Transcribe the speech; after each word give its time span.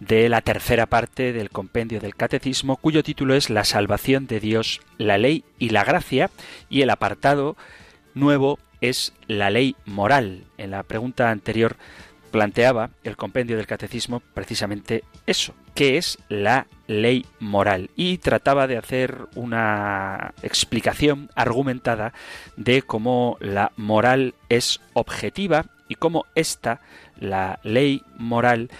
de 0.00 0.28
la 0.28 0.40
tercera 0.40 0.86
parte 0.86 1.32
del 1.32 1.50
compendio 1.50 2.00
del 2.00 2.14
Catecismo, 2.14 2.76
cuyo 2.76 3.02
título 3.02 3.34
es 3.34 3.50
La 3.50 3.64
salvación 3.64 4.26
de 4.26 4.40
Dios, 4.40 4.80
la 4.98 5.18
ley 5.18 5.44
y 5.58 5.70
la 5.70 5.84
gracia, 5.84 6.30
y 6.68 6.82
el 6.82 6.90
apartado 6.90 7.56
nuevo 8.14 8.58
es 8.80 9.12
la 9.26 9.50
ley 9.50 9.76
moral. 9.84 10.44
En 10.58 10.70
la 10.70 10.82
pregunta 10.82 11.30
anterior 11.30 11.76
planteaba 12.30 12.90
el 13.04 13.16
compendio 13.16 13.56
del 13.56 13.66
Catecismo 13.66 14.20
precisamente 14.34 15.04
eso, 15.26 15.54
¿qué 15.74 15.96
es 15.96 16.18
la 16.28 16.66
ley 16.86 17.24
moral? 17.40 17.90
Y 17.96 18.18
trataba 18.18 18.66
de 18.66 18.76
hacer 18.76 19.26
una 19.34 20.34
explicación 20.42 21.30
argumentada 21.34 22.12
de 22.56 22.82
cómo 22.82 23.38
la 23.40 23.72
moral 23.76 24.34
es 24.48 24.80
objetiva 24.92 25.66
y 25.88 25.94
cómo 25.94 26.26
esta, 26.34 26.80
la 27.18 27.58
ley 27.62 28.02
moral, 28.18 28.70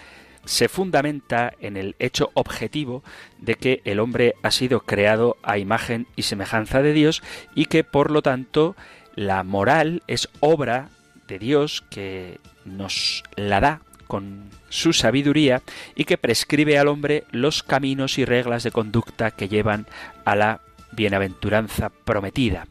se 0.46 0.68
fundamenta 0.68 1.52
en 1.60 1.76
el 1.76 1.94
hecho 1.98 2.30
objetivo 2.34 3.04
de 3.38 3.56
que 3.56 3.82
el 3.84 4.00
hombre 4.00 4.34
ha 4.42 4.50
sido 4.50 4.80
creado 4.80 5.36
a 5.42 5.58
imagen 5.58 6.06
y 6.16 6.22
semejanza 6.22 6.80
de 6.80 6.92
Dios 6.92 7.22
y 7.54 7.66
que 7.66 7.84
por 7.84 8.10
lo 8.10 8.22
tanto 8.22 8.76
la 9.14 9.42
moral 9.42 10.02
es 10.06 10.28
obra 10.40 10.88
de 11.28 11.38
Dios 11.38 11.84
que 11.90 12.38
nos 12.64 13.22
la 13.36 13.60
da 13.60 13.80
con 14.06 14.50
su 14.68 14.92
sabiduría 14.92 15.62
y 15.94 16.04
que 16.04 16.18
prescribe 16.18 16.78
al 16.78 16.88
hombre 16.88 17.24
los 17.32 17.62
caminos 17.62 18.18
y 18.18 18.24
reglas 18.24 18.62
de 18.62 18.70
conducta 18.70 19.32
que 19.32 19.48
llevan 19.48 19.86
a 20.24 20.36
la 20.36 20.60
bienaventuranza 20.92 21.90
prometida. 21.90 22.66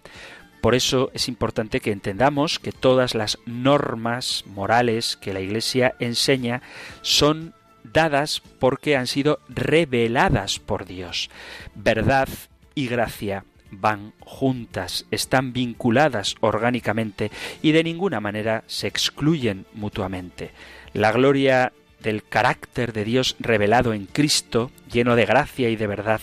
Por 0.62 0.74
eso 0.74 1.12
es 1.14 1.28
importante 1.28 1.80
que 1.80 1.92
entendamos 1.92 2.58
que 2.58 2.72
todas 2.72 3.14
las 3.14 3.38
normas 3.46 4.46
morales 4.48 5.16
que 5.16 5.34
la 5.34 5.42
Iglesia 5.42 5.94
enseña 6.00 6.64
son 7.02 7.54
dadas 7.94 8.42
porque 8.60 8.96
han 8.96 9.08
sido 9.08 9.40
reveladas 9.50 10.60
por 10.60 10.86
Dios. 10.86 11.30
Verdad 11.76 12.30
y 12.74 12.88
gracia 12.88 13.46
van 13.72 14.14
juntas, 14.20 15.06
están 15.12 15.54
vinculadas 15.54 16.36
orgánicamente 16.40 17.32
y 17.62 17.72
de 17.72 17.84
ninguna 17.84 18.20
manera 18.20 18.64
se 18.68 18.88
excluyen 18.88 19.66
mutuamente. 19.74 20.52
La 20.94 21.12
gloria 21.12 21.74
del 22.06 22.24
carácter 22.24 22.94
de 22.94 23.04
Dios 23.04 23.36
revelado 23.40 23.94
en 23.94 24.06
Cristo, 24.06 24.72
lleno 24.92 25.16
de 25.16 25.26
gracia 25.26 25.70
y 25.70 25.76
de 25.76 25.88
verdad, 25.88 26.22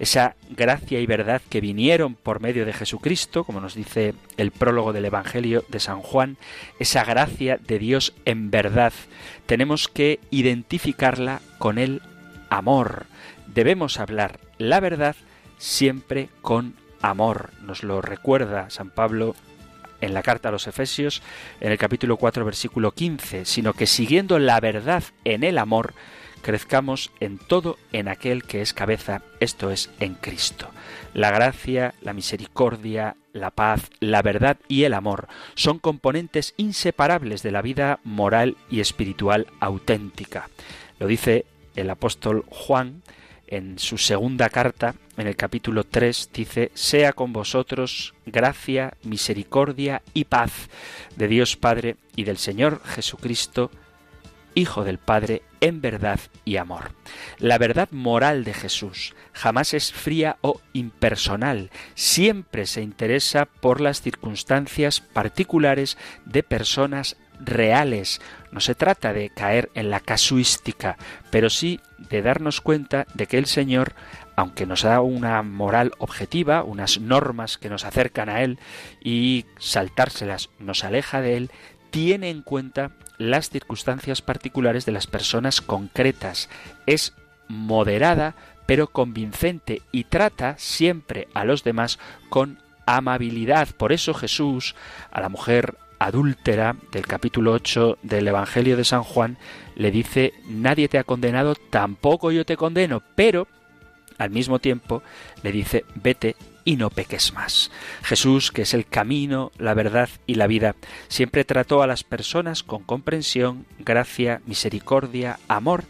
esa 0.00 0.34
gracia 0.50 1.00
y 1.00 1.06
verdad 1.06 1.40
que 1.48 1.60
vinieron 1.60 2.16
por 2.16 2.40
medio 2.40 2.66
de 2.66 2.72
Jesucristo, 2.72 3.44
como 3.44 3.60
nos 3.60 3.74
dice 3.74 4.14
el 4.36 4.50
prólogo 4.50 4.92
del 4.92 5.04
Evangelio 5.04 5.64
de 5.68 5.80
San 5.80 6.02
Juan, 6.02 6.36
esa 6.80 7.04
gracia 7.04 7.58
de 7.64 7.78
Dios 7.78 8.12
en 8.24 8.50
verdad, 8.50 8.92
tenemos 9.46 9.88
que 9.88 10.18
identificarla 10.30 11.40
con 11.58 11.78
el 11.78 12.02
amor. 12.50 13.06
Debemos 13.46 14.00
hablar 14.00 14.40
la 14.58 14.80
verdad 14.80 15.14
siempre 15.58 16.28
con 16.42 16.74
amor. 17.00 17.50
Nos 17.62 17.84
lo 17.84 18.02
recuerda 18.02 18.68
San 18.70 18.90
Pablo 18.90 19.36
en 20.00 20.14
la 20.14 20.22
carta 20.22 20.48
a 20.48 20.52
los 20.52 20.66
Efesios, 20.66 21.22
en 21.60 21.72
el 21.72 21.78
capítulo 21.78 22.16
4, 22.16 22.44
versículo 22.44 22.92
15, 22.92 23.44
sino 23.44 23.72
que 23.72 23.86
siguiendo 23.86 24.38
la 24.38 24.60
verdad 24.60 25.02
en 25.24 25.44
el 25.44 25.58
amor, 25.58 25.94
crezcamos 26.42 27.10
en 27.20 27.38
todo 27.38 27.78
en 27.92 28.08
aquel 28.08 28.44
que 28.44 28.62
es 28.62 28.72
cabeza, 28.72 29.22
esto 29.40 29.70
es, 29.70 29.90
en 30.00 30.14
Cristo. 30.14 30.70
La 31.14 31.30
gracia, 31.30 31.94
la 32.00 32.12
misericordia, 32.12 33.16
la 33.32 33.50
paz, 33.50 33.90
la 34.00 34.22
verdad 34.22 34.58
y 34.68 34.84
el 34.84 34.94
amor 34.94 35.28
son 35.54 35.78
componentes 35.78 36.54
inseparables 36.56 37.42
de 37.42 37.52
la 37.52 37.62
vida 37.62 38.00
moral 38.04 38.56
y 38.70 38.80
espiritual 38.80 39.46
auténtica. 39.60 40.48
Lo 40.98 41.06
dice 41.06 41.44
el 41.76 41.90
apóstol 41.90 42.44
Juan 42.48 43.02
en 43.46 43.78
su 43.78 43.98
segunda 43.98 44.48
carta, 44.48 44.94
en 45.20 45.26
el 45.26 45.36
capítulo 45.36 45.84
3, 45.84 46.30
dice, 46.32 46.70
sea 46.74 47.12
con 47.12 47.32
vosotros 47.32 48.14
gracia, 48.26 48.94
misericordia 49.02 50.02
y 50.14 50.24
paz 50.24 50.68
de 51.16 51.28
Dios 51.28 51.56
Padre 51.56 51.96
y 52.16 52.24
del 52.24 52.38
Señor 52.38 52.80
Jesucristo, 52.84 53.70
Hijo 54.54 54.82
del 54.82 54.98
Padre, 54.98 55.42
en 55.60 55.80
verdad 55.80 56.18
y 56.44 56.56
amor. 56.56 56.92
La 57.38 57.56
verdad 57.58 57.88
moral 57.92 58.42
de 58.42 58.54
Jesús 58.54 59.14
jamás 59.32 59.74
es 59.74 59.92
fría 59.92 60.38
o 60.40 60.60
impersonal, 60.72 61.70
siempre 61.94 62.66
se 62.66 62.82
interesa 62.82 63.44
por 63.44 63.80
las 63.80 64.02
circunstancias 64.02 65.00
particulares 65.00 65.96
de 66.24 66.42
personas 66.42 67.16
reales. 67.40 68.20
No 68.52 68.60
se 68.60 68.74
trata 68.74 69.12
de 69.12 69.30
caer 69.30 69.70
en 69.74 69.90
la 69.90 70.00
casuística, 70.00 70.96
pero 71.30 71.50
sí 71.50 71.80
de 71.98 72.22
darnos 72.22 72.60
cuenta 72.60 73.06
de 73.14 73.26
que 73.26 73.38
el 73.38 73.46
Señor, 73.46 73.94
aunque 74.36 74.66
nos 74.66 74.82
da 74.82 75.00
una 75.00 75.42
moral 75.42 75.92
objetiva, 75.98 76.62
unas 76.62 77.00
normas 77.00 77.58
que 77.58 77.70
nos 77.70 77.84
acercan 77.84 78.28
a 78.28 78.42
Él 78.42 78.58
y 79.00 79.46
saltárselas 79.58 80.50
nos 80.58 80.84
aleja 80.84 81.20
de 81.20 81.36
Él, 81.36 81.50
tiene 81.90 82.30
en 82.30 82.42
cuenta 82.42 82.92
las 83.18 83.50
circunstancias 83.50 84.22
particulares 84.22 84.86
de 84.86 84.92
las 84.92 85.06
personas 85.06 85.60
concretas. 85.60 86.48
Es 86.86 87.14
moderada, 87.48 88.34
pero 88.66 88.88
convincente 88.88 89.82
y 89.90 90.04
trata 90.04 90.54
siempre 90.56 91.28
a 91.34 91.44
los 91.44 91.64
demás 91.64 91.98
con 92.28 92.58
amabilidad. 92.86 93.68
Por 93.76 93.92
eso 93.92 94.14
Jesús 94.14 94.74
a 95.10 95.20
la 95.20 95.28
mujer 95.28 95.76
adúltera 96.00 96.76
del 96.90 97.06
capítulo 97.06 97.52
8 97.52 97.98
del 98.02 98.26
Evangelio 98.26 98.76
de 98.76 98.84
San 98.84 99.02
Juan 99.02 99.36
le 99.76 99.90
dice, 99.90 100.32
nadie 100.48 100.88
te 100.88 100.98
ha 100.98 101.04
condenado, 101.04 101.54
tampoco 101.54 102.32
yo 102.32 102.44
te 102.44 102.56
condeno, 102.56 103.02
pero 103.14 103.46
al 104.18 104.30
mismo 104.30 104.58
tiempo 104.58 105.02
le 105.42 105.52
dice, 105.52 105.84
vete 105.94 106.36
y 106.64 106.76
no 106.76 106.88
peques 106.88 107.34
más. 107.34 107.70
Jesús, 108.02 108.50
que 108.50 108.62
es 108.62 108.72
el 108.72 108.86
camino, 108.86 109.52
la 109.58 109.74
verdad 109.74 110.08
y 110.26 110.34
la 110.34 110.46
vida, 110.46 110.74
siempre 111.08 111.44
trató 111.44 111.82
a 111.82 111.86
las 111.86 112.02
personas 112.02 112.62
con 112.62 112.82
comprensión, 112.82 113.66
gracia, 113.78 114.40
misericordia, 114.46 115.38
amor 115.48 115.84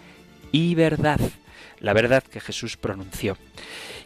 y 0.51 0.75
verdad. 0.75 1.21
La 1.79 1.93
verdad 1.93 2.25
que 2.25 2.41
Jesús 2.41 2.77
pronunció. 2.77 3.37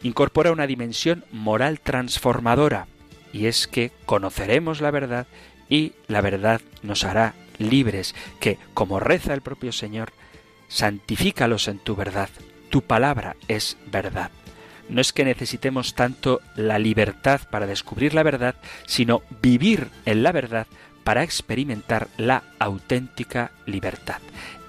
Incorpora 0.03 0.53
una 0.53 0.67
dimensión 0.67 1.25
moral 1.33 1.81
transformadora, 1.81 2.89
y 3.33 3.47
es 3.47 3.67
que 3.67 3.91
conoceremos 4.05 4.83
la 4.83 4.91
verdad 4.91 5.27
y 5.69 5.93
la 6.09 6.21
verdad 6.21 6.61
nos 6.83 7.05
hará 7.05 7.35
libres, 7.59 8.15
que, 8.41 8.59
como 8.75 9.01
reza 9.01 9.35
el 9.35 9.41
propio 9.41 9.73
Señor, 9.73 10.13
santifícalos 10.69 11.69
en 11.69 11.79
tu 11.79 11.97
verdad, 11.97 12.29
tu 12.71 12.83
palabra 12.83 13.37
es 13.49 13.77
verdad. 13.91 14.31
No 14.89 15.01
es 15.01 15.13
que 15.13 15.25
necesitemos 15.25 15.95
tanto 15.95 16.41
la 16.57 16.79
libertad 16.79 17.41
para 17.51 17.67
descubrir 17.67 18.15
la 18.15 18.23
verdad, 18.23 18.57
sino 18.87 19.23
vivir 19.41 19.89
en 20.05 20.23
la 20.23 20.33
verdad 20.33 20.67
para 21.05 21.23
experimentar 21.23 22.09
la 22.17 22.43
auténtica 22.59 23.53
libertad. 23.67 24.21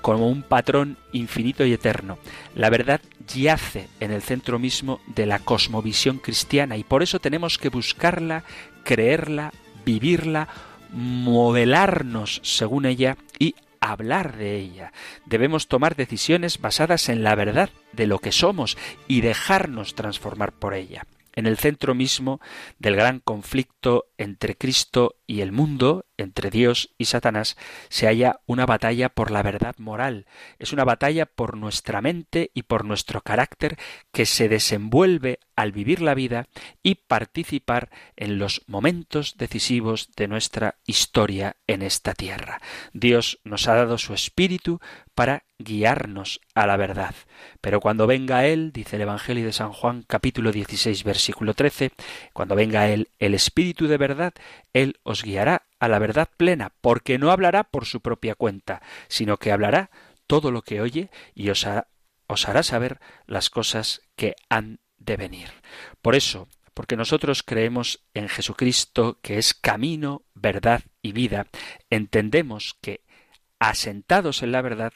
Como 0.02 0.30
un 0.30 0.44
patrón 0.44 0.98
infinito 1.14 1.66
y 1.66 1.74
eterno, 1.74 2.20
la 2.54 2.70
verdad 2.70 3.02
yace 3.34 3.88
en 4.00 4.12
el 4.12 4.22
centro 4.22 4.60
mismo 4.60 5.02
de 5.08 5.26
la 5.26 5.40
cosmovisión 5.40 6.20
cristiana 6.20 6.78
y 6.78 6.84
por 6.84 7.02
eso 7.02 7.20
tenemos 7.20 7.58
que 7.58 7.70
buscarla, 7.70 8.44
creerla, 8.84 9.52
vivirla, 9.84 10.48
modelarnos 10.96 12.40
según 12.44 12.86
ella 12.86 13.18
y 13.38 13.56
hablar 13.82 14.38
de 14.38 14.56
ella. 14.56 14.94
Debemos 15.26 15.68
tomar 15.68 15.96
decisiones 15.96 16.60
basadas 16.60 17.10
en 17.10 17.22
la 17.24 17.36
verdad 17.36 17.70
de 17.92 18.08
lo 18.08 18.20
que 18.20 18.32
somos 18.32 18.78
y 19.08 19.22
dejarnos 19.22 19.94
transformar 19.94 20.54
por 20.54 20.74
ella. 20.74 21.06
En 21.34 21.46
el 21.46 21.58
centro 21.58 21.94
mismo 21.94 22.40
del 22.80 22.96
gran 22.96 23.20
conflicto 23.20 24.06
entre 24.18 24.56
Cristo 24.56 25.16
y 25.28 25.42
el 25.42 25.52
mundo, 25.52 26.06
entre 26.18 26.50
Dios 26.50 26.94
y 26.98 27.06
Satanás, 27.06 27.58
se 27.90 28.08
halla 28.08 28.40
una 28.46 28.66
batalla 28.66 29.10
por 29.10 29.32
la 29.32 29.44
verdad 29.44 29.76
moral. 29.78 30.26
Es 30.60 30.74
una 30.74 30.84
batalla 30.84 31.26
por 31.26 31.58
nuestra 31.58 32.02
mente 32.02 32.52
y 32.54 32.64
por 32.64 32.86
nuestro 32.86 33.22
carácter 33.22 33.78
que 34.12 34.26
se 34.26 34.50
desenvuelve 34.50 35.40
al 35.56 35.72
vivir 35.72 36.02
la 36.02 36.14
vida 36.14 36.48
y 36.84 36.96
participar 36.96 37.90
en 38.16 38.38
los 38.40 38.64
momentos 38.68 39.36
decisivos 39.38 40.10
de 40.16 40.28
nuestra 40.28 40.76
historia 40.86 41.56
en 41.68 41.82
esta 41.82 42.14
tierra. 42.14 42.62
Dios 42.94 43.40
nos 43.44 43.68
ha 43.68 43.76
dado 43.76 43.98
su 43.98 44.14
espíritu 44.14 44.80
para 45.14 45.46
guiarnos 45.58 46.42
a 46.54 46.68
la 46.68 46.76
verdad. 46.76 47.16
Pero 47.62 47.80
cuando 47.80 48.08
venga 48.08 48.46
Él, 48.46 48.72
dice 48.74 48.98
el 48.98 49.04
Evangelio 49.04 49.46
de 49.46 49.54
San 49.54 49.72
Juan 49.72 50.04
capítulo 50.06 50.52
16 50.52 51.04
versículo 51.04 51.54
13, 51.54 51.92
cuando 52.34 52.56
venga 52.56 52.90
Él, 52.90 53.10
el 53.20 53.34
Espíritu 53.34 53.88
de 53.88 53.98
verdad, 53.98 54.34
Él 54.74 55.00
os 55.04 55.15
guiará 55.24 55.68
a 55.80 55.88
la 55.88 56.00
verdad 56.00 56.30
plena, 56.38 56.72
porque 56.82 57.18
no 57.18 57.32
hablará 57.32 57.64
por 57.64 57.86
su 57.86 58.02
propia 58.02 58.36
cuenta, 58.36 58.82
sino 59.08 59.38
que 59.38 59.52
hablará 59.52 59.90
todo 60.28 60.52
lo 60.52 60.62
que 60.62 60.82
oye 60.82 61.10
y 61.34 61.50
os, 61.50 61.66
os 62.28 62.50
hará 62.50 62.64
saber 62.64 63.00
las 63.28 63.50
cosas 63.50 64.02
que 64.16 64.36
han 64.50 64.80
de 64.98 65.18
venir. 65.18 65.50
Por 66.02 66.16
eso, 66.16 66.48
porque 66.74 66.98
nosotros 66.98 67.44
creemos 67.44 68.04
en 68.14 68.28
Jesucristo, 68.28 69.20
que 69.22 69.38
es 69.38 69.54
camino, 69.54 70.24
verdad 70.34 70.84
y 71.02 71.12
vida, 71.12 71.48
entendemos 71.90 72.78
que, 72.82 73.02
asentados 73.60 74.44
en 74.44 74.52
la 74.52 74.62
verdad, 74.62 74.94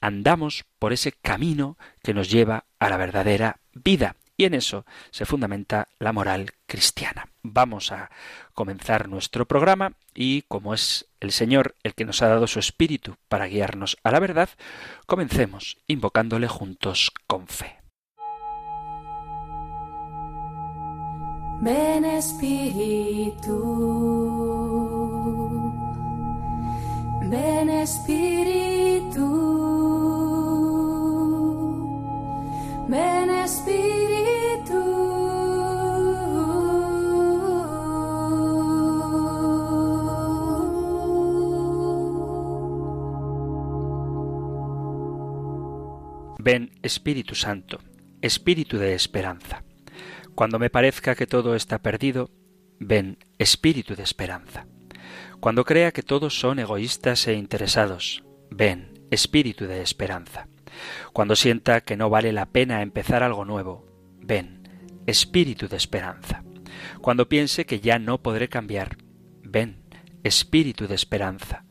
andamos 0.00 0.64
por 0.78 0.92
ese 0.92 1.12
camino 1.12 1.76
que 2.02 2.14
nos 2.14 2.30
lleva 2.30 2.64
a 2.78 2.88
la 2.88 2.96
verdadera 2.96 3.60
vida. 3.74 4.16
Y 4.40 4.44
en 4.46 4.54
eso 4.54 4.86
se 5.10 5.26
fundamenta 5.26 5.88
la 5.98 6.14
moral 6.14 6.52
cristiana. 6.64 7.28
Vamos 7.42 7.92
a 7.92 8.10
comenzar 8.54 9.06
nuestro 9.06 9.46
programa 9.46 9.92
y 10.14 10.44
como 10.48 10.72
es 10.72 11.10
el 11.20 11.30
Señor 11.30 11.74
el 11.82 11.94
que 11.94 12.06
nos 12.06 12.22
ha 12.22 12.28
dado 12.28 12.46
su 12.46 12.58
espíritu 12.58 13.16
para 13.28 13.48
guiarnos 13.48 13.98
a 14.02 14.10
la 14.10 14.18
verdad, 14.18 14.48
comencemos 15.04 15.76
invocándole 15.88 16.48
juntos 16.48 17.12
con 17.26 17.48
fe. 17.48 17.80
Ven 21.60 22.06
Espíritu, 22.06 23.60
ven 27.28 27.68
Espíritu, 27.68 29.20
ven 32.88 33.28
Espíritu. 33.28 34.19
Ven 46.42 46.70
Espíritu 46.82 47.34
Santo, 47.34 47.80
Espíritu 48.22 48.78
de 48.78 48.94
esperanza. 48.94 49.62
Cuando 50.34 50.58
me 50.58 50.70
parezca 50.70 51.14
que 51.14 51.26
todo 51.26 51.54
está 51.54 51.82
perdido, 51.82 52.30
ven 52.78 53.18
espíritu 53.38 53.94
de 53.94 54.04
esperanza. 54.04 54.66
Cuando 55.40 55.66
crea 55.66 55.92
que 55.92 56.02
todos 56.02 56.40
son 56.40 56.58
egoístas 56.58 57.28
e 57.28 57.34
interesados, 57.34 58.24
ven 58.50 59.04
espíritu 59.10 59.66
de 59.66 59.82
esperanza. 59.82 60.48
Cuando 61.12 61.36
sienta 61.36 61.82
que 61.82 61.98
no 61.98 62.08
vale 62.08 62.32
la 62.32 62.46
pena 62.46 62.80
empezar 62.80 63.22
algo 63.22 63.44
nuevo, 63.44 63.84
ven 64.18 65.02
espíritu 65.06 65.68
de 65.68 65.76
esperanza. 65.76 66.42
Cuando 67.02 67.28
piense 67.28 67.66
que 67.66 67.80
ya 67.80 67.98
no 67.98 68.22
podré 68.22 68.48
cambiar, 68.48 68.96
ven 69.42 69.82
espíritu 70.24 70.88
de 70.88 70.94
esperanza. 70.94 71.66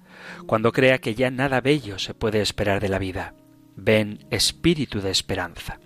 Cuando 0.45 0.72
crea 0.72 1.00
que 1.00 1.15
ya 1.15 1.31
nada 1.31 1.60
bello 1.60 1.98
se 1.98 2.13
puede 2.13 2.42
esperar 2.42 2.80
de 2.81 2.89
la 2.89 3.00
vida, 3.00 3.33
ven 3.81 4.25
espíritu 4.29 5.01
de 5.01 5.11
esperanza. 5.11 5.79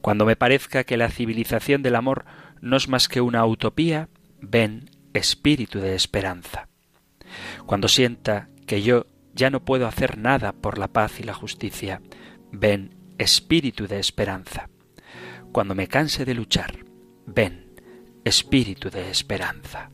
Cuando 0.00 0.26
me 0.26 0.36
parezca 0.36 0.84
que 0.84 0.96
la 0.96 1.10
civilización 1.10 1.82
del 1.82 1.96
amor 1.96 2.24
no 2.60 2.76
es 2.76 2.88
más 2.88 3.08
que 3.08 3.20
una 3.20 3.44
utopía, 3.46 4.08
ven 4.40 4.90
espíritu 5.14 5.80
de 5.80 5.94
esperanza. 5.94 6.68
Cuando 7.66 7.88
sienta 7.88 8.48
que 8.66 8.82
yo 8.82 9.06
ya 9.34 9.50
no 9.50 9.64
puedo 9.64 9.86
hacer 9.86 10.18
nada 10.18 10.52
por 10.52 10.78
la 10.78 10.88
paz 10.88 11.20
y 11.20 11.22
la 11.22 11.34
justicia, 11.34 12.00
ven 12.50 12.96
espíritu 13.18 13.86
de 13.86 13.98
esperanza. 13.98 14.68
Cuando 15.52 15.74
me 15.74 15.88
canse 15.88 16.24
de 16.24 16.34
luchar, 16.34 16.84
ven 17.26 17.74
espíritu 18.24 18.90
de 18.90 19.10
esperanza. 19.10 19.90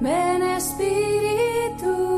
Ven 0.00 0.42
Espíritu. 0.42 2.10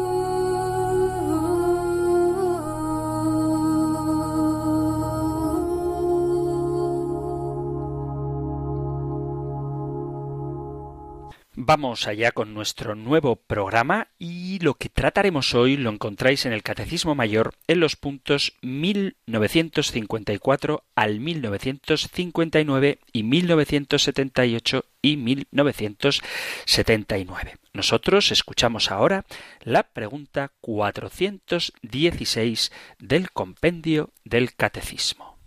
Vamos 11.54 12.08
allá 12.08 12.32
con 12.32 12.54
nuestro 12.54 12.94
nuevo 12.96 13.36
programa 13.36 14.08
y 14.18 14.58
lo 14.60 14.72
que 14.74 14.88
trataremos 14.88 15.54
hoy 15.54 15.76
lo 15.76 15.90
encontráis 15.90 16.44
en 16.44 16.52
el 16.52 16.64
Catecismo 16.64 17.14
Mayor 17.14 17.54
en 17.68 17.78
los 17.78 17.94
puntos 17.94 18.54
1954 18.62 20.82
al 20.96 21.20
1959 21.20 22.98
y 23.12 23.22
1978 23.22 24.84
y 25.02 25.16
1979. 25.16 27.61
Nosotros 27.74 28.32
escuchamos 28.32 28.90
ahora 28.90 29.24
la 29.62 29.84
pregunta 29.84 30.52
416 30.60 32.70
del 32.98 33.30
compendio 33.30 34.12
del 34.24 34.54
Catecismo. 34.54 35.38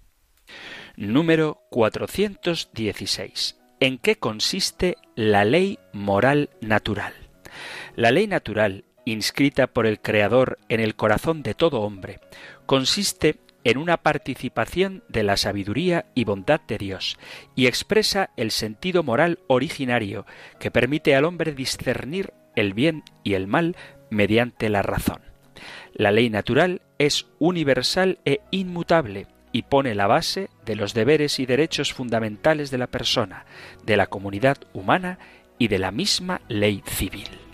Número 0.95 1.61
416 1.69 3.57
en 3.79 3.97
qué 3.97 4.17
consiste 4.17 4.97
la 5.15 5.45
ley 5.45 5.79
moral 5.93 6.49
natural. 6.61 7.13
La 7.95 8.11
ley 8.11 8.27
natural, 8.27 8.85
inscrita 9.05 9.67
por 9.67 9.85
el 9.85 10.01
Creador 10.01 10.57
en 10.69 10.79
el 10.79 10.95
corazón 10.95 11.43
de 11.43 11.53
todo 11.53 11.81
hombre, 11.81 12.19
consiste 12.65 13.37
en 13.65 13.77
una 13.77 13.97
participación 13.97 15.03
de 15.09 15.23
la 15.23 15.35
sabiduría 15.35 16.05
y 16.15 16.23
bondad 16.23 16.61
de 16.61 16.77
Dios, 16.77 17.17
y 17.55 17.67
expresa 17.67 18.29
el 18.37 18.51
sentido 18.51 19.03
moral 19.03 19.39
originario 19.47 20.25
que 20.59 20.71
permite 20.71 21.15
al 21.15 21.25
hombre 21.25 21.51
discernir 21.53 22.31
el 22.55 22.73
bien 22.73 23.03
y 23.23 23.33
el 23.33 23.47
mal 23.47 23.75
mediante 24.09 24.69
la 24.69 24.81
razón. 24.81 25.19
La 25.93 26.11
ley 26.11 26.29
natural 26.29 26.81
es 26.99 27.25
universal 27.39 28.19
e 28.23 28.39
inmutable, 28.51 29.27
y 29.51 29.61
pone 29.61 29.95
la 29.95 30.05
base 30.05 30.49
de 30.65 30.75
los 30.75 30.93
deberes 30.93 31.39
y 31.39 31.45
derechos 31.45 31.93
fundamentales 31.93 32.71
de 32.71 32.77
la 32.77 32.87
persona, 32.87 33.45
de 33.85 33.95
la 33.95 34.07
comunidad 34.07 34.57
humana 34.73 35.17
y 35.57 35.69
de 35.69 35.79
la 35.79 35.91
misma 35.91 36.41
ley 36.49 36.83
civil. 36.85 37.44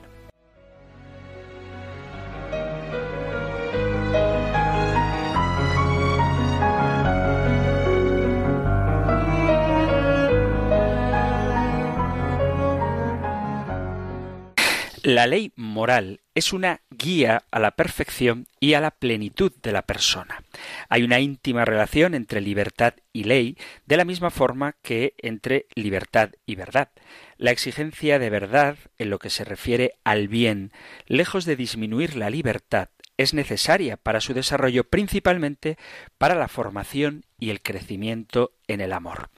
La 15.03 15.25
ley 15.25 15.51
moral 15.55 16.21
es 16.35 16.53
una 16.53 16.81
guía 16.91 17.41
a 17.49 17.59
la 17.59 17.71
perfección 17.71 18.45
y 18.59 18.75
a 18.75 18.79
la 18.81 18.91
plenitud 18.91 19.51
de 19.63 19.71
la 19.71 19.81
persona. 19.81 20.43
Hay 20.89 21.01
una 21.01 21.19
íntima 21.19 21.65
relación 21.65 22.13
entre 22.13 22.39
libertad 22.39 22.93
y 23.11 23.23
ley, 23.23 23.57
de 23.87 23.97
la 23.97 24.05
misma 24.05 24.29
forma 24.29 24.75
que 24.83 25.15
entre 25.17 25.65
libertad 25.73 26.33
y 26.45 26.53
verdad. 26.53 26.89
La 27.37 27.49
exigencia 27.49 28.19
de 28.19 28.29
verdad, 28.29 28.77
en 28.99 29.09
lo 29.09 29.17
que 29.17 29.31
se 29.31 29.43
refiere 29.43 29.95
al 30.03 30.27
bien, 30.27 30.71
lejos 31.07 31.45
de 31.45 31.55
disminuir 31.55 32.15
la 32.15 32.29
libertad, 32.29 32.89
es 33.17 33.33
necesaria 33.33 33.97
para 33.97 34.21
su 34.21 34.35
desarrollo, 34.35 34.83
principalmente 34.83 35.79
para 36.19 36.35
la 36.35 36.47
formación 36.47 37.25
y 37.39 37.49
el 37.49 37.63
crecimiento 37.63 38.51
en 38.67 38.81
el 38.81 38.93
amor. 38.93 39.31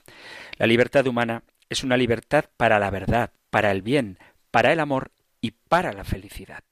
La 0.58 0.66
libertad 0.66 1.06
humana 1.06 1.42
es 1.70 1.84
una 1.84 1.96
libertad 1.96 2.44
para 2.58 2.78
la 2.78 2.90
verdad, 2.90 3.32
para 3.48 3.70
el 3.70 3.80
bien, 3.80 4.18
para 4.50 4.70
el 4.70 4.80
amor 4.80 5.10
y 5.44 5.50
para 5.68 5.92
la 5.92 6.04
felicidad. 6.04 6.64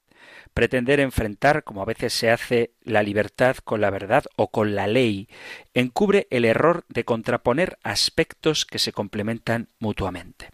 Pretender 0.54 0.98
enfrentar, 0.98 1.62
como 1.62 1.82
a 1.82 1.84
veces 1.84 2.14
se 2.14 2.30
hace, 2.30 2.72
la 2.80 3.02
libertad 3.02 3.56
con 3.56 3.82
la 3.82 3.90
verdad 3.90 4.24
o 4.34 4.50
con 4.50 4.74
la 4.74 4.86
ley, 4.86 5.28
encubre 5.74 6.26
el 6.30 6.46
error 6.46 6.86
de 6.88 7.04
contraponer 7.04 7.78
aspectos 7.82 8.64
que 8.64 8.78
se 8.78 8.92
complementan 8.92 9.68
mutuamente. 9.78 10.48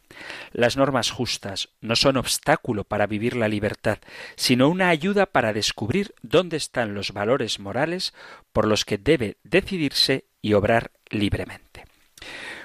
Las 0.51 0.77
normas 0.77 1.13
justas 1.13 1.69
no 1.81 1.95
son 1.95 2.17
obstáculo 2.17 2.83
para 2.83 3.07
vivir 3.07 3.37
la 3.37 3.47
libertad, 3.47 3.99
sino 4.35 4.69
una 4.69 4.89
ayuda 4.89 5.27
para 5.27 5.53
descubrir 5.53 6.13
dónde 6.21 6.57
están 6.57 6.95
los 6.95 7.13
valores 7.13 7.61
morales 7.61 8.15
por 8.53 8.67
los 8.67 8.85
que 8.85 8.99
debe 8.99 9.37
decidirse 9.45 10.25
y 10.43 10.55
obrar 10.55 10.91
libremente. 11.09 11.85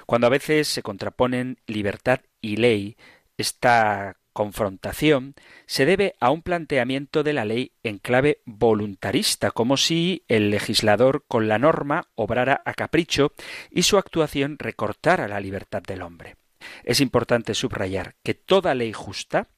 Cuando 0.04 0.26
a 0.26 0.30
veces 0.30 0.66
se 0.66 0.82
contraponen 0.82 1.58
libertad 1.68 2.22
y 2.40 2.56
ley, 2.56 2.96
esta 3.36 4.16
confrontación 4.34 5.34
se 5.64 5.86
debe 5.86 6.14
a 6.20 6.30
un 6.30 6.42
planteamiento 6.42 7.22
de 7.22 7.32
la 7.32 7.46
ley 7.46 7.72
en 7.82 7.98
clave 7.98 8.42
voluntarista, 8.44 9.50
como 9.50 9.78
si 9.78 10.24
el 10.28 10.50
legislador 10.50 11.24
con 11.26 11.48
la 11.48 11.58
norma 11.58 12.08
obrara 12.14 12.60
a 12.66 12.74
capricho 12.74 13.32
y 13.70 13.84
su 13.84 13.96
actuación 13.96 14.58
recortara 14.58 15.26
la 15.28 15.40
libertad 15.40 15.82
del 15.82 16.02
hombre. 16.02 16.36
Es 16.82 17.00
importante 17.00 17.54
subrayar 17.54 18.16
que 18.22 18.34
toda 18.34 18.74
ley 18.74 18.92
justa, 18.92 19.48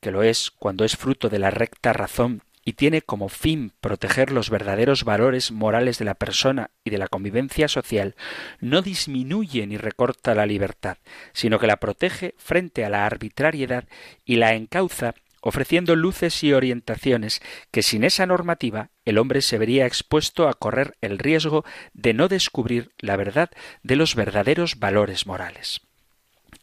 que 0.00 0.12
lo 0.12 0.22
es 0.22 0.50
cuando 0.50 0.84
es 0.84 0.96
fruto 0.96 1.28
de 1.28 1.38
la 1.40 1.50
recta 1.50 1.92
razón 1.92 2.42
y 2.64 2.74
tiene 2.74 3.02
como 3.02 3.28
fin 3.28 3.72
proteger 3.80 4.30
los 4.32 4.50
verdaderos 4.50 5.04
valores 5.04 5.52
morales 5.52 5.98
de 5.98 6.04
la 6.04 6.14
persona 6.14 6.70
y 6.84 6.90
de 6.90 6.98
la 6.98 7.08
convivencia 7.08 7.68
social, 7.68 8.14
no 8.60 8.82
disminuye 8.82 9.66
ni 9.66 9.76
recorta 9.76 10.34
la 10.34 10.46
libertad, 10.46 10.98
sino 11.32 11.58
que 11.58 11.66
la 11.66 11.78
protege 11.78 12.34
frente 12.38 12.84
a 12.84 12.90
la 12.90 13.06
arbitrariedad 13.06 13.84
y 14.24 14.36
la 14.36 14.54
encauza 14.54 15.14
ofreciendo 15.42 15.96
luces 15.96 16.42
y 16.44 16.52
orientaciones 16.52 17.42
que 17.70 17.82
sin 17.82 18.04
esa 18.04 18.26
normativa 18.26 18.90
el 19.04 19.18
hombre 19.18 19.42
se 19.42 19.58
vería 19.58 19.86
expuesto 19.86 20.48
a 20.48 20.54
correr 20.54 20.96
el 21.00 21.18
riesgo 21.18 21.64
de 21.92 22.14
no 22.14 22.28
descubrir 22.28 22.92
la 22.98 23.16
verdad 23.16 23.50
de 23.82 23.96
los 23.96 24.14
verdaderos 24.14 24.78
valores 24.78 25.26
morales. 25.26 25.80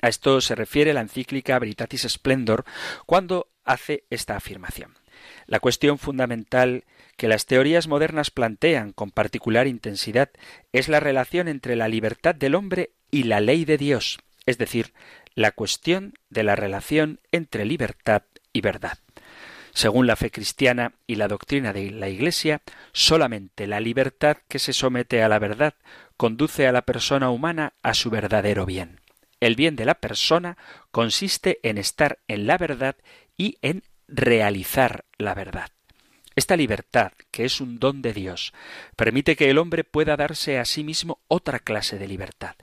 A 0.01 0.07
esto 0.07 0.39
se 0.39 0.55
refiere 0.55 0.93
la 0.93 1.01
encíclica 1.01 1.59
Veritatis 1.59 2.07
Splendor 2.07 2.63
cuando 3.05 3.49
hace 3.65 4.05
esta 4.09 4.37
afirmación. 4.37 4.98
La 5.49 5.59
cuestión 5.59 5.97
fundamental 5.97 6.83
que 7.17 7.27
las 7.27 7.47
teorías 7.47 7.87
modernas 7.87 8.29
plantean 8.29 8.93
con 8.93 9.09
particular 9.09 9.65
intensidad 9.65 10.29
es 10.73 10.89
la 10.89 10.99
relación 10.99 11.47
entre 11.47 11.75
la 11.75 11.87
libertad 11.87 12.35
del 12.35 12.53
hombre 12.53 12.91
y 13.09 13.23
la 13.23 13.41
ley 13.41 13.65
de 13.65 13.79
Dios, 13.79 14.19
es 14.45 14.59
decir, 14.59 14.93
la 15.33 15.51
cuestión 15.51 16.13
de 16.29 16.43
la 16.43 16.55
relación 16.55 17.19
entre 17.31 17.65
libertad 17.65 18.21
y 18.53 18.61
verdad. 18.61 18.99
Según 19.73 20.05
la 20.05 20.15
fe 20.15 20.29
cristiana 20.29 20.93
y 21.07 21.15
la 21.15 21.27
doctrina 21.27 21.73
de 21.73 21.89
la 21.89 22.09
Iglesia, 22.09 22.61
solamente 22.91 23.65
la 23.65 23.79
libertad 23.79 24.37
que 24.47 24.59
se 24.59 24.71
somete 24.71 25.23
a 25.23 25.29
la 25.29 25.39
verdad 25.39 25.73
conduce 26.15 26.67
a 26.67 26.71
la 26.71 26.83
persona 26.83 27.31
humana 27.31 27.73
a 27.81 27.95
su 27.95 28.11
verdadero 28.11 28.67
bien. 28.67 28.99
El 29.39 29.55
bien 29.55 29.75
de 29.75 29.85
la 29.85 29.95
persona 29.95 30.57
consiste 30.91 31.59
en 31.63 31.79
estar 31.79 32.19
en 32.27 32.45
la 32.45 32.59
verdad 32.59 32.97
y 33.35 33.57
en 33.63 33.81
realizar 34.11 35.05
la 35.17 35.33
verdad. 35.33 35.69
Esta 36.35 36.55
libertad, 36.55 37.11
que 37.31 37.43
es 37.43 37.59
un 37.59 37.79
don 37.79 38.01
de 38.01 38.13
Dios, 38.13 38.53
permite 38.95 39.35
que 39.35 39.49
el 39.49 39.57
hombre 39.57 39.83
pueda 39.83 40.15
darse 40.15 40.57
a 40.57 40.65
sí 40.65 40.83
mismo 40.83 41.19
otra 41.27 41.59
clase 41.59 41.97
de 41.97 42.07
libertad, 42.07 42.55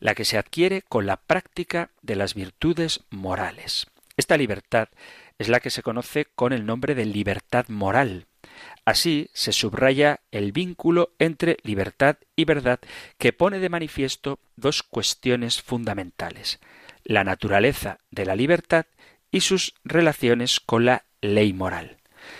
la 0.00 0.14
que 0.14 0.24
se 0.24 0.36
adquiere 0.36 0.82
con 0.82 1.06
la 1.06 1.16
práctica 1.16 1.90
de 2.02 2.16
las 2.16 2.34
virtudes 2.34 3.04
morales. 3.10 3.86
Esta 4.16 4.36
libertad 4.36 4.88
es 5.38 5.48
la 5.48 5.60
que 5.60 5.70
se 5.70 5.82
conoce 5.82 6.26
con 6.34 6.52
el 6.52 6.66
nombre 6.66 6.94
de 6.94 7.06
libertad 7.06 7.66
moral. 7.68 8.26
Así 8.84 9.30
se 9.32 9.52
subraya 9.52 10.20
el 10.30 10.52
vínculo 10.52 11.14
entre 11.18 11.56
libertad 11.62 12.18
y 12.36 12.44
verdad 12.44 12.80
que 13.16 13.32
pone 13.32 13.60
de 13.60 13.70
manifiesto 13.70 14.40
dos 14.56 14.82
cuestiones 14.82 15.62
fundamentales 15.62 16.60
la 17.04 17.24
naturaleza 17.24 17.98
de 18.10 18.24
la 18.24 18.36
libertad 18.36 18.86
y 19.32 19.40
sus 19.40 19.74
relaciones 19.82 20.60
con 20.60 20.84
la 20.84 21.04
ley 21.20 21.52
moral. 21.52 21.96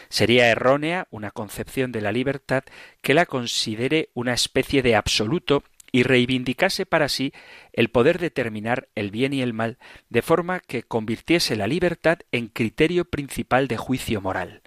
Sería 0.09 0.49
errónea 0.49 1.09
una 1.11 1.33
concepción 1.33 1.91
de 1.91 2.03
la 2.03 2.13
libertad 2.13 2.63
que 3.01 3.15
la 3.15 3.27
considere 3.27 4.11
una 4.15 4.35
especie 4.35 4.83
de 4.83 4.95
absoluto 4.95 5.65
y 5.91 6.05
reivindicase 6.05 6.87
para 6.87 7.09
sí 7.09 7.33
el 7.73 7.91
poder 7.91 8.19
determinar 8.19 8.89
el 8.95 9.11
bien 9.11 9.33
y 9.33 9.43
el 9.43 9.53
mal, 9.53 9.79
de 10.09 10.23
forma 10.23 10.61
que 10.61 10.83
convirtiese 10.83 11.55
la 11.57 11.67
libertad 11.67 12.21
en 12.31 12.49
criterio 12.49 13.05
principal 13.05 13.69
de 13.69 13.77
juicio 13.77 14.21
moral. 14.21 14.63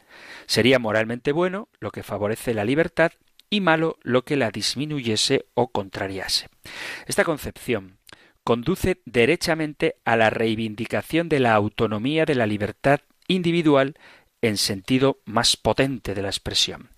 Sería 0.46 0.78
moralmente 0.78 1.32
bueno 1.32 1.68
lo 1.80 1.92
que 1.92 2.04
favorece 2.04 2.54
la 2.54 2.66
libertad 2.66 3.12
y 3.50 3.62
malo 3.62 3.98
lo 4.04 4.24
que 4.24 4.36
la 4.36 4.52
disminuyese 4.52 5.46
o 5.56 5.70
contrariase. 5.70 6.48
Esta 7.08 7.24
concepción 7.24 7.95
conduce 8.46 9.02
derechamente 9.06 9.96
a 10.06 10.16
la 10.16 10.30
reivindicación 10.30 11.30
de 11.30 11.40
la 11.40 11.56
autonomía 11.56 12.26
de 12.26 12.36
la 12.36 12.46
libertad 12.46 13.02
individual 13.28 13.96
en 14.42 14.58
sentido 14.58 15.20
más 15.26 15.58
potente 15.58 16.14
de 16.14 16.22
la 16.22 16.30
expresión. 16.30 16.92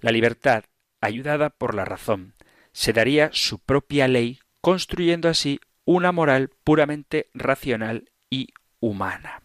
La 0.00 0.12
libertad, 0.12 0.64
ayudada 1.02 1.50
por 1.50 1.74
la 1.74 1.84
razón, 1.84 2.32
se 2.72 2.94
daría 2.94 3.28
su 3.34 3.58
propia 3.58 4.08
ley, 4.08 4.40
construyendo 4.62 5.28
así 5.28 5.60
una 5.84 6.10
moral 6.10 6.50
puramente 6.64 7.28
racional 7.34 8.10
y 8.30 8.48
humana. 8.80 9.42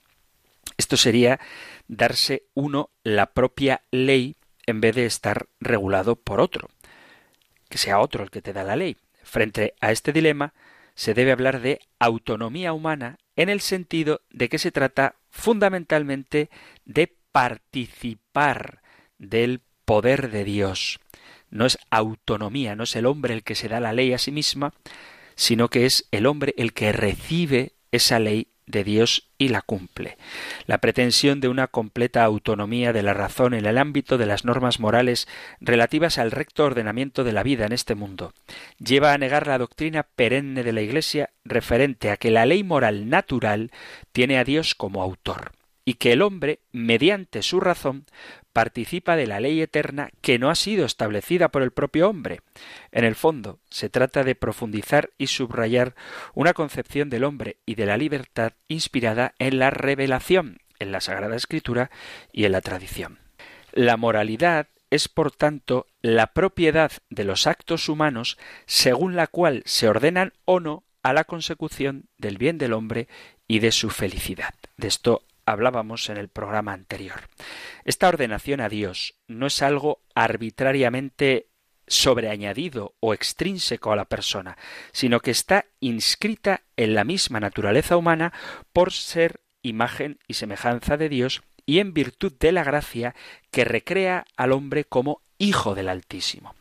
Esto 0.78 0.96
sería 0.96 1.42
darse 1.90 2.44
uno 2.54 2.90
la 3.04 3.34
propia 3.34 3.84
ley 3.92 4.38
en 4.66 4.80
vez 4.80 4.96
de 4.96 5.06
estar 5.06 5.48
regulado 5.60 6.16
por 6.16 6.40
otro, 6.40 6.70
que 7.68 7.78
sea 7.78 8.00
otro 8.00 8.24
el 8.24 8.32
que 8.32 8.42
te 8.42 8.54
da 8.54 8.64
la 8.64 8.78
ley. 8.78 8.96
Frente 9.24 9.74
a 9.82 9.92
este 9.92 10.14
dilema, 10.14 10.54
se 10.96 11.14
debe 11.14 11.32
hablar 11.32 11.62
de 11.62 11.80
autonomía 12.00 12.74
humana 12.74 13.18
en 13.36 13.50
el 13.50 13.62
sentido 13.62 14.22
de 14.30 14.50
que 14.50 14.60
se 14.60 14.72
trata 14.72 15.16
fundamentalmente 15.30 16.50
de 16.86 17.18
participar 17.32 18.82
del 19.18 19.62
poder 19.86 20.30
de 20.32 20.44
Dios. 20.44 21.00
No 21.50 21.66
es 21.66 21.78
autonomía, 21.90 22.76
no 22.76 22.84
es 22.84 22.96
el 22.96 23.06
hombre 23.06 23.34
el 23.34 23.44
que 23.44 23.56
se 23.56 23.68
da 23.68 23.80
la 23.80 23.94
ley 23.94 24.14
a 24.14 24.18
sí 24.18 24.32
misma, 24.32 24.74
sino 25.36 25.70
que 25.70 25.86
es 25.86 26.08
el 26.12 26.26
hombre 26.26 26.54
el 26.58 26.74
que 26.74 26.92
recibe 26.92 27.74
esa 27.92 28.20
ley 28.20 28.48
de 28.66 28.84
Dios 28.84 29.30
y 29.38 29.50
la 29.50 29.62
cumple. 29.62 30.18
La 30.66 30.78
pretensión 30.78 31.42
de 31.42 31.50
una 31.50 31.68
completa 31.68 32.24
autonomía 32.24 32.94
de 32.94 33.04
la 33.04 33.14
razón 33.14 33.54
en 33.54 33.66
el 33.66 33.78
ámbito 33.78 34.18
de 34.18 34.26
las 34.26 34.46
normas 34.46 34.80
morales 34.80 35.28
relativas 35.60 36.18
al 36.18 36.32
recto 36.32 36.64
ordenamiento 36.66 37.24
de 37.24 37.34
la 37.34 37.44
vida 37.44 37.66
en 37.66 37.74
este 37.74 37.96
mundo 37.96 38.34
lleva 38.80 39.14
a 39.14 39.18
negar 39.18 39.48
la 39.48 39.58
doctrina 39.58 40.04
perenne 40.04 40.64
de 40.64 40.74
la 40.74 40.82
Iglesia 40.82 41.32
referente 41.44 42.12
a 42.12 42.18
que 42.18 42.32
la 42.32 42.46
ley 42.46 42.64
moral 42.64 43.10
natural 43.10 43.72
tiene 44.12 44.38
a 44.38 44.44
Dios 44.44 44.76
como 44.76 45.04
autor 45.04 45.52
y 45.86 45.96
que 45.96 46.14
el 46.14 46.22
hombre, 46.22 46.60
mediante 46.72 47.42
su 47.42 47.60
razón, 47.60 48.06
participa 48.54 49.16
de 49.16 49.28
la 49.28 49.40
ley 49.40 49.62
eterna 49.62 50.12
que 50.22 50.40
no 50.40 50.50
ha 50.50 50.56
sido 50.56 50.86
establecida 50.86 51.50
por 51.50 51.64
el 51.64 51.72
propio 51.72 52.10
hombre. 52.10 52.42
En 52.92 53.04
el 53.04 53.16
fondo, 53.16 53.60
se 53.70 53.90
trata 53.90 54.24
de 54.24 54.36
profundizar 54.36 55.10
y 55.18 55.28
subrayar 55.28 55.96
una 56.34 56.54
concepción 56.54 57.10
del 57.10 57.24
hombre 57.24 57.58
y 57.66 57.76
de 57.76 57.88
la 57.88 57.98
libertad 57.98 58.54
inspirada 58.68 59.34
en 59.40 59.60
la 59.60 59.72
revelación, 59.72 60.60
en 60.80 60.92
la 60.92 61.02
Sagrada 61.02 61.36
Escritura 61.36 61.90
y 62.32 62.46
en 62.46 62.52
la 62.54 62.62
tradición. 62.62 63.20
La 63.74 63.98
moralidad 63.98 64.68
es, 64.92 65.10
por 65.10 65.32
tanto, 65.32 65.88
la 66.04 66.28
propiedad 66.28 66.92
de 67.10 67.24
los 67.24 67.48
actos 67.48 67.90
humanos 67.90 68.38
según 68.68 69.16
la 69.16 69.26
cual 69.26 69.64
se 69.66 69.88
ordenan 69.88 70.34
o 70.46 70.60
no 70.60 70.84
a 71.02 71.14
la 71.14 71.24
consecución 71.24 72.06
del 72.18 72.38
bien 72.38 72.60
del 72.60 72.74
hombre 72.74 73.08
y 73.48 73.60
de 73.60 73.72
su 73.72 73.90
felicidad. 73.90 74.54
De 74.78 74.88
esto 74.88 75.24
hablábamos 75.46 76.10
en 76.10 76.18
el 76.18 76.30
programa 76.30 76.74
anterior. 76.74 77.22
Esta 77.86 78.08
ordenación 78.08 78.62
a 78.62 78.70
Dios 78.70 79.16
no 79.28 79.48
es 79.48 79.62
algo 79.62 80.02
arbitrariamente 80.16 81.48
sobreañadido 81.88 82.96
o 83.00 83.14
extrínseco 83.14 83.92
a 83.92 83.96
la 83.96 84.06
persona, 84.06 84.58
sino 84.92 85.20
que 85.20 85.32
está 85.32 85.66
inscrita 85.80 86.62
en 86.78 86.96
la 86.96 87.04
misma 87.04 87.40
naturaleza 87.40 87.98
humana 87.98 88.34
por 88.72 88.92
ser 88.92 89.42
imagen 89.62 90.20
y 90.28 90.36
semejanza 90.36 90.98
de 90.98 91.10
Dios 91.10 91.44
y 91.66 91.80
en 91.80 91.94
virtud 91.94 92.34
de 92.40 92.52
la 92.52 92.64
gracia 92.64 93.16
que 93.52 93.66
recrea 93.66 94.26
al 94.36 94.52
hombre 94.52 94.86
como 94.86 95.22
hijo 95.38 95.76
del 95.76 95.90
Altísimo. 95.90 96.56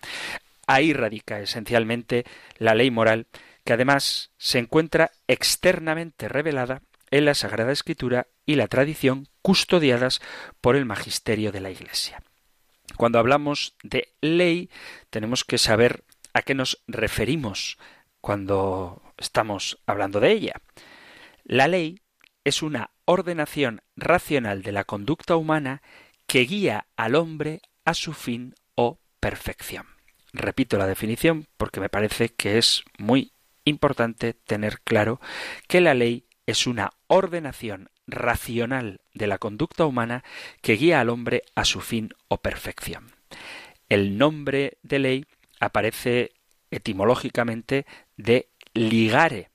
Ahí 0.67 0.93
radica 0.93 1.41
esencialmente 1.41 2.25
la 2.59 2.75
ley 2.75 2.91
moral, 2.91 3.27
que 3.65 3.73
además 3.73 4.31
se 4.39 4.59
encuentra 4.59 5.11
externamente 5.27 6.29
revelada 6.29 6.83
en 7.11 7.25
la 7.25 7.35
Sagrada 7.35 7.73
Escritura 7.73 8.27
y 8.47 8.57
la 8.57 8.69
tradición 8.69 9.29
custodiadas 9.43 10.21
por 10.61 10.77
el 10.77 10.85
magisterio 10.85 11.53
de 11.53 11.61
la 11.61 11.71
Iglesia. 11.71 12.23
Cuando 12.97 13.19
hablamos 13.19 13.75
de 13.83 14.13
ley, 14.21 14.71
tenemos 15.11 15.45
que 15.45 15.59
saber 15.59 16.05
a 16.35 16.43
qué 16.43 16.55
nos 16.55 16.83
referimos 16.87 17.79
cuando 18.21 19.03
estamos 19.19 19.79
hablando 19.87 20.21
de 20.21 20.33
ella. 20.33 20.55
La 21.45 21.69
ley 21.69 22.01
es 22.45 22.63
una 22.63 22.91
ordenación 23.05 23.83
racional 23.97 24.63
de 24.63 24.73
la 24.73 24.85
conducta 24.85 25.37
humana 25.37 25.83
que 26.27 26.41
guía 26.41 26.87
al 26.97 27.15
hombre 27.15 27.61
a 27.85 27.95
su 27.95 28.13
fin 28.13 28.55
o 28.75 29.01
perfección. 29.21 29.87
Repito 30.33 30.79
la 30.79 30.87
definición 30.87 31.47
porque 31.57 31.81
me 31.81 31.89
parece 31.89 32.31
que 32.31 32.59
es 32.59 32.85
muy 32.99 33.33
importante 33.65 34.33
tener 34.35 34.81
claro 34.81 35.21
que 35.69 35.81
la 35.81 35.95
ley 35.95 36.27
es 36.47 36.67
una 36.67 36.91
ordenación 37.07 37.91
racional 38.07 39.01
de 39.15 39.27
la 39.27 39.39
conducta 39.39 39.87
humana 39.87 40.25
que 40.61 40.75
guía 40.75 41.01
al 41.01 41.11
hombre 41.11 41.43
a 41.55 41.65
su 41.65 41.81
fin 41.81 42.15
o 42.29 42.39
perfección. 42.39 43.13
El 43.89 44.19
nombre 44.19 44.79
de 44.83 44.99
ley 44.99 45.27
aparece 45.61 46.33
etimológicamente 46.71 47.87
de 48.17 48.49
ligare, 48.75 49.51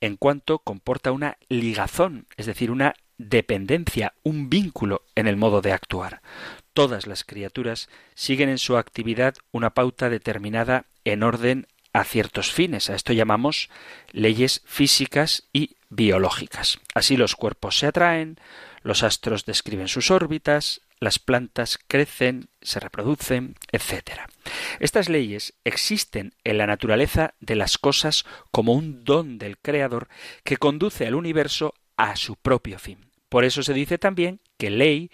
en 0.00 0.16
cuanto 0.16 0.60
comporta 0.60 1.12
una 1.12 1.36
ligazón, 1.48 2.26
es 2.36 2.46
decir, 2.46 2.70
una 2.70 2.94
dependencia, 3.18 4.14
un 4.22 4.48
vínculo 4.48 5.02
en 5.16 5.26
el 5.26 5.36
modo 5.36 5.60
de 5.60 5.72
actuar. 5.72 6.22
Todas 6.72 7.08
las 7.08 7.24
criaturas 7.24 7.88
siguen 8.14 8.48
en 8.48 8.58
su 8.58 8.76
actividad 8.76 9.34
una 9.50 9.70
pauta 9.70 10.08
determinada 10.08 10.86
en 11.04 11.24
orden 11.24 11.66
a 11.92 12.04
ciertos 12.04 12.52
fines. 12.52 12.90
A 12.90 12.94
esto 12.94 13.12
llamamos 13.12 13.70
leyes 14.12 14.62
físicas 14.64 15.44
y 15.52 15.76
biológicas. 15.90 16.78
Así 16.94 17.16
los 17.16 17.34
cuerpos 17.36 17.78
se 17.78 17.86
atraen, 17.86 18.38
los 18.82 19.02
astros 19.02 19.44
describen 19.44 19.88
sus 19.88 20.10
órbitas, 20.10 20.82
las 21.00 21.18
plantas 21.18 21.78
crecen, 21.86 22.48
se 22.60 22.80
reproducen, 22.80 23.54
etc. 23.72 24.20
Estas 24.80 25.08
leyes 25.08 25.54
existen 25.64 26.34
en 26.44 26.58
la 26.58 26.66
naturaleza 26.66 27.34
de 27.40 27.56
las 27.56 27.78
cosas 27.78 28.24
como 28.50 28.72
un 28.72 29.04
don 29.04 29.38
del 29.38 29.58
Creador 29.58 30.08
que 30.44 30.56
conduce 30.56 31.06
al 31.06 31.14
universo 31.14 31.74
a 31.96 32.16
su 32.16 32.36
propio 32.36 32.78
fin. 32.78 33.10
Por 33.28 33.44
eso 33.44 33.62
se 33.62 33.74
dice 33.74 33.98
también 33.98 34.40
que 34.56 34.70
ley 34.70 35.10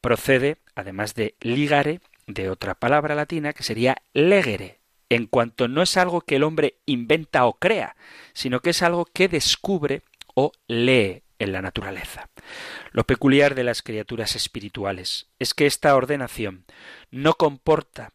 procede, 0.00 0.58
además 0.74 1.14
de 1.14 1.36
ligare, 1.40 2.00
de 2.26 2.50
otra 2.50 2.74
palabra 2.74 3.14
latina 3.14 3.52
que 3.52 3.62
sería 3.62 3.96
legere, 4.12 4.80
en 5.14 5.26
cuanto 5.26 5.68
no 5.68 5.82
es 5.82 5.96
algo 5.96 6.22
que 6.22 6.36
el 6.36 6.42
hombre 6.42 6.74
inventa 6.86 7.46
o 7.46 7.54
crea, 7.54 7.94
sino 8.32 8.60
que 8.60 8.70
es 8.70 8.82
algo 8.82 9.04
que 9.04 9.28
descubre 9.28 10.02
o 10.34 10.50
lee 10.66 11.22
en 11.38 11.52
la 11.52 11.62
naturaleza. 11.62 12.28
Lo 12.90 13.04
peculiar 13.04 13.54
de 13.54 13.62
las 13.62 13.82
criaturas 13.82 14.34
espirituales 14.34 15.28
es 15.38 15.54
que 15.54 15.66
esta 15.66 15.94
ordenación 15.94 16.64
no 17.12 17.34
comporta 17.34 18.10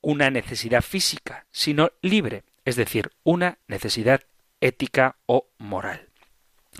una 0.00 0.30
necesidad 0.30 0.82
física, 0.82 1.44
sino 1.50 1.90
libre, 2.00 2.44
es 2.64 2.76
decir, 2.76 3.10
una 3.22 3.58
necesidad 3.68 4.22
ética 4.62 5.16
o 5.26 5.46
moral. 5.58 6.08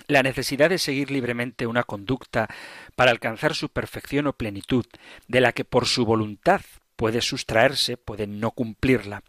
La 0.07 0.23
necesidad 0.23 0.69
de 0.69 0.79
seguir 0.79 1.11
libremente 1.11 1.67
una 1.67 1.83
conducta 1.83 2.47
para 2.95 3.11
alcanzar 3.11 3.53
su 3.53 3.69
perfección 3.69 4.25
o 4.25 4.33
plenitud, 4.33 4.85
de 5.27 5.41
la 5.41 5.51
que 5.51 5.65
por 5.65 5.85
su 5.85 6.03
voluntad 6.05 6.61
puede 7.01 7.21
sustraerse, 7.21 7.97
puede 7.97 8.27
no 8.27 8.51
cumplirla, 8.51 9.23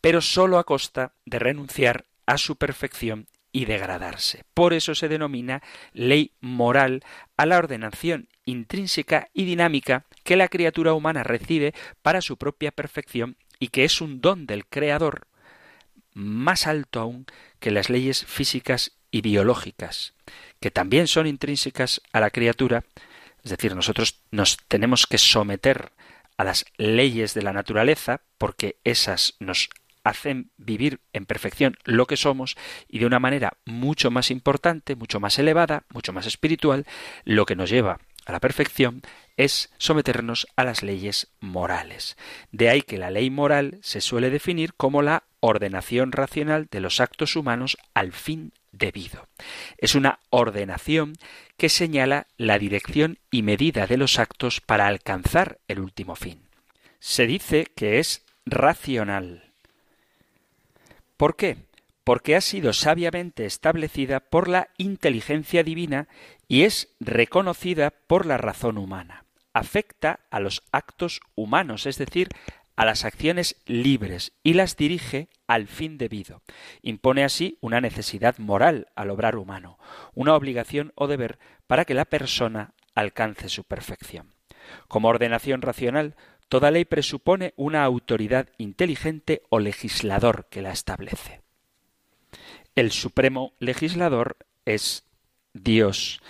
pero 0.00 0.20
sólo 0.20 0.60
a 0.60 0.64
costa 0.64 1.10
de 1.24 1.40
renunciar 1.40 2.04
a 2.24 2.38
su 2.38 2.54
perfección 2.54 3.26
y 3.50 3.64
degradarse. 3.64 4.44
Por 4.54 4.72
eso 4.72 4.94
se 4.94 5.08
denomina 5.08 5.60
ley 5.92 6.30
moral 6.40 7.02
a 7.36 7.44
la 7.44 7.58
ordenación 7.58 8.28
intrínseca 8.44 9.28
y 9.34 9.44
dinámica 9.44 10.04
que 10.22 10.36
la 10.36 10.46
criatura 10.46 10.94
humana 10.94 11.24
recibe 11.24 11.74
para 12.00 12.20
su 12.20 12.36
propia 12.36 12.70
perfección 12.70 13.36
y 13.58 13.68
que 13.68 13.82
es 13.82 14.00
un 14.00 14.20
don 14.20 14.46
del 14.46 14.64
Creador 14.64 15.26
más 16.14 16.68
alto 16.68 17.00
aún 17.00 17.26
que 17.58 17.72
las 17.72 17.90
leyes 17.90 18.24
físicas 18.24 18.92
y 19.10 19.20
biológicas, 19.20 20.14
que 20.60 20.70
también 20.70 21.08
son 21.08 21.26
intrínsecas 21.26 22.02
a 22.12 22.20
la 22.20 22.30
criatura, 22.30 22.84
es 23.42 23.50
decir, 23.50 23.74
nosotros 23.74 24.20
nos 24.30 24.58
tenemos 24.68 25.08
que 25.08 25.18
someter 25.18 25.90
a 26.36 26.44
las 26.44 26.64
leyes 26.76 27.34
de 27.34 27.42
la 27.42 27.52
naturaleza, 27.52 28.22
porque 28.38 28.78
esas 28.84 29.34
nos 29.40 29.70
hacen 30.04 30.50
vivir 30.56 31.00
en 31.12 31.26
perfección 31.26 31.76
lo 31.84 32.06
que 32.06 32.16
somos 32.16 32.56
y 32.88 33.00
de 33.00 33.06
una 33.06 33.18
manera 33.18 33.58
mucho 33.64 34.10
más 34.10 34.30
importante, 34.30 34.94
mucho 34.94 35.18
más 35.18 35.38
elevada, 35.38 35.84
mucho 35.92 36.12
más 36.12 36.26
espiritual, 36.26 36.86
lo 37.24 37.44
que 37.44 37.56
nos 37.56 37.70
lleva 37.70 37.98
a 38.24 38.32
la 38.32 38.40
perfección 38.40 39.02
es 39.36 39.72
someternos 39.78 40.46
a 40.56 40.64
las 40.64 40.82
leyes 40.82 41.28
morales. 41.40 42.16
De 42.50 42.68
ahí 42.68 42.82
que 42.82 42.98
la 42.98 43.10
ley 43.10 43.30
moral 43.30 43.78
se 43.82 44.00
suele 44.00 44.30
definir 44.30 44.74
como 44.74 45.02
la 45.02 45.24
ordenación 45.40 46.12
racional 46.12 46.66
de 46.70 46.80
los 46.80 47.00
actos 47.00 47.36
humanos 47.36 47.76
al 47.94 48.12
fin 48.12 48.52
debido. 48.78 49.28
Es 49.78 49.94
una 49.94 50.20
ordenación 50.30 51.14
que 51.56 51.68
señala 51.68 52.26
la 52.36 52.58
dirección 52.58 53.18
y 53.30 53.42
medida 53.42 53.86
de 53.86 53.96
los 53.96 54.18
actos 54.18 54.60
para 54.60 54.86
alcanzar 54.86 55.58
el 55.68 55.80
último 55.80 56.16
fin. 56.16 56.42
Se 56.98 57.26
dice 57.26 57.66
que 57.76 57.98
es 57.98 58.24
racional. 58.44 59.52
¿Por 61.16 61.36
qué? 61.36 61.56
Porque 62.04 62.36
ha 62.36 62.40
sido 62.40 62.72
sabiamente 62.72 63.46
establecida 63.46 64.20
por 64.20 64.48
la 64.48 64.68
inteligencia 64.76 65.62
divina 65.62 66.08
y 66.46 66.62
es 66.62 66.94
reconocida 67.00 67.90
por 67.90 68.26
la 68.26 68.38
razón 68.38 68.78
humana. 68.78 69.24
Afecta 69.52 70.20
a 70.30 70.38
los 70.38 70.62
actos 70.70 71.20
humanos, 71.34 71.86
es 71.86 71.96
decir, 71.96 72.28
a 72.76 72.84
las 72.84 73.04
acciones 73.04 73.56
libres 73.66 74.32
y 74.42 74.52
las 74.52 74.76
dirige 74.76 75.28
al 75.46 75.66
fin 75.66 75.98
debido. 75.98 76.42
Impone 76.82 77.24
así 77.24 77.58
una 77.60 77.80
necesidad 77.80 78.38
moral 78.38 78.88
al 78.94 79.10
obrar 79.10 79.36
humano, 79.36 79.78
una 80.14 80.34
obligación 80.34 80.92
o 80.94 81.06
deber 81.06 81.38
para 81.66 81.84
que 81.84 81.94
la 81.94 82.04
persona 82.04 82.74
alcance 82.94 83.48
su 83.48 83.64
perfección. 83.64 84.34
Como 84.88 85.08
ordenación 85.08 85.62
racional, 85.62 86.16
toda 86.48 86.70
ley 86.70 86.84
presupone 86.84 87.54
una 87.56 87.84
autoridad 87.84 88.48
inteligente 88.58 89.42
o 89.48 89.58
legislador 89.58 90.46
que 90.50 90.62
la 90.62 90.72
establece. 90.72 91.40
El 92.74 92.92
supremo 92.92 93.54
legislador 93.58 94.36
es 94.66 95.04
Dios, 95.54 96.20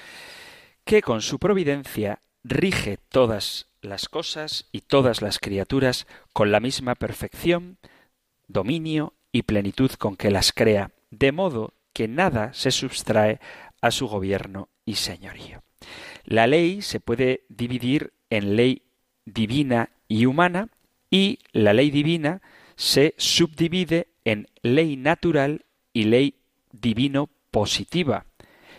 que 0.84 1.02
con 1.02 1.22
su 1.22 1.38
providencia 1.38 2.20
rige 2.44 2.98
todas 3.08 3.66
las 3.86 4.08
cosas 4.08 4.68
y 4.72 4.80
todas 4.82 5.22
las 5.22 5.38
criaturas 5.38 6.06
con 6.32 6.52
la 6.52 6.60
misma 6.60 6.94
perfección, 6.94 7.78
dominio 8.48 9.14
y 9.32 9.42
plenitud 9.42 9.90
con 9.92 10.16
que 10.16 10.30
las 10.30 10.52
crea, 10.52 10.90
de 11.10 11.32
modo 11.32 11.72
que 11.92 12.08
nada 12.08 12.52
se 12.52 12.70
sustrae 12.70 13.40
a 13.80 13.90
su 13.90 14.08
gobierno 14.08 14.68
y 14.84 14.96
señorío. 14.96 15.62
La 16.24 16.46
ley 16.46 16.82
se 16.82 17.00
puede 17.00 17.44
dividir 17.48 18.12
en 18.30 18.56
ley 18.56 18.82
divina 19.24 19.90
y 20.08 20.26
humana 20.26 20.68
y 21.10 21.38
la 21.52 21.72
ley 21.72 21.90
divina 21.90 22.42
se 22.76 23.14
subdivide 23.16 24.08
en 24.24 24.48
ley 24.62 24.96
natural 24.96 25.64
y 25.92 26.04
ley 26.04 26.34
divino 26.72 27.30
positiva. 27.50 28.26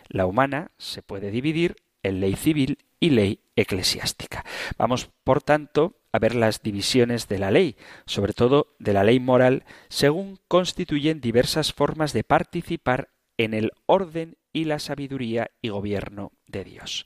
La 0.10 0.26
humana 0.26 0.72
se 0.78 1.02
puede 1.02 1.32
dividir 1.32 1.78
en 2.04 2.20
ley 2.20 2.36
civil 2.36 2.78
y 3.00 3.12
ley 3.12 3.42
eclesiástica. 3.56 4.46
Vamos, 4.78 5.10
por 5.24 5.42
tanto, 5.42 6.00
a 6.12 6.20
ver 6.20 6.36
las 6.36 6.62
divisiones 6.62 7.28
de 7.28 7.40
la 7.40 7.52
ley, 7.52 7.76
sobre 8.06 8.34
todo 8.34 8.76
de 8.80 8.94
la 8.94 9.04
ley 9.04 9.20
moral, 9.20 9.66
según 9.90 10.40
constituyen 10.48 11.22
diversas 11.22 11.74
formas 11.74 12.14
de 12.14 12.24
participar 12.24 13.10
en 13.38 13.54
el 13.54 13.72
orden 13.86 14.38
y 14.52 14.66
la 14.66 14.80
sabiduría 14.80 15.52
y 15.62 15.70
gobierno 15.70 16.32
de 16.48 16.64
Dios. 16.64 17.06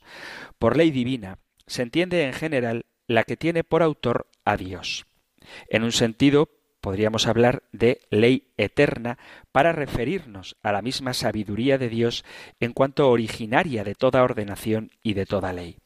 Por 0.58 0.76
ley 0.76 0.90
divina 0.90 1.38
se 1.66 1.82
entiende 1.82 2.24
en 2.24 2.32
general 2.32 2.86
la 3.06 3.24
que 3.24 3.36
tiene 3.36 3.64
por 3.64 3.82
autor 3.82 4.28
a 4.44 4.56
Dios. 4.56 5.06
En 5.68 5.82
un 5.82 5.92
sentido, 5.92 6.48
podríamos 6.82 7.26
hablar 7.26 7.62
de 7.72 8.02
ley 8.10 8.52
eterna 8.58 9.16
para 9.52 9.72
referirnos 9.72 10.56
a 10.62 10.72
la 10.72 10.82
misma 10.82 11.14
sabiduría 11.14 11.78
de 11.78 11.88
Dios 11.88 12.24
en 12.60 12.74
cuanto 12.74 13.08
originaria 13.08 13.84
de 13.84 13.94
toda 13.94 14.22
ordenación 14.22 14.90
y 15.02 15.14
de 15.14 15.24
toda 15.24 15.54
ley. 15.54 15.78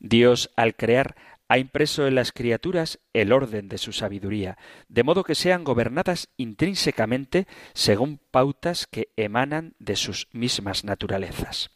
Dios, 0.00 0.50
al 0.56 0.74
crear, 0.74 1.14
ha 1.48 1.58
impreso 1.58 2.06
en 2.06 2.14
las 2.14 2.32
criaturas 2.32 3.00
el 3.12 3.32
orden 3.32 3.68
de 3.68 3.78
su 3.78 3.92
sabiduría, 3.92 4.58
de 4.88 5.02
modo 5.02 5.24
que 5.24 5.34
sean 5.34 5.64
gobernadas 5.64 6.28
intrínsecamente 6.36 7.46
según 7.72 8.20
pautas 8.30 8.86
que 8.86 9.08
emanan 9.16 9.74
de 9.78 9.96
sus 9.96 10.28
mismas 10.32 10.84
naturalezas. 10.84 11.70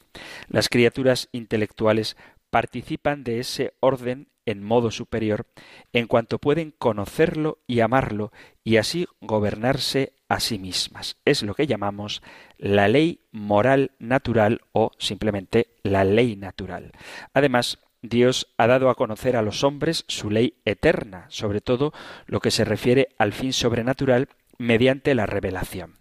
Las 0.49 0.69
criaturas 0.69 1.29
intelectuales 1.33 2.17
participan 2.51 3.25
de 3.25 3.41
ese 3.41 3.75
orden 3.81 4.29
en 4.47 4.63
modo 4.63 4.91
superior 4.91 5.47
en 5.93 6.07
cuanto 6.07 6.39
pueden 6.39 6.73
conocerlo 6.73 7.59
y 7.67 7.81
amarlo 7.81 8.33
y 8.63 8.77
así 8.77 9.07
gobernarse 9.21 10.13
a 10.29 10.41
sí 10.41 10.59
mismas. 10.59 11.17
Es 11.25 11.43
lo 11.43 11.55
que 11.55 11.67
llamamos 11.67 12.23
la 12.59 12.89
ley 12.89 13.21
moral 13.31 13.93
natural 13.99 14.63
o 14.73 14.93
simplemente 14.99 15.69
la 15.83 16.05
ley 16.05 16.37
natural. 16.37 16.93
Además, 17.33 17.79
Dios 18.03 18.53
ha 18.59 18.67
dado 18.67 18.91
a 18.91 18.97
conocer 18.97 19.37
a 19.37 19.43
los 19.43 19.65
hombres 19.65 20.05
su 20.09 20.31
ley 20.31 20.61
eterna, 20.65 21.25
sobre 21.29 21.61
todo 21.61 21.93
lo 22.27 22.41
que 22.41 22.51
se 22.51 22.65
refiere 22.65 23.09
al 23.17 23.33
fin 23.33 23.53
sobrenatural 23.53 24.29
mediante 24.59 25.15
la 25.15 25.25
revelación. 25.25 25.99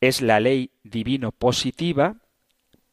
Es 0.00 0.22
la 0.22 0.38
ley 0.38 0.70
divino 0.84 1.32
positiva 1.32 2.18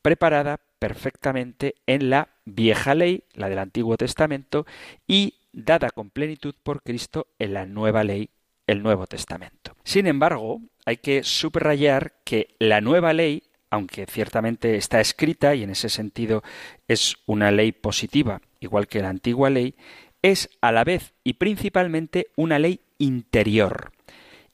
preparada 0.01 0.59
perfectamente 0.79 1.75
en 1.85 2.09
la 2.09 2.29
vieja 2.45 2.95
ley, 2.95 3.23
la 3.33 3.49
del 3.49 3.59
Antiguo 3.59 3.97
Testamento, 3.97 4.65
y 5.07 5.35
dada 5.53 5.89
con 5.89 6.09
plenitud 6.09 6.55
por 6.63 6.81
Cristo 6.81 7.27
en 7.39 7.53
la 7.53 7.65
nueva 7.65 8.03
ley, 8.03 8.29
el 8.67 8.83
Nuevo 8.83 9.07
Testamento. 9.07 9.75
Sin 9.83 10.07
embargo, 10.07 10.61
hay 10.85 10.97
que 10.97 11.23
subrayar 11.23 12.13
que 12.23 12.55
la 12.59 12.81
nueva 12.81 13.13
ley, 13.13 13.43
aunque 13.69 14.05
ciertamente 14.05 14.75
está 14.75 14.99
escrita 15.01 15.55
y 15.55 15.63
en 15.63 15.71
ese 15.71 15.89
sentido 15.89 16.43
es 16.87 17.17
una 17.25 17.51
ley 17.51 17.71
positiva, 17.71 18.41
igual 18.59 18.87
que 18.87 19.01
la 19.01 19.09
antigua 19.09 19.49
ley, 19.49 19.75
es 20.21 20.49
a 20.61 20.71
la 20.71 20.83
vez 20.83 21.13
y 21.23 21.33
principalmente 21.33 22.27
una 22.35 22.59
ley 22.59 22.81
interior, 22.97 23.91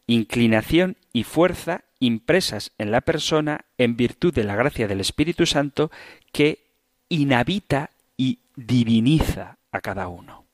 inclinación 0.08 0.98
y 1.14 1.24
fuerza 1.24 1.84
impresas 2.00 2.72
en 2.78 2.92
la 2.92 3.02
persona 3.02 3.66
en 3.78 3.98
virtud 3.98 4.34
de 4.34 4.44
la 4.44 4.56
gracia 4.56 4.88
del 4.88 5.02
Espíritu 5.02 5.46
Santo 5.46 5.92
que 6.32 6.67
inhabita 7.10 7.92
y 8.16 8.40
diviniza 8.56 9.58
a 9.72 9.82
cada 9.82 10.08
uno. 10.08 10.46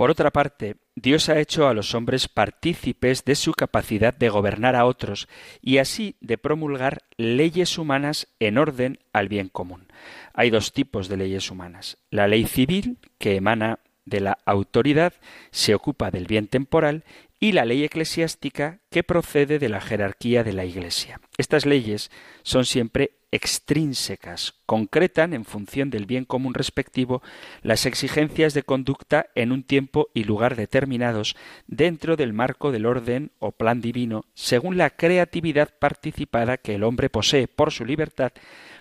Por 0.00 0.10
otra 0.10 0.30
parte, 0.30 0.76
Dios 0.94 1.28
ha 1.28 1.38
hecho 1.38 1.68
a 1.68 1.74
los 1.74 1.94
hombres 1.94 2.26
partícipes 2.26 3.22
de 3.26 3.34
su 3.34 3.52
capacidad 3.52 4.14
de 4.16 4.30
gobernar 4.30 4.74
a 4.74 4.86
otros 4.86 5.28
y 5.60 5.76
así 5.76 6.16
de 6.22 6.38
promulgar 6.38 7.02
leyes 7.18 7.76
humanas 7.76 8.26
en 8.38 8.56
orden 8.56 8.98
al 9.12 9.28
bien 9.28 9.50
común. 9.50 9.88
Hay 10.32 10.48
dos 10.48 10.72
tipos 10.72 11.08
de 11.08 11.18
leyes 11.18 11.50
humanas. 11.50 11.98
La 12.10 12.28
ley 12.28 12.46
civil, 12.46 12.96
que 13.18 13.36
emana 13.36 13.78
de 14.06 14.20
la 14.20 14.38
autoridad, 14.46 15.12
se 15.50 15.74
ocupa 15.74 16.10
del 16.10 16.26
bien 16.26 16.46
temporal, 16.46 17.04
y 17.40 17.52
la 17.52 17.64
ley 17.64 17.82
eclesiástica 17.82 18.80
que 18.90 19.02
procede 19.02 19.58
de 19.58 19.70
la 19.70 19.80
jerarquía 19.80 20.44
de 20.44 20.52
la 20.52 20.66
Iglesia. 20.66 21.20
Estas 21.38 21.64
leyes 21.64 22.10
son 22.42 22.66
siempre 22.66 23.12
extrínsecas, 23.32 24.54
concretan 24.66 25.32
en 25.32 25.46
función 25.46 25.88
del 25.88 26.04
bien 26.04 26.26
común 26.26 26.52
respectivo 26.52 27.22
las 27.62 27.86
exigencias 27.86 28.52
de 28.52 28.62
conducta 28.62 29.26
en 29.34 29.52
un 29.52 29.62
tiempo 29.62 30.08
y 30.12 30.24
lugar 30.24 30.54
determinados 30.54 31.34
dentro 31.66 32.16
del 32.16 32.34
marco 32.34 32.72
del 32.72 32.84
orden 32.84 33.32
o 33.38 33.52
plan 33.52 33.80
divino, 33.80 34.26
según 34.34 34.76
la 34.76 34.90
creatividad 34.90 35.70
participada 35.78 36.58
que 36.58 36.74
el 36.74 36.84
hombre 36.84 37.08
posee 37.08 37.48
por 37.48 37.72
su 37.72 37.86
libertad 37.86 38.32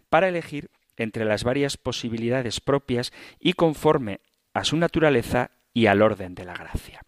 para 0.10 0.28
elegir 0.28 0.70
entre 0.98 1.24
las 1.24 1.46
varias 1.46 1.78
posibilidades 1.78 2.60
propias 2.60 3.14
y 3.40 3.54
conforme 3.54 4.20
a 4.54 4.66
su 4.66 4.76
naturaleza 4.76 5.52
y 5.74 5.86
al 5.86 6.02
orden 6.02 6.36
de 6.36 6.44
la 6.44 6.56
gracia. 6.56 7.02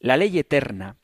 La 0.00 0.16
ley 0.16 0.38
eterna 0.38 0.96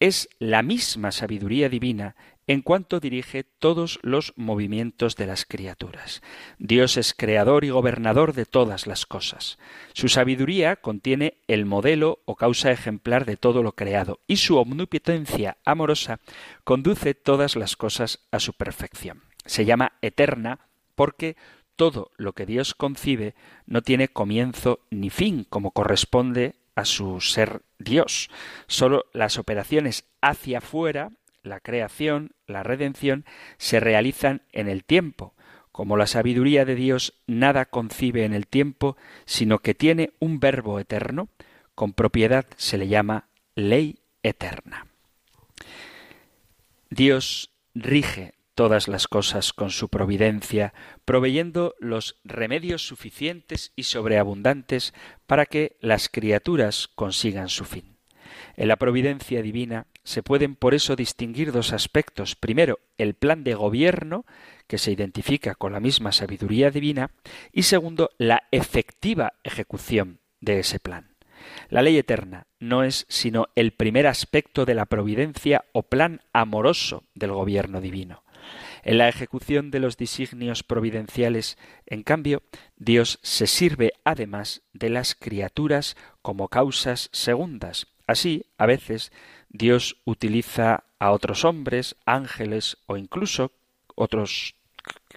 es 0.00 0.28
la 0.38 0.62
misma 0.62 1.12
sabiduría 1.12 1.68
divina 1.68 2.16
en 2.48 2.60
cuanto 2.60 2.98
dirige 2.98 3.44
todos 3.44 4.00
los 4.02 4.32
movimientos 4.36 5.14
de 5.14 5.26
las 5.26 5.44
criaturas. 5.44 6.22
Dios 6.58 6.96
es 6.96 7.14
creador 7.14 7.64
y 7.64 7.70
gobernador 7.70 8.32
de 8.32 8.44
todas 8.44 8.88
las 8.88 9.06
cosas. 9.06 9.58
Su 9.92 10.08
sabiduría 10.08 10.76
contiene 10.76 11.38
el 11.46 11.66
modelo 11.66 12.18
o 12.24 12.34
causa 12.34 12.72
ejemplar 12.72 13.26
de 13.26 13.36
todo 13.36 13.62
lo 13.62 13.76
creado, 13.76 14.20
y 14.26 14.38
su 14.38 14.56
omnipotencia 14.56 15.58
amorosa 15.64 16.18
conduce 16.64 17.14
todas 17.14 17.54
las 17.54 17.76
cosas 17.76 18.26
a 18.32 18.40
su 18.40 18.54
perfección. 18.54 19.22
Se 19.44 19.64
llama 19.64 19.92
eterna 20.02 20.66
porque 20.96 21.36
todo 21.76 22.10
lo 22.16 22.32
que 22.32 22.46
Dios 22.46 22.74
concibe 22.74 23.34
no 23.66 23.82
tiene 23.82 24.08
comienzo 24.08 24.80
ni 24.90 25.10
fin, 25.10 25.46
como 25.48 25.70
corresponde 25.70 26.56
a 26.74 26.84
su 26.84 27.20
ser 27.20 27.62
Dios. 27.78 28.30
Solo 28.66 29.06
las 29.12 29.38
operaciones 29.38 30.04
hacia 30.20 30.58
afuera, 30.58 31.10
la 31.42 31.60
creación, 31.60 32.32
la 32.46 32.62
redención, 32.62 33.24
se 33.58 33.80
realizan 33.80 34.42
en 34.52 34.68
el 34.68 34.84
tiempo. 34.84 35.34
Como 35.70 35.96
la 35.96 36.06
sabiduría 36.06 36.64
de 36.64 36.74
Dios 36.74 37.14
nada 37.26 37.64
concibe 37.64 38.24
en 38.24 38.34
el 38.34 38.46
tiempo, 38.46 38.96
sino 39.24 39.58
que 39.58 39.74
tiene 39.74 40.12
un 40.18 40.38
verbo 40.38 40.78
eterno, 40.78 41.28
con 41.74 41.92
propiedad 41.92 42.46
se 42.56 42.78
le 42.78 42.88
llama 42.88 43.28
ley 43.54 43.98
eterna. 44.22 44.86
Dios 46.90 47.50
rige 47.74 48.34
todas 48.54 48.88
las 48.88 49.08
cosas 49.08 49.52
con 49.52 49.70
su 49.70 49.88
providencia, 49.88 50.74
proveyendo 51.04 51.74
los 51.80 52.20
remedios 52.24 52.86
suficientes 52.86 53.72
y 53.76 53.84
sobreabundantes 53.84 54.94
para 55.26 55.46
que 55.46 55.76
las 55.80 56.08
criaturas 56.08 56.88
consigan 56.94 57.48
su 57.48 57.64
fin. 57.64 57.96
En 58.56 58.68
la 58.68 58.76
providencia 58.76 59.42
divina 59.42 59.86
se 60.04 60.22
pueden 60.22 60.56
por 60.56 60.74
eso 60.74 60.96
distinguir 60.96 61.52
dos 61.52 61.72
aspectos. 61.72 62.36
Primero, 62.36 62.80
el 62.98 63.14
plan 63.14 63.44
de 63.44 63.54
gobierno, 63.54 64.24
que 64.66 64.78
se 64.78 64.92
identifica 64.92 65.54
con 65.54 65.72
la 65.72 65.80
misma 65.80 66.12
sabiduría 66.12 66.70
divina, 66.70 67.10
y 67.52 67.62
segundo, 67.62 68.10
la 68.18 68.44
efectiva 68.50 69.34
ejecución 69.44 70.20
de 70.40 70.58
ese 70.58 70.80
plan. 70.80 71.12
La 71.68 71.82
ley 71.82 71.96
eterna 71.98 72.46
no 72.60 72.84
es 72.84 73.06
sino 73.08 73.48
el 73.56 73.72
primer 73.72 74.06
aspecto 74.06 74.64
de 74.64 74.74
la 74.74 74.86
providencia 74.86 75.64
o 75.72 75.82
plan 75.82 76.20
amoroso 76.32 77.04
del 77.14 77.32
gobierno 77.32 77.80
divino. 77.80 78.22
En 78.82 78.98
la 78.98 79.08
ejecución 79.08 79.70
de 79.70 79.78
los 79.78 79.96
designios 79.96 80.64
providenciales, 80.64 81.56
en 81.86 82.02
cambio, 82.02 82.42
Dios 82.76 83.20
se 83.22 83.46
sirve 83.46 83.92
además 84.04 84.62
de 84.72 84.90
las 84.90 85.14
criaturas 85.14 85.96
como 86.20 86.48
causas 86.48 87.08
segundas. 87.12 87.86
Así, 88.06 88.46
a 88.58 88.66
veces, 88.66 89.12
Dios 89.48 89.96
utiliza 90.04 90.84
a 90.98 91.12
otros 91.12 91.44
hombres, 91.44 91.96
ángeles 92.06 92.78
o 92.86 92.96
incluso 92.96 93.52
otros 93.94 94.56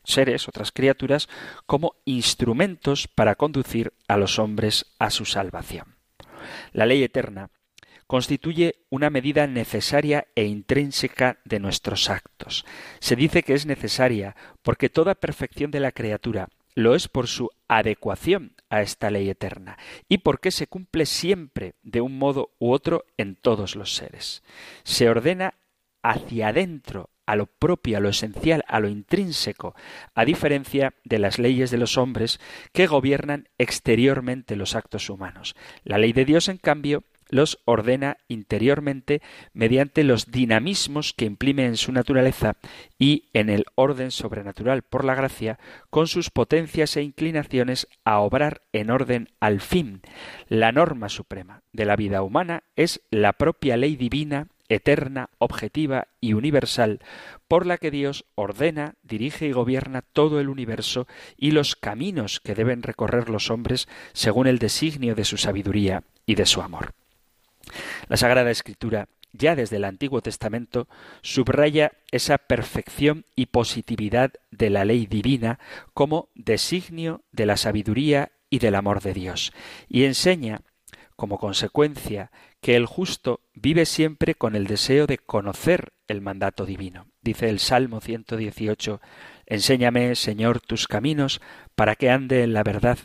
seres, 0.04 0.48
otras 0.48 0.72
criaturas, 0.72 1.28
como 1.66 1.96
instrumentos 2.06 3.08
para 3.08 3.36
conducir 3.36 3.94
a 4.08 4.18
los 4.18 4.38
hombres 4.38 4.94
a 5.00 5.10
su 5.10 5.26
salvación. 5.26 5.96
La 6.74 6.86
ley 6.86 7.02
eterna 7.02 7.50
constituye 8.08 8.76
una 8.90 9.10
medida 9.10 9.48
necesaria 9.48 10.28
e 10.36 10.46
intrínseca 10.46 11.40
de 11.46 11.60
nuestros 11.60 12.10
actos. 12.10 12.66
Se 13.00 13.16
dice 13.16 13.44
que 13.44 13.54
es 13.54 13.66
necesaria 13.66 14.36
porque 14.62 14.90
toda 14.90 15.16
perfección 15.16 15.72
de 15.72 15.80
la 15.80 15.92
criatura 15.92 16.50
lo 16.76 16.94
es 16.94 17.08
por 17.08 17.28
su 17.28 17.50
adecuación 17.68 18.54
a 18.70 18.82
esta 18.82 19.10
ley 19.10 19.30
eterna 19.30 19.78
y 20.10 20.20
porque 20.20 20.52
se 20.52 20.68
cumple 20.68 21.06
siempre 21.06 21.76
de 21.84 22.02
un 22.02 22.18
modo 22.20 22.52
u 22.60 22.72
otro 22.72 23.06
en 23.18 23.36
todos 23.36 23.76
los 23.76 23.96
seres. 23.96 24.44
Se 24.84 25.10
ordena 25.10 25.56
hacia 26.04 26.50
adentro, 26.50 27.10
a 27.26 27.36
lo 27.36 27.48
propio, 27.48 27.98
a 27.98 28.00
lo 28.00 28.10
esencial, 28.10 28.64
a 28.68 28.80
lo 28.80 28.88
intrínseco, 28.88 29.74
a 30.14 30.26
diferencia 30.26 30.94
de 31.04 31.18
las 31.18 31.40
leyes 31.40 31.72
de 31.72 31.78
los 31.78 31.98
hombres 31.98 32.40
que 32.72 32.86
gobiernan 32.86 33.50
exteriormente 33.58 34.56
los 34.56 34.76
actos 34.76 35.10
humanos. 35.10 35.56
La 35.84 35.98
ley 35.98 36.14
de 36.14 36.26
Dios, 36.26 36.50
en 36.50 36.58
cambio, 36.58 37.04
los 37.30 37.60
ordena 37.66 38.18
interiormente 38.28 39.22
mediante 39.54 40.04
los 40.04 40.32
dinamismos 40.32 41.14
que 41.14 41.26
imprime 41.26 41.66
en 41.66 41.78
su 41.78 41.92
naturaleza 41.92 42.58
y 43.00 43.30
en 43.34 43.50
el 43.50 43.66
orden 43.76 44.12
sobrenatural 44.12 44.84
por 44.84 45.04
la 45.06 45.16
gracia, 45.16 45.60
con 45.90 46.08
sus 46.08 46.30
potencias 46.30 46.96
e 46.98 47.04
inclinaciones 47.04 47.88
a 48.04 48.20
obrar 48.20 48.62
en 48.74 48.90
orden 48.90 49.30
al 49.40 49.62
fin. 49.62 50.02
La 50.48 50.72
norma 50.72 51.10
suprema 51.10 51.62
de 51.74 51.86
la 51.86 51.96
vida 51.96 52.22
humana 52.22 52.64
es 52.76 53.02
la 53.10 53.34
propia 53.34 53.78
ley 53.78 53.96
divina 53.96 54.48
eterna, 54.68 55.30
objetiva 55.38 56.08
y 56.20 56.34
universal, 56.34 57.00
por 57.48 57.66
la 57.66 57.78
que 57.78 57.92
Dios 57.92 58.26
ordena, 58.36 58.96
dirige 59.04 59.48
y 59.48 59.52
gobierna 59.52 60.02
todo 60.02 60.40
el 60.40 60.50
universo 60.50 61.08
y 61.38 61.52
los 61.52 61.76
caminos 61.76 62.40
que 62.40 62.56
deben 62.56 62.82
recorrer 62.82 63.30
los 63.30 63.52
hombres 63.52 63.88
según 64.14 64.48
el 64.48 64.60
designio 64.60 65.16
de 65.16 65.26
su 65.26 65.38
sabiduría 65.38 66.04
y 66.26 66.36
de 66.36 66.46
su 66.46 66.62
amor. 66.62 66.94
La 68.08 68.18
Sagrada 68.18 68.52
Escritura, 68.52 69.08
ya 69.34 69.56
desde 69.56 69.78
el 69.78 69.86
Antiguo 69.86 70.22
Testamento, 70.22 70.88
subraya 71.22 71.92
esa 72.12 72.38
perfección 72.38 73.26
y 73.36 73.48
positividad 73.48 74.32
de 74.52 74.70
la 74.70 74.86
ley 74.86 75.06
divina 75.08 75.60
como 75.94 76.30
designio 76.36 77.22
de 77.32 77.46
la 77.46 77.58
sabiduría 77.58 78.32
y 78.50 78.60
del 78.60 78.76
amor 78.76 79.02
de 79.02 79.14
Dios, 79.14 79.52
y 79.90 80.04
enseña, 80.06 80.62
como 81.16 81.38
consecuencia, 81.38 82.32
que 82.62 82.76
el 82.76 82.86
justo 82.86 83.42
vive 83.54 83.86
siempre 83.86 84.36
con 84.36 84.56
el 84.56 84.68
deseo 84.68 85.08
de 85.08 85.18
conocer 85.18 85.94
el 86.08 86.22
mandato 86.22 86.66
divino. 86.66 87.08
Dice 87.22 87.50
el 87.50 87.60
Salmo 87.60 88.02
118, 88.02 89.02
Enséñame, 89.46 90.16
Señor, 90.16 90.60
tus 90.60 90.88
caminos, 90.88 91.42
para 91.76 91.96
que 91.96 92.10
ande 92.10 92.44
en 92.44 92.54
la 92.54 92.64
verdad, 92.64 92.98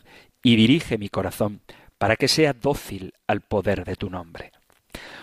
y 0.42 0.56
dirige 0.56 0.98
mi 0.98 1.08
corazón, 1.08 1.60
para 2.00 2.16
que 2.16 2.28
sea 2.28 2.54
dócil 2.54 3.12
al 3.26 3.42
poder 3.42 3.84
de 3.84 3.94
tu 3.94 4.08
nombre. 4.08 4.52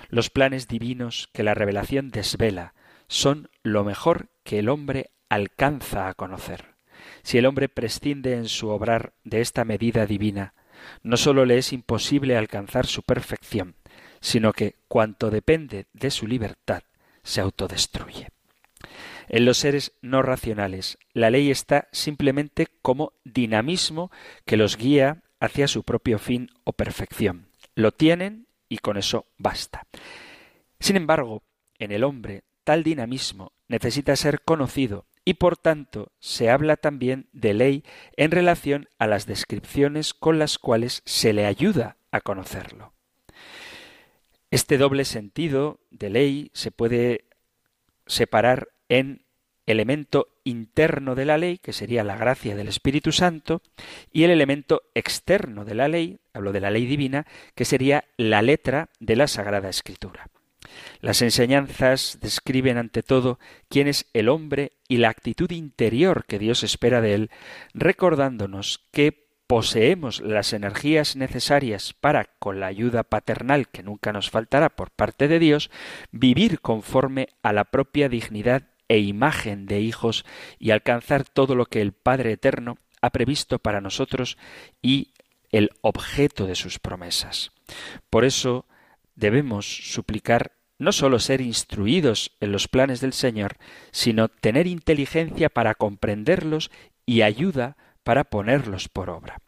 Los 0.09 0.29
planes 0.29 0.67
divinos 0.67 1.27
que 1.33 1.41
la 1.41 1.55
revelación 1.55 2.11
desvela 2.11 2.75
son 3.07 3.49
lo 3.63 3.83
mejor 3.83 4.29
que 4.43 4.59
el 4.59 4.69
hombre 4.69 5.09
alcanza 5.27 6.07
a 6.07 6.13
conocer. 6.13 6.75
Si 7.23 7.39
el 7.39 7.47
hombre 7.47 7.67
prescinde 7.67 8.35
en 8.35 8.47
su 8.47 8.69
obrar 8.69 9.13
de 9.23 9.41
esta 9.41 9.65
medida 9.65 10.05
divina, 10.05 10.53
no 11.01 11.17
sólo 11.17 11.45
le 11.45 11.57
es 11.57 11.73
imposible 11.73 12.37
alcanzar 12.37 12.85
su 12.85 13.01
perfección, 13.01 13.73
sino 14.21 14.53
que 14.53 14.75
cuanto 14.87 15.31
depende 15.31 15.87
de 15.93 16.11
su 16.11 16.27
libertad 16.27 16.83
se 17.23 17.41
autodestruye. 17.41 18.29
En 19.29 19.45
los 19.45 19.57
seres 19.57 19.93
no 20.03 20.21
racionales, 20.21 20.99
la 21.13 21.31
ley 21.31 21.49
está 21.49 21.87
simplemente 21.91 22.67
como 22.83 23.13
dinamismo 23.23 24.11
que 24.45 24.57
los 24.57 24.77
guía 24.77 25.23
hacia 25.39 25.67
su 25.67 25.83
propio 25.83 26.19
fin 26.19 26.49
o 26.63 26.73
perfección. 26.73 27.47
Lo 27.75 27.91
tienen 27.91 28.47
y 28.69 28.79
con 28.79 28.97
eso 28.97 29.25
basta. 29.37 29.87
Sin 30.79 30.95
embargo, 30.95 31.43
en 31.79 31.91
el 31.91 32.03
hombre, 32.03 32.43
tal 32.63 32.83
dinamismo 32.83 33.53
necesita 33.67 34.15
ser 34.15 34.41
conocido 34.41 35.05
y 35.25 35.35
por 35.35 35.57
tanto 35.57 36.11
se 36.19 36.49
habla 36.49 36.77
también 36.77 37.27
de 37.33 37.53
ley 37.53 37.83
en 38.15 38.31
relación 38.31 38.87
a 38.97 39.07
las 39.07 39.25
descripciones 39.25 40.13
con 40.13 40.39
las 40.39 40.57
cuales 40.57 41.01
se 41.05 41.33
le 41.33 41.45
ayuda 41.45 41.97
a 42.11 42.21
conocerlo. 42.21 42.93
Este 44.51 44.77
doble 44.77 45.03
sentido 45.03 45.81
de 45.91 46.09
ley 46.09 46.51
se 46.53 46.71
puede 46.71 47.25
separar 48.05 48.69
en 48.87 49.25
elemento 49.67 50.29
interno 50.43 51.13
de 51.13 51.25
la 51.25 51.37
ley, 51.37 51.59
que 51.59 51.73
sería 51.73 52.03
la 52.03 52.17
gracia 52.17 52.55
del 52.55 52.69
Espíritu 52.69 53.11
Santo, 53.11 53.61
y 54.11 54.23
el 54.23 54.31
elemento 54.31 54.83
externo 54.95 55.65
de 55.65 55.75
la 55.75 55.87
ley, 55.87 56.17
hablo 56.33 56.53
de 56.53 56.61
la 56.61 56.71
ley 56.71 56.85
divina, 56.85 57.27
que 57.53 57.65
sería 57.65 58.05
la 58.17 58.41
letra 58.41 58.89
de 58.99 59.15
la 59.15 59.27
Sagrada 59.27 59.69
Escritura. 59.69 60.29
Las 60.99 61.21
enseñanzas 61.21 62.17
describen 62.21 62.77
ante 62.77 63.03
todo 63.03 63.39
quién 63.69 63.87
es 63.87 64.07
el 64.13 64.29
hombre 64.29 64.73
y 64.87 64.97
la 64.97 65.09
actitud 65.09 65.51
interior 65.51 66.25
que 66.25 66.39
Dios 66.39 66.63
espera 66.63 67.01
de 67.01 67.13
él, 67.13 67.31
recordándonos 67.73 68.85
que 68.91 69.27
poseemos 69.47 70.19
las 70.19 70.51
energías 70.51 71.15
necesarias 71.15 71.93
para, 71.93 72.25
con 72.39 72.59
la 72.59 72.67
ayuda 72.67 73.03
paternal 73.03 73.69
que 73.69 73.81
nunca 73.81 74.11
nos 74.11 74.29
faltará 74.29 74.69
por 74.69 74.91
parte 74.91 75.27
de 75.27 75.39
Dios, 75.39 75.71
vivir 76.11 76.59
conforme 76.59 77.29
a 77.43 77.53
la 77.53 77.65
propia 77.65 78.09
dignidad 78.09 78.63
e 78.87 78.99
imagen 78.99 79.65
de 79.65 79.81
hijos 79.81 80.25
y 80.59 80.71
alcanzar 80.71 81.23
todo 81.23 81.55
lo 81.55 81.65
que 81.65 81.81
el 81.81 81.93
Padre 81.93 82.33
Eterno 82.33 82.77
ha 83.01 83.09
previsto 83.11 83.59
para 83.59 83.81
nosotros 83.81 84.37
y 84.81 85.11
el 85.51 85.71
objeto 85.81 86.45
de 86.45 86.55
sus 86.55 86.79
promesas. 86.79 87.51
Por 88.09 88.25
eso 88.25 88.65
debemos 89.15 89.65
suplicar 89.91 90.53
no 90.79 90.91
sólo 90.91 91.19
ser 91.19 91.41
instruidos 91.41 92.31
en 92.39 92.51
los 92.51 92.67
planes 92.67 93.01
del 93.01 93.13
Señor, 93.13 93.57
sino 93.91 94.27
tener 94.27 94.67
inteligencia 94.67 95.49
para 95.49 95.73
comprenderlos 95.73 96.69
y 97.05 97.21
ayuda 97.21 97.77
para 98.03 98.25
ponerlos 98.25 98.89
por 98.89 99.09
obra. 99.09 99.41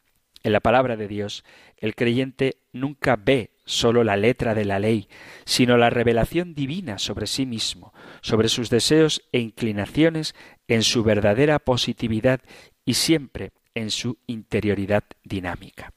En 0.44 0.54
la 0.54 0.60
palabra 0.60 0.96
de 0.96 1.08
Dios, 1.08 1.44
el 1.78 1.96
creyente 1.96 2.58
nunca 2.72 3.16
ve 3.16 3.52
sólo 3.70 4.04
la 4.04 4.18
letra 4.18 4.56
de 4.56 4.66
la 4.66 4.80
ley, 4.80 5.08
sino 5.46 5.78
la 5.78 5.92
revelación 5.92 6.56
divina 6.56 6.98
sobre 6.98 7.28
sí 7.28 7.46
mismo, 7.46 7.94
sobre 8.22 8.50
sus 8.50 8.72
deseos 8.72 9.22
e 9.32 9.40
inclinaciones 9.40 10.34
en 10.68 10.82
su 10.82 11.04
verdadera 11.04 11.60
positividad 11.60 12.42
y 12.84 12.96
siempre 12.96 13.52
en 13.76 13.92
su 13.92 14.18
interioridad 14.26 15.04
dinámica. 15.24 15.94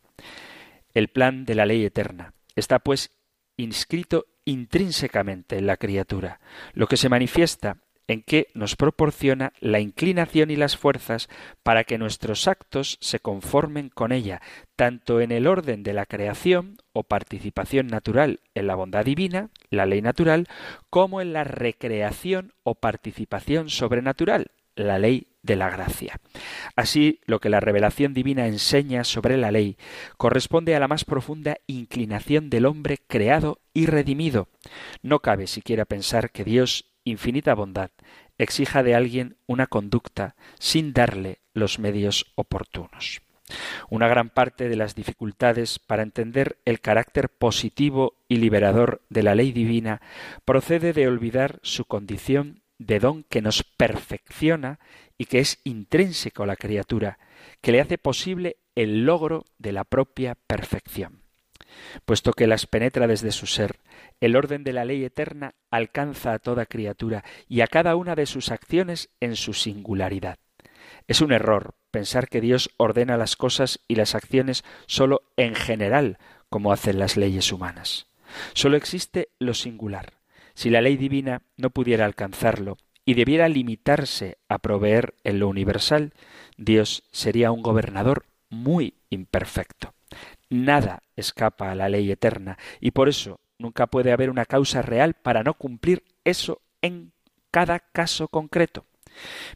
El 0.93 1.09
plan 1.09 1.47
de 1.47 1.55
la 1.55 1.65
ley 1.65 1.83
eterna 1.87 2.35
está 2.55 2.79
pues 2.81 3.11
inscrito 3.57 4.27
intrínsecamente 4.45 5.57
en 5.57 5.67
la 5.67 5.79
criatura, 5.79 6.41
lo 6.75 6.87
que 6.87 6.99
se 6.99 7.09
manifiesta 7.09 7.79
en 8.09 8.23
que 8.23 8.49
nos 8.55 8.77
proporciona 8.77 9.53
la 9.61 9.81
inclinación 9.81 10.51
y 10.51 10.57
las 10.57 10.77
fuerzas 10.77 11.29
para 11.63 11.85
que 11.85 11.99
nuestros 11.99 12.49
actos 12.49 12.99
se 13.01 13.21
conformen 13.21 13.89
con 13.89 14.13
ella, 14.13 14.41
tanto 14.77 15.21
en 15.21 15.33
el 15.33 15.47
orden 15.47 15.83
de 15.83 15.93
la 15.93 16.07
creación 16.07 16.77
o 16.93 17.05
participación 17.05 17.87
natural 17.87 18.41
en 18.55 18.67
la 18.67 18.75
bondad 18.75 19.05
divina, 19.05 19.51
la 19.71 19.87
ley 19.87 20.03
natural, 20.03 20.49
como 20.91 21.21
en 21.21 21.33
la 21.33 21.45
recreación 21.45 22.53
o 22.63 22.75
participación 22.75 23.69
sobrenatural, 23.71 24.51
la 24.75 24.99
ley 24.99 25.29
de 25.43 25.57
la 25.57 25.71
gracia. 25.71 26.21
Así, 26.77 27.21
lo 27.27 27.41
que 27.41 27.51
la 27.51 27.61
revelación 27.61 28.15
divina 28.15 28.47
enseña 28.47 29.05
sobre 29.05 29.37
la 29.37 29.51
ley 29.51 29.77
corresponde 30.17 30.77
a 30.77 30.81
la 30.81 30.89
más 30.89 31.05
profunda 31.05 31.57
inclinación 31.67 32.49
del 32.49 32.67
hombre 32.67 32.99
creado 33.07 33.59
y 33.75 33.87
redimido. 33.87 34.49
No 35.03 35.19
cabe 35.21 35.47
siquiera 35.47 35.85
pensar 35.85 36.31
que 36.31 36.45
Dios, 36.45 36.92
infinita 37.05 37.55
bondad, 37.55 37.91
exija 38.39 38.83
de 38.83 38.95
alguien 38.95 39.37
una 39.47 39.67
conducta 39.67 40.37
sin 40.59 40.93
darle 40.93 41.41
los 41.55 41.79
medios 41.79 42.33
oportunos. 42.35 43.23
Una 43.91 44.09
gran 44.09 44.31
parte 44.31 44.69
de 44.69 44.77
las 44.77 44.95
dificultades 44.95 45.79
para 45.79 46.03
entender 46.03 46.59
el 46.65 46.81
carácter 46.81 47.29
positivo 47.29 48.15
y 48.29 48.37
liberador 48.37 49.03
de 49.11 49.23
la 49.23 49.35
ley 49.35 49.53
divina 49.53 50.01
procede 50.45 50.93
de 50.93 51.07
olvidar 51.07 51.59
su 51.63 51.85
condición 51.85 52.63
de 52.79 52.99
don 52.99 53.25
que 53.25 53.43
nos 53.43 53.63
perfecciona 53.63 54.81
y 55.19 55.27
que 55.27 55.41
es 55.41 55.61
intrínseco 55.65 56.43
a 56.43 56.47
la 56.47 56.57
criatura, 56.57 57.19
que 57.61 57.73
le 57.73 57.81
hace 57.81 57.99
posible 57.99 58.57
el 58.75 59.05
logro 59.05 59.45
de 59.59 59.73
la 59.73 59.85
propia 59.85 60.35
perfección. 60.35 61.22
Puesto 62.05 62.33
que 62.33 62.47
las 62.47 62.67
penetra 62.67 63.07
desde 63.07 63.33
su 63.33 63.47
ser, 63.47 63.81
el 64.21 64.37
orden 64.37 64.65
de 64.65 64.73
la 64.73 64.85
ley 64.85 65.05
eterna 65.05 65.55
alcanza 65.71 66.33
a 66.33 66.39
toda 66.39 66.67
criatura 66.67 67.25
y 67.49 67.61
a 67.61 67.67
cada 67.67 67.97
una 67.97 68.15
de 68.15 68.27
sus 68.27 68.51
acciones 68.51 69.11
en 69.21 69.37
su 69.37 69.53
singularidad. 69.55 70.39
Es 71.09 71.21
un 71.21 71.33
error 71.33 71.75
pensar 71.91 72.29
que 72.29 72.41
Dios 72.41 72.71
ordena 72.77 73.17
las 73.17 73.37
cosas 73.37 73.81
y 73.89 73.97
las 73.97 74.15
acciones 74.15 74.65
sólo 74.87 75.23
en 75.37 75.55
general, 75.55 76.19
como 76.49 76.73
hacen 76.73 76.99
las 76.99 77.17
leyes 77.17 77.53
humanas. 77.53 78.07
Sólo 78.55 78.77
existe 78.77 79.29
lo 79.39 79.55
singular, 79.55 80.15
si 80.55 80.71
la 80.71 80.81
ley 80.81 80.97
divina 80.97 81.43
no 81.57 81.71
pudiera 81.71 82.05
alcanzarlo 82.05 82.77
y 83.05 83.15
debiera 83.15 83.49
limitarse 83.49 84.39
a 84.49 84.59
proveer 84.59 85.15
en 85.25 85.39
lo 85.39 85.49
universal, 85.49 86.13
Dios 86.57 87.05
sería 87.11 87.51
un 87.51 87.63
gobernador 87.63 88.27
muy 88.49 88.95
imperfecto. 89.11 89.95
Nada 90.53 91.03
escapa 91.17 91.71
a 91.71 91.75
la 91.75 91.89
ley 91.89 92.11
eterna 92.11 92.59
y 92.79 92.91
por 92.91 93.09
eso 93.09 93.41
nunca 93.57 93.87
puede 93.87 94.13
haber 94.13 94.29
una 94.29 94.45
causa 94.45 94.83
real 94.83 95.15
para 95.15 95.43
no 95.43 95.55
cumplir 95.55 96.05
eso 96.25 96.61
en 96.83 97.15
cada 97.51 97.79
caso 97.81 98.29
concreto. 98.29 98.85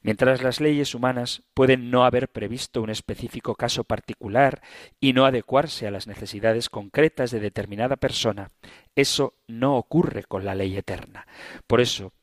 Mientras 0.00 0.42
las 0.42 0.58
leyes 0.58 0.94
humanas 0.94 1.42
pueden 1.52 1.90
no 1.90 2.06
haber 2.06 2.30
previsto 2.30 2.80
un 2.80 2.88
específico 2.88 3.56
caso 3.56 3.84
particular 3.84 4.62
y 4.98 5.12
no 5.12 5.26
adecuarse 5.26 5.86
a 5.86 5.90
las 5.90 6.06
necesidades 6.06 6.70
concretas 6.70 7.30
de 7.30 7.40
determinada 7.40 7.96
persona, 7.96 8.52
eso 8.94 9.34
no 9.46 9.76
ocurre 9.76 10.24
con 10.24 10.46
la 10.46 10.54
ley 10.54 10.78
eterna. 10.78 11.26
Por 11.66 11.82
eso, 11.82 12.14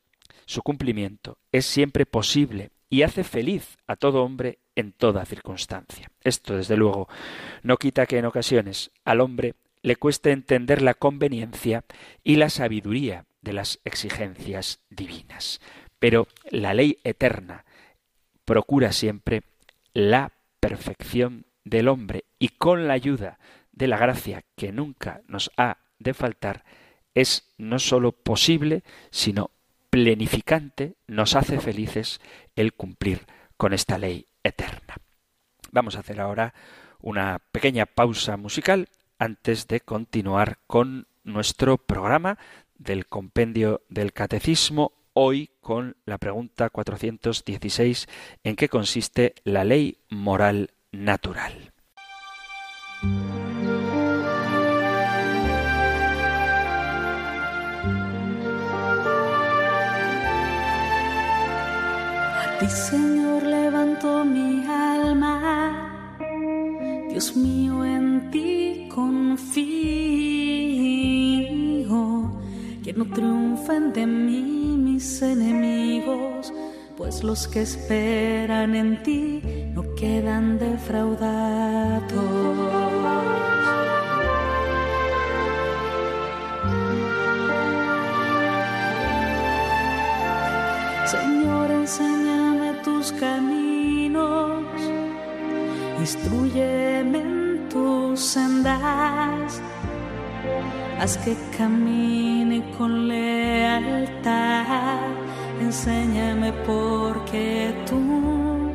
su 0.46 0.62
cumplimiento 0.62 1.38
es 1.52 1.64
siempre 1.64 2.06
posible 2.06 2.72
y 2.88 3.02
hace 3.02 3.24
feliz 3.24 3.76
a 3.86 3.96
todo 3.96 4.22
hombre 4.22 4.58
en 4.76 4.92
toda 4.92 5.24
circunstancia. 5.24 6.10
Esto, 6.22 6.56
desde 6.56 6.76
luego, 6.76 7.08
no 7.62 7.76
quita 7.76 8.06
que 8.06 8.18
en 8.18 8.26
ocasiones 8.26 8.90
al 9.04 9.20
hombre 9.20 9.54
le 9.82 9.96
cueste 9.96 10.32
entender 10.32 10.82
la 10.82 10.94
conveniencia 10.94 11.84
y 12.22 12.36
la 12.36 12.48
sabiduría 12.48 13.26
de 13.42 13.52
las 13.52 13.80
exigencias 13.84 14.80
divinas. 14.88 15.60
Pero 15.98 16.26
la 16.50 16.74
ley 16.74 16.98
eterna 17.04 17.64
procura 18.44 18.92
siempre 18.92 19.42
la 19.92 20.32
perfección 20.60 21.46
del 21.64 21.88
hombre 21.88 22.24
y 22.38 22.48
con 22.48 22.88
la 22.88 22.94
ayuda 22.94 23.38
de 23.72 23.88
la 23.88 23.98
gracia 23.98 24.44
que 24.56 24.72
nunca 24.72 25.22
nos 25.26 25.50
ha 25.56 25.78
de 25.98 26.14
faltar, 26.14 26.64
es 27.14 27.52
no 27.58 27.78
sólo 27.78 28.12
posible, 28.12 28.82
sino 29.10 29.50
plenificante, 29.94 30.96
nos 31.06 31.36
hace 31.36 31.60
felices 31.60 32.20
el 32.56 32.72
cumplir 32.72 33.26
con 33.56 33.72
esta 33.72 33.96
ley 33.96 34.26
eterna. 34.42 34.96
Vamos 35.70 35.94
a 35.94 36.00
hacer 36.00 36.20
ahora 36.20 36.52
una 37.00 37.38
pequeña 37.52 37.86
pausa 37.86 38.36
musical 38.36 38.88
antes 39.20 39.68
de 39.68 39.78
continuar 39.78 40.58
con 40.66 41.06
nuestro 41.22 41.78
programa 41.78 42.40
del 42.76 43.06
compendio 43.06 43.82
del 43.88 44.12
catecismo 44.12 44.94
hoy 45.12 45.50
con 45.60 45.96
la 46.06 46.18
pregunta 46.18 46.70
416 46.70 48.08
en 48.42 48.56
qué 48.56 48.68
consiste 48.68 49.36
la 49.44 49.62
ley 49.62 49.98
moral 50.10 50.72
natural. 50.90 51.72
Ti, 62.64 62.70
Señor, 62.70 63.42
levanto 63.42 64.24
mi 64.24 64.64
alma. 64.66 66.16
Dios 67.10 67.36
mío, 67.36 67.84
en 67.84 68.30
ti 68.30 68.88
confío. 68.94 69.64
Que 72.82 72.92
no 72.92 73.04
triunfen 73.06 73.92
de 73.92 74.06
mí 74.06 74.76
mis 74.78 75.22
enemigos, 75.22 76.52
pues 76.96 77.22
los 77.24 77.48
que 77.48 77.62
esperan 77.62 78.74
en 78.74 79.02
ti 79.02 79.40
no 79.74 79.82
quedan 79.94 80.58
defraudados. 80.58 82.02
Señor, 91.06 91.70
enséñame 91.70 92.23
caminos, 93.12 94.64
instruyeme 96.00 97.18
en 97.20 97.68
tus 97.68 98.20
sendas, 98.20 99.60
haz 101.00 101.16
que 101.18 101.36
camine 101.56 102.64
con 102.76 103.08
lealtad 103.08 104.64
enséñame 105.60 106.52
porque 106.66 107.74
tú 107.88 108.70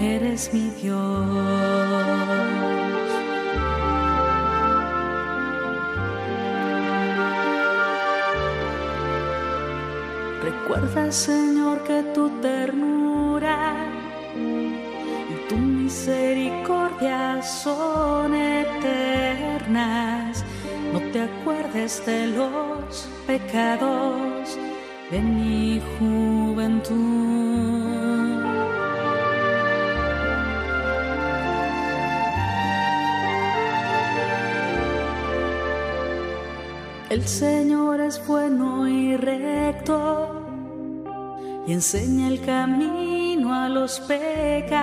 eres 0.00 0.52
mi 0.52 0.70
Dios. 0.82 2.75
Señor, 11.12 11.84
que 11.84 12.02
tu 12.14 12.28
ternura 12.40 13.76
y 14.34 15.48
tu 15.48 15.56
misericordia 15.56 17.40
son 17.42 18.34
eternas. 18.34 18.74
No 20.92 21.00
te 21.12 21.20
acuerdes 21.22 22.04
de 22.04 22.26
los 22.28 23.08
pecados 23.26 24.58
de 25.10 25.20
mi 25.20 25.80
juventud. 25.98 26.96
El 37.08 37.26
Señor 37.26 38.00
es 38.00 38.26
bueno 38.26 38.88
y 38.88 39.16
recto 39.16 40.35
y 41.66 41.72
enseña 41.72 42.28
el 42.28 42.40
camino 42.40 43.52
a 43.54 43.68
los 43.68 44.00
pecadores, 44.00 44.78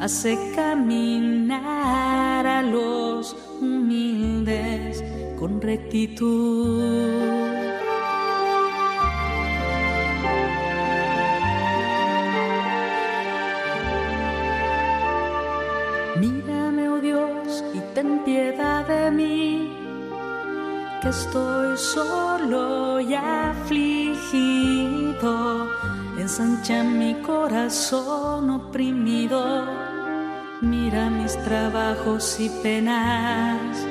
hace 0.00 0.38
caminar 0.54 2.46
a 2.46 2.62
los 2.62 3.36
humildes 3.60 5.04
con 5.38 5.60
rectitud. 5.60 7.44
piedad 18.24 18.86
de 18.86 19.10
mí, 19.10 19.70
que 21.02 21.08
estoy 21.08 21.76
solo 21.76 23.00
y 23.00 23.14
afligido. 23.14 24.03
Ensancha 26.18 26.82
mi 26.82 27.14
corazón 27.14 28.50
oprimido, 28.50 29.64
mira 30.60 31.10
mis 31.10 31.36
trabajos 31.44 32.38
y 32.40 32.48
penas. 32.62 33.86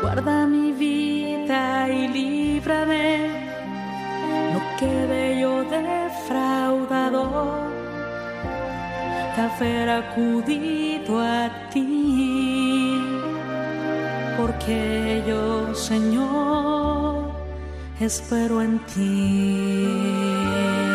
Guarda 0.00 0.46
mi 0.46 0.72
vida 0.72 1.88
y 1.88 2.08
líbrame. 2.08 3.44
Quede 4.78 5.40
yo 5.40 5.62
defraudado. 5.64 7.24
De 9.36 9.42
haber 9.42 9.88
acudido 9.88 11.20
a 11.20 11.48
ti, 11.70 11.93
porque 14.64 15.22
yo, 15.26 15.74
Señor, 15.74 17.32
espero 18.00 18.62
en 18.62 18.78
ti. 18.86 20.93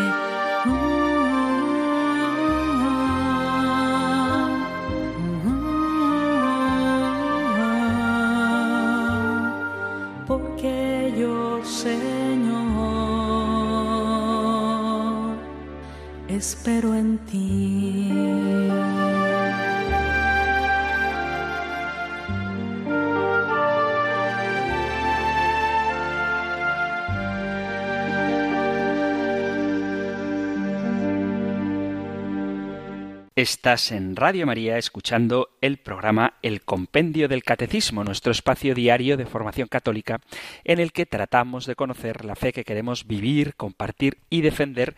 Estás 33.39 33.93
en 33.93 34.17
Radio 34.17 34.45
María 34.45 34.77
escuchando 34.77 35.51
el 35.61 35.77
programa 35.77 36.33
El 36.41 36.61
Compendio 36.61 37.29
del 37.29 37.41
Catecismo, 37.41 38.03
nuestro 38.03 38.33
espacio 38.33 38.75
diario 38.75 39.15
de 39.15 39.25
formación 39.25 39.69
católica 39.69 40.19
en 40.65 40.79
el 40.79 40.91
que 40.91 41.05
tratamos 41.05 41.65
de 41.65 41.75
conocer 41.75 42.25
la 42.25 42.35
fe 42.35 42.51
que 42.51 42.65
queremos 42.65 43.07
vivir, 43.07 43.55
compartir 43.55 44.17
y 44.29 44.41
defender 44.41 44.97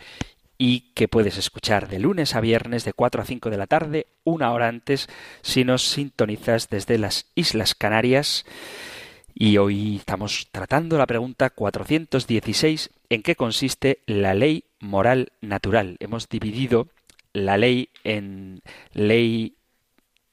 y 0.58 0.92
que 0.96 1.08
puedes 1.08 1.38
escuchar 1.38 1.88
de 1.88 2.00
lunes 2.00 2.34
a 2.34 2.42
viernes 2.42 2.84
de 2.84 2.94
4 2.94 3.22
a 3.22 3.26
5 3.26 3.52
de 3.52 3.58
la 3.58 3.68
tarde, 3.68 4.08
una 4.24 4.52
hora 4.54 4.70
antes, 4.70 5.08
si 5.44 5.64
nos 5.64 5.84
sintonizas 5.84 6.68
desde 6.68 6.98
las 6.98 7.28
Islas 7.36 7.76
Canarias. 7.76 8.48
Y 9.36 9.58
hoy 9.58 9.98
estamos 9.98 10.48
tratando 10.52 10.98
la 10.98 11.06
pregunta 11.06 11.52
416, 11.52 12.90
¿en 13.10 13.22
qué 13.22 13.36
consiste 13.36 14.00
la 14.08 14.34
ley 14.34 14.64
moral 14.80 15.32
natural? 15.42 15.98
Hemos 16.00 16.28
dividido 16.28 16.88
la 17.34 17.58
ley 17.58 17.89
en 18.04 18.62
ley 18.94 19.56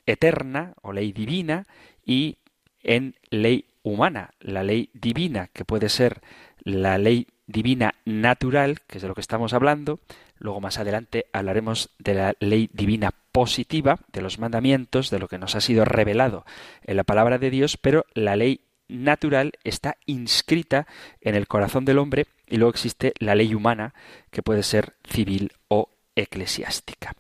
eterna 0.07 0.75
o 0.83 0.93
ley 0.93 1.13
divina 1.13 1.67
y 2.05 2.39
en 2.83 3.15
ley 3.31 3.67
humana, 3.83 4.35
la 4.41 4.63
ley 4.63 4.91
divina, 4.95 5.49
que 5.53 5.65
puede 5.65 5.89
ser 5.89 6.21
la 6.61 6.99
ley 6.99 7.27
divina 7.47 7.95
natural, 8.05 8.81
que 8.87 8.99
es 8.99 9.03
de 9.03 9.09
lo 9.09 9.15
que 9.15 9.21
estamos 9.21 9.53
hablando. 9.53 10.01
Luego 10.39 10.61
más 10.61 10.79
adelante 10.79 11.27
hablaremos 11.33 11.91
de 11.99 12.15
la 12.15 12.35
ley 12.41 12.71
divina 12.73 13.13
positiva, 13.33 13.99
de 14.13 14.23
los 14.23 14.39
mandamientos, 14.39 15.11
de 15.11 15.19
lo 15.19 15.29
que 15.29 15.39
nos 15.39 15.55
ha 15.55 15.61
sido 15.61 15.85
revelado 15.85 16.45
en 16.85 16.97
la 16.97 17.05
palabra 17.05 17.39
de 17.39 17.51
Dios, 17.51 17.77
pero 17.77 18.05
la 18.15 18.37
ley 18.37 18.61
natural 18.89 19.53
está 19.65 19.97
inscrita 20.07 20.87
en 21.21 21.35
el 21.35 21.47
corazón 21.47 21.85
del 21.85 21.99
hombre 21.99 22.27
y 22.47 22.57
luego 22.57 22.71
existe 22.71 23.13
la 23.19 23.35
ley 23.35 23.55
humana, 23.55 23.95
que 24.31 24.43
puede 24.43 24.63
ser 24.63 24.95
civil 25.05 25.53
o 25.69 25.91
eclesiástica. 26.23 27.15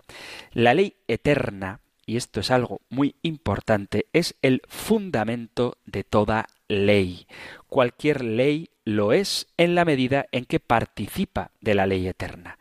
La 0.52 0.74
ley 0.74 0.96
eterna, 1.06 1.80
y 2.06 2.16
esto 2.16 2.40
es 2.40 2.50
algo 2.50 2.80
muy 2.88 3.16
importante, 3.22 4.06
es 4.12 4.34
el 4.42 4.62
fundamento 4.68 5.76
de 5.86 6.04
toda 6.04 6.46
ley. 6.68 7.26
Cualquier 7.68 8.24
ley 8.24 8.70
lo 8.84 9.12
es 9.12 9.46
en 9.56 9.74
la 9.74 9.84
medida 9.84 10.26
en 10.32 10.44
que 10.44 10.60
participa 10.60 11.50
de 11.60 11.74
la 11.74 11.86
ley 11.86 12.08
eterna. 12.08 12.58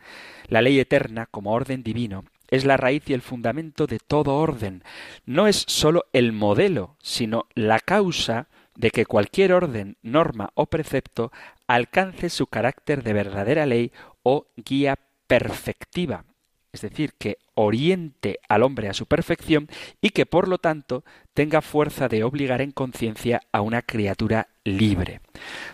La 0.47 0.61
ley 0.61 0.79
eterna, 0.79 1.25
como 1.25 1.53
orden 1.53 1.83
divino, 1.83 2.25
es 2.49 2.65
la 2.65 2.77
raíz 2.77 3.03
y 3.07 3.13
el 3.13 3.21
fundamento 3.21 3.87
de 3.87 3.99
todo 3.99 4.35
orden. 4.35 4.83
No 5.25 5.47
es 5.47 5.65
sólo 5.67 6.05
el 6.13 6.31
modelo, 6.31 6.95
sino 7.01 7.45
la 7.55 7.79
causa 7.79 8.47
de 8.75 8.91
que 8.91 9.05
cualquier 9.05 9.53
orden, 9.53 9.97
norma 10.01 10.51
o 10.53 10.67
precepto 10.67 11.31
alcance 11.65 12.29
su 12.29 12.47
carácter 12.47 13.03
de 13.03 13.13
verdadera 13.13 13.65
ley 13.65 13.91
o 14.23 14.47
guía 14.55 14.97
perfectiva, 15.27 16.25
es 16.71 16.81
decir, 16.81 17.13
que 17.17 17.37
oriente 17.53 18.39
al 18.49 18.63
hombre 18.63 18.89
a 18.89 18.93
su 18.93 19.05
perfección 19.05 19.67
y 20.01 20.11
que 20.11 20.25
por 20.25 20.47
lo 20.47 20.57
tanto 20.57 21.03
tenga 21.33 21.61
fuerza 21.61 22.07
de 22.07 22.23
obligar 22.23 22.61
en 22.61 22.71
conciencia 22.71 23.41
a 23.51 23.61
una 23.61 23.81
criatura 23.81 24.47
libre. 24.63 25.21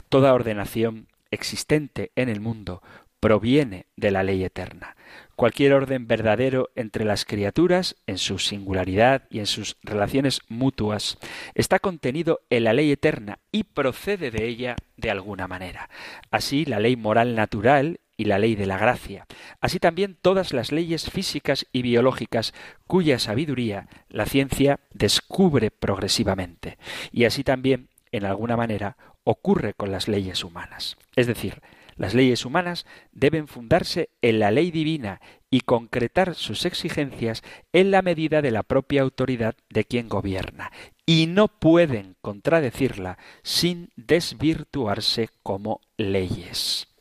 Toda 0.09 0.33
ordenación 0.33 1.07
existente 1.31 2.11
en 2.15 2.29
el 2.29 2.39
mundo 2.39 2.81
proviene 3.19 3.85
de 3.95 4.11
la 4.11 4.21
ley 4.21 4.43
eterna. 4.43 4.97
Cualquier 5.37 5.71
orden 5.71 6.07
verdadero 6.07 6.71
entre 6.75 7.05
las 7.05 7.23
criaturas, 7.23 7.95
en 8.05 8.17
su 8.17 8.37
singularidad 8.37 9.23
y 9.29 9.39
en 9.39 9.45
sus 9.45 9.77
relaciones 9.81 10.41
mutuas, 10.49 11.17
está 11.55 11.79
contenido 11.79 12.41
en 12.49 12.65
la 12.65 12.73
ley 12.73 12.91
eterna 12.91 13.39
y 13.49 13.63
procede 13.63 14.29
de 14.29 14.45
ella 14.45 14.75
de 14.97 15.09
alguna 15.09 15.47
manera. 15.47 15.89
Así, 16.31 16.65
la 16.65 16.79
ley 16.79 16.97
moral 16.97 17.33
natural 17.33 18.01
y 18.17 18.25
la 18.25 18.39
ley 18.39 18.55
de 18.55 18.65
la 18.65 18.77
gracia, 18.77 19.25
así 19.61 19.79
también 19.79 20.17
todas 20.21 20.53
las 20.53 20.71
leyes 20.71 21.09
físicas 21.09 21.65
y 21.71 21.81
biológicas 21.81 22.53
cuya 22.87 23.19
sabiduría 23.19 23.87
la 24.09 24.25
ciencia 24.25 24.79
descubre 24.93 25.71
progresivamente, 25.71 26.77
y 27.11 27.25
así 27.25 27.43
también, 27.43 27.89
en 28.11 28.25
alguna 28.25 28.57
manera, 28.57 28.97
ocurre 29.23 29.73
con 29.73 29.91
las 29.91 30.07
leyes 30.07 30.43
humanas. 30.43 30.97
Es 31.15 31.27
decir, 31.27 31.61
las 31.95 32.13
leyes 32.13 32.45
humanas 32.45 32.85
deben 33.11 33.47
fundarse 33.47 34.09
en 34.21 34.39
la 34.39 34.51
ley 34.51 34.71
divina 34.71 35.21
y 35.49 35.61
concretar 35.61 36.33
sus 36.35 36.65
exigencias 36.65 37.43
en 37.71 37.91
la 37.91 38.01
medida 38.01 38.41
de 38.41 38.51
la 38.51 38.63
propia 38.63 39.01
autoridad 39.01 39.55
de 39.69 39.85
quien 39.85 40.09
gobierna, 40.09 40.71
y 41.05 41.27
no 41.27 41.47
pueden 41.47 42.15
contradecirla 42.21 43.17
sin 43.43 43.91
desvirtuarse 43.95 45.29
como 45.43 45.81
leyes. 45.97 46.92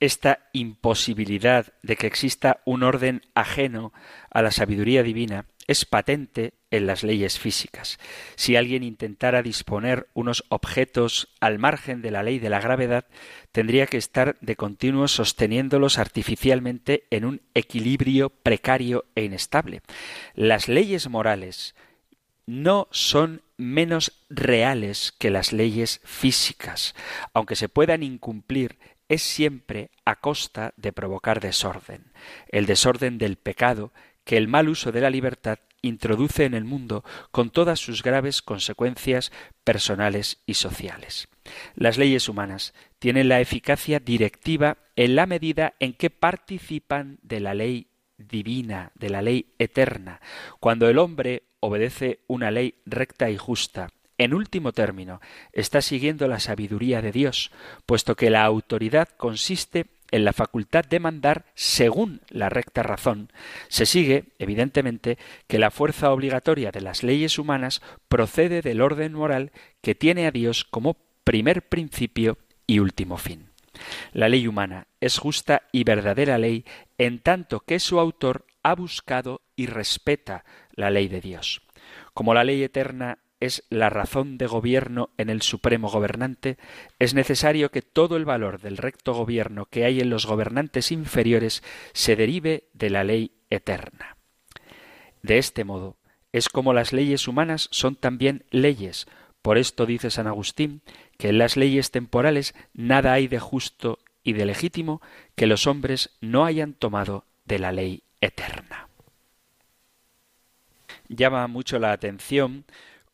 Esta 0.00 0.48
imposibilidad 0.52 1.72
de 1.82 1.96
que 1.96 2.06
exista 2.06 2.60
un 2.64 2.82
orden 2.84 3.22
ajeno 3.34 3.92
a 4.30 4.42
la 4.42 4.52
sabiduría 4.52 5.02
divina 5.02 5.46
es 5.66 5.84
patente 5.84 6.54
en 6.70 6.86
las 6.86 7.02
leyes 7.02 7.38
físicas. 7.38 7.98
Si 8.36 8.56
alguien 8.56 8.82
intentara 8.82 9.42
disponer 9.42 10.08
unos 10.14 10.44
objetos 10.48 11.28
al 11.40 11.58
margen 11.58 12.00
de 12.00 12.10
la 12.10 12.22
ley 12.22 12.38
de 12.38 12.48
la 12.48 12.60
gravedad, 12.60 13.06
tendría 13.52 13.86
que 13.86 13.98
estar 13.98 14.36
de 14.40 14.56
continuo 14.56 15.08
sosteniéndolos 15.08 15.98
artificialmente 15.98 17.04
en 17.10 17.24
un 17.24 17.42
equilibrio 17.54 18.30
precario 18.30 19.04
e 19.14 19.24
inestable. 19.24 19.82
Las 20.34 20.68
leyes 20.68 21.08
morales 21.08 21.74
no 22.46 22.88
son 22.90 23.42
menos 23.58 24.24
reales 24.30 25.12
que 25.18 25.30
las 25.30 25.52
leyes 25.52 26.00
físicas. 26.04 26.94
Aunque 27.34 27.56
se 27.56 27.68
puedan 27.68 28.02
incumplir, 28.02 28.78
es 29.08 29.22
siempre 29.22 29.90
a 30.04 30.16
costa 30.16 30.74
de 30.76 30.92
provocar 30.92 31.40
desorden. 31.40 32.12
El 32.48 32.66
desorden 32.66 33.18
del 33.18 33.36
pecado 33.36 33.92
que 34.24 34.36
el 34.36 34.48
mal 34.48 34.68
uso 34.68 34.92
de 34.92 35.00
la 35.00 35.10
libertad 35.10 35.58
introduce 35.80 36.44
en 36.44 36.54
el 36.54 36.64
mundo 36.64 37.04
con 37.30 37.50
todas 37.50 37.80
sus 37.80 38.02
graves 38.02 38.42
consecuencias 38.42 39.32
personales 39.64 40.42
y 40.44 40.54
sociales. 40.54 41.28
Las 41.74 41.98
leyes 41.98 42.28
humanas 42.28 42.74
tienen 42.98 43.28
la 43.28 43.40
eficacia 43.40 44.00
directiva 44.00 44.78
en 44.96 45.16
la 45.16 45.26
medida 45.26 45.74
en 45.78 45.94
que 45.94 46.10
participan 46.10 47.18
de 47.22 47.40
la 47.40 47.54
ley 47.54 47.86
divina, 48.18 48.90
de 48.96 49.10
la 49.10 49.22
ley 49.22 49.54
eterna. 49.58 50.20
Cuando 50.60 50.88
el 50.88 50.98
hombre 50.98 51.44
obedece 51.60 52.20
una 52.26 52.50
ley 52.50 52.74
recta 52.84 53.30
y 53.30 53.36
justa, 53.36 53.88
en 54.18 54.34
último 54.34 54.72
término, 54.72 55.20
está 55.52 55.80
siguiendo 55.80 56.28
la 56.28 56.40
sabiduría 56.40 57.00
de 57.00 57.12
Dios, 57.12 57.50
puesto 57.86 58.16
que 58.16 58.30
la 58.30 58.44
autoridad 58.44 59.08
consiste 59.16 59.86
en 60.10 60.24
la 60.24 60.32
facultad 60.32 60.84
de 60.84 61.00
mandar 61.00 61.44
según 61.54 62.20
la 62.30 62.48
recta 62.48 62.82
razón, 62.82 63.30
se 63.68 63.86
sigue, 63.86 64.24
evidentemente, 64.38 65.18
que 65.46 65.58
la 65.58 65.70
fuerza 65.70 66.12
obligatoria 66.12 66.70
de 66.70 66.80
las 66.80 67.02
leyes 67.02 67.38
humanas 67.38 67.82
procede 68.08 68.62
del 68.62 68.80
orden 68.80 69.12
moral 69.12 69.52
que 69.82 69.94
tiene 69.94 70.26
a 70.26 70.30
Dios 70.30 70.64
como 70.64 70.96
primer 71.24 71.68
principio 71.68 72.38
y 72.66 72.78
último 72.78 73.18
fin. 73.18 73.50
La 74.12 74.28
ley 74.28 74.46
humana 74.46 74.88
es 75.00 75.18
justa 75.18 75.62
y 75.72 75.84
verdadera 75.84 76.38
ley 76.38 76.64
en 76.96 77.20
tanto 77.20 77.60
que 77.60 77.78
su 77.78 78.00
autor 78.00 78.46
ha 78.62 78.74
buscado 78.74 79.42
y 79.56 79.66
respeta 79.66 80.44
la 80.72 80.90
ley 80.90 81.08
de 81.08 81.20
Dios. 81.20 81.62
Como 82.12 82.34
la 82.34 82.44
ley 82.44 82.62
eterna 82.62 83.18
es 83.40 83.64
la 83.70 83.90
razón 83.90 84.38
de 84.38 84.46
gobierno 84.46 85.10
en 85.16 85.30
el 85.30 85.42
supremo 85.42 85.88
gobernante, 85.88 86.58
es 86.98 87.14
necesario 87.14 87.70
que 87.70 87.82
todo 87.82 88.16
el 88.16 88.24
valor 88.24 88.60
del 88.60 88.76
recto 88.76 89.14
gobierno 89.14 89.66
que 89.66 89.84
hay 89.84 90.00
en 90.00 90.10
los 90.10 90.26
gobernantes 90.26 90.90
inferiores 90.90 91.62
se 91.92 92.16
derive 92.16 92.64
de 92.72 92.90
la 92.90 93.04
ley 93.04 93.32
eterna. 93.50 94.16
De 95.22 95.38
este 95.38 95.64
modo, 95.64 95.96
es 96.32 96.48
como 96.48 96.72
las 96.72 96.92
leyes 96.92 97.28
humanas 97.28 97.68
son 97.70 97.96
también 97.96 98.44
leyes. 98.50 99.06
Por 99.42 99.58
esto 99.58 99.86
dice 99.86 100.10
San 100.10 100.26
Agustín 100.26 100.82
que 101.16 101.30
en 101.30 101.38
las 101.38 101.56
leyes 101.56 101.90
temporales 101.90 102.54
nada 102.74 103.12
hay 103.12 103.28
de 103.28 103.38
justo 103.38 103.98
y 104.22 104.34
de 104.34 104.44
legítimo 104.44 105.00
que 105.36 105.46
los 105.46 105.66
hombres 105.66 106.10
no 106.20 106.44
hayan 106.44 106.74
tomado 106.74 107.24
de 107.44 107.58
la 107.58 107.72
ley 107.72 108.02
eterna. 108.20 108.88
Llama 111.08 111.46
mucho 111.46 111.78
la 111.78 111.92
atención 111.92 112.64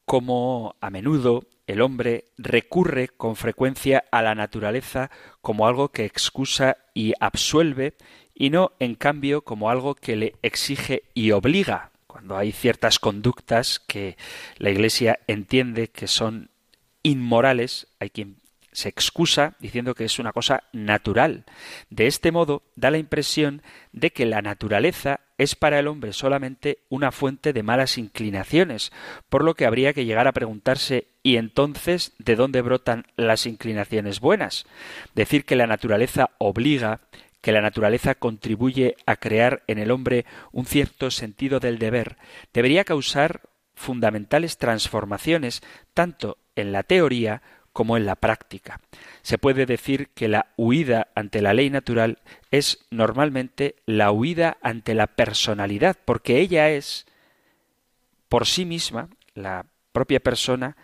cómo 0.05 0.77
a 0.81 0.91
menudo 0.91 1.45
el 1.67 1.81
hombre 1.81 2.27
recurre 2.37 3.09
con 3.09 3.37
frecuencia 3.37 4.05
a 4.11 4.23
la 4.23 4.35
naturaleza 4.35 5.11
como 5.41 5.67
algo 5.67 5.91
que 5.91 6.05
excusa 6.05 6.77
y 6.93 7.15
absuelve 7.21 7.95
y 8.35 8.51
no 8.51 8.73
en 8.81 8.95
cambio 8.95 9.43
como 9.43 9.71
algo 9.71 9.95
que 9.95 10.17
le 10.17 10.35
exige 10.43 11.05
y 11.15 11.31
obliga 11.31 11.91
cuando 12.07 12.37
hay 12.37 12.53
ciertas 12.53 12.99
conductas 12.99 13.81
que 13.81 14.17
la 14.59 14.71
Iglesia 14.71 15.19
entiende 15.27 15.89
que 15.89 16.07
son 16.07 16.51
inmorales, 17.03 17.89
hay 17.99 18.11
quien 18.11 18.37
se 18.75 18.89
excusa 18.89 19.55
diciendo 19.61 19.95
que 19.95 20.05
es 20.05 20.19
una 20.19 20.33
cosa 20.33 20.65
natural. 20.73 21.45
De 21.89 22.07
este 22.07 22.33
modo 22.33 22.63
da 22.77 22.91
la 22.91 22.99
impresión 22.99 23.63
de 23.93 24.11
que 24.11 24.27
la 24.27 24.43
naturaleza 24.43 25.21
es 25.39 25.55
para 25.55 25.79
el 25.79 25.87
hombre 25.87 26.13
solamente 26.13 26.79
una 26.89 27.13
fuente 27.13 27.53
de 27.53 27.63
malas 27.63 27.99
inclinaciones, 27.99 28.93
por 29.29 29.45
lo 29.45 29.55
que 29.55 29.65
habría 29.65 29.93
que 29.93 30.05
llegar 30.05 30.29
a 30.29 30.33
preguntarse 30.33 31.07
¿y 31.23 31.37
entonces 31.37 32.13
de 32.19 32.37
dónde 32.37 32.63
brotan 32.63 33.07
las 33.17 33.47
inclinaciones 33.47 34.21
buenas? 34.21 34.67
Decir 35.15 35.45
que 35.45 35.57
la 35.57 35.67
naturaleza 35.67 36.31
obliga, 36.39 37.01
que 37.41 37.53
la 37.53 37.63
naturaleza 37.63 38.17
contribuye 38.17 38.97
a 39.07 39.17
crear 39.17 39.63
en 39.69 39.79
el 39.79 39.93
hombre 39.93 40.27
un 40.51 40.67
cierto 40.67 41.11
sentido 41.11 41.61
del 41.61 41.79
deber, 41.79 42.17
debería 42.53 42.85
causar 42.85 43.43
fundamentales 43.75 44.59
transformaciones 44.59 45.63
tanto 45.95 46.39
en 46.57 46.73
la 46.73 46.83
teoría 46.83 47.43
como 47.75 47.99
en 47.99 48.07
la 48.07 48.15
práctica. 48.15 48.81
Se 49.23 49.37
puede 49.37 49.67
decir 49.67 50.09
que 50.15 50.29
la 50.29 50.47
huida 50.57 51.09
ante 51.15 51.43
la 51.43 51.53
ley 51.53 51.69
natural 51.69 52.21
es 52.53 52.87
normalmente 52.91 53.75
la 53.85 54.13
huida 54.13 54.57
ante 54.63 54.95
la 54.95 55.09
personalidad, 55.09 55.97
porque 56.05 56.39
ella 56.39 56.71
es 56.71 57.05
por 58.29 58.47
sí 58.47 58.65
misma, 58.65 59.09
la 59.35 59.67
propia 59.93 60.21
persona, 60.21 60.77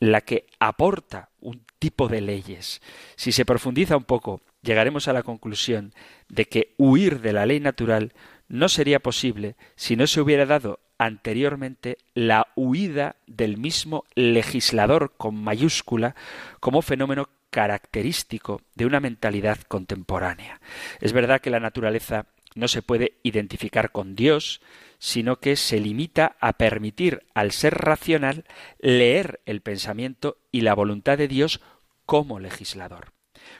la 0.00 0.22
que 0.22 0.46
aporta 0.58 1.28
un 1.38 1.64
tipo 1.78 2.08
de 2.08 2.22
leyes. 2.22 2.80
Si 3.14 3.30
se 3.30 3.44
profundiza 3.44 3.96
un 3.96 4.04
poco, 4.04 4.40
llegaremos 4.62 5.06
a 5.06 5.12
la 5.12 5.22
conclusión 5.22 5.92
de 6.28 6.46
que 6.46 6.74
huir 6.78 7.20
de 7.20 7.34
la 7.34 7.44
ley 7.44 7.60
natural 7.60 8.14
no 8.48 8.70
sería 8.70 9.00
posible 9.00 9.56
si 9.76 9.96
no 9.96 10.06
se 10.06 10.22
hubiera 10.22 10.46
dado 10.46 10.80
anteriormente 10.98 11.98
la 12.14 12.48
huida 12.54 13.16
del 13.26 13.56
mismo 13.56 14.04
legislador 14.14 15.12
con 15.16 15.34
mayúscula 15.36 16.14
como 16.60 16.82
fenómeno 16.82 17.28
característico 17.50 18.62
de 18.74 18.86
una 18.86 19.00
mentalidad 19.00 19.58
contemporánea. 19.68 20.60
Es 21.00 21.12
verdad 21.12 21.40
que 21.40 21.50
la 21.50 21.60
naturaleza 21.60 22.26
no 22.54 22.68
se 22.68 22.82
puede 22.82 23.18
identificar 23.22 23.92
con 23.92 24.14
Dios, 24.14 24.60
sino 24.98 25.36
que 25.36 25.56
se 25.56 25.80
limita 25.80 26.36
a 26.40 26.54
permitir 26.54 27.24
al 27.34 27.52
ser 27.52 27.74
racional 27.74 28.44
leer 28.78 29.40
el 29.46 29.60
pensamiento 29.60 30.38
y 30.50 30.62
la 30.62 30.74
voluntad 30.74 31.18
de 31.18 31.28
Dios 31.28 31.60
como 32.06 32.40
legislador. 32.40 33.12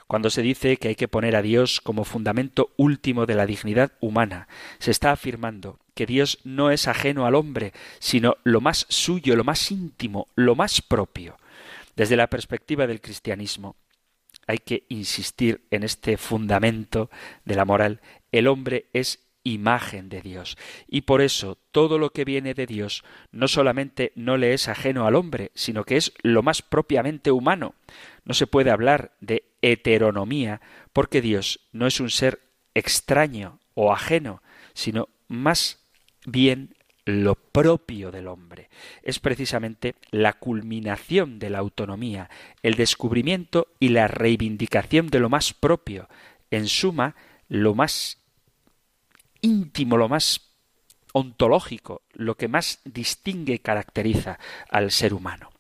Cuando 0.06 0.30
se 0.30 0.42
dice 0.42 0.76
que 0.76 0.88
hay 0.88 0.94
que 0.94 1.08
poner 1.08 1.36
a 1.36 1.42
Dios 1.42 1.80
como 1.80 2.04
fundamento 2.04 2.70
último 2.76 3.26
de 3.26 3.34
la 3.34 3.46
dignidad 3.46 3.92
humana, 4.00 4.48
se 4.78 4.90
está 4.90 5.12
afirmando 5.12 5.78
que 5.94 6.06
Dios 6.06 6.38
no 6.44 6.70
es 6.70 6.88
ajeno 6.88 7.26
al 7.26 7.34
hombre, 7.34 7.72
sino 7.98 8.36
lo 8.44 8.60
más 8.60 8.86
suyo, 8.88 9.36
lo 9.36 9.44
más 9.44 9.70
íntimo, 9.70 10.28
lo 10.34 10.54
más 10.54 10.82
propio. 10.82 11.36
Desde 11.96 12.16
la 12.16 12.28
perspectiva 12.28 12.86
del 12.86 13.00
cristianismo, 13.00 13.76
hay 14.46 14.58
que 14.58 14.84
insistir 14.88 15.62
en 15.70 15.84
este 15.84 16.16
fundamento 16.16 17.10
de 17.44 17.54
la 17.54 17.64
moral. 17.64 18.00
El 18.32 18.48
hombre 18.48 18.86
es 18.92 19.20
imagen 19.44 20.08
de 20.08 20.22
Dios. 20.22 20.56
Y 20.88 21.02
por 21.02 21.20
eso 21.20 21.58
todo 21.70 21.98
lo 21.98 22.10
que 22.10 22.24
viene 22.24 22.54
de 22.54 22.66
Dios 22.66 23.04
no 23.30 23.46
solamente 23.46 24.12
no 24.16 24.36
le 24.36 24.54
es 24.54 24.68
ajeno 24.68 25.06
al 25.06 25.14
hombre, 25.14 25.52
sino 25.54 25.84
que 25.84 25.96
es 25.96 26.12
lo 26.22 26.42
más 26.42 26.62
propiamente 26.62 27.30
humano. 27.30 27.74
No 28.24 28.34
se 28.34 28.46
puede 28.46 28.70
hablar 28.70 29.12
de 29.20 29.44
heteronomía 29.62 30.60
porque 30.92 31.20
Dios 31.20 31.60
no 31.72 31.86
es 31.86 32.00
un 32.00 32.10
ser 32.10 32.40
extraño 32.74 33.60
o 33.74 33.92
ajeno, 33.92 34.42
sino 34.72 35.08
más 35.28 35.83
bien 36.24 36.74
lo 37.04 37.34
propio 37.34 38.10
del 38.10 38.28
hombre. 38.28 38.70
Es 39.02 39.18
precisamente 39.18 39.94
la 40.10 40.32
culminación 40.32 41.38
de 41.38 41.50
la 41.50 41.58
autonomía, 41.58 42.30
el 42.62 42.74
descubrimiento 42.74 43.68
y 43.78 43.88
la 43.88 44.08
reivindicación 44.08 45.08
de 45.08 45.20
lo 45.20 45.28
más 45.28 45.52
propio, 45.52 46.08
en 46.50 46.66
suma, 46.66 47.14
lo 47.48 47.74
más 47.74 48.18
íntimo, 49.42 49.96
lo 49.96 50.08
más 50.08 50.54
ontológico, 51.12 52.02
lo 52.12 52.36
que 52.36 52.48
más 52.48 52.80
distingue 52.84 53.54
y 53.54 53.58
caracteriza 53.58 54.38
al 54.70 54.90
ser 54.90 55.14
humano. 55.14 55.50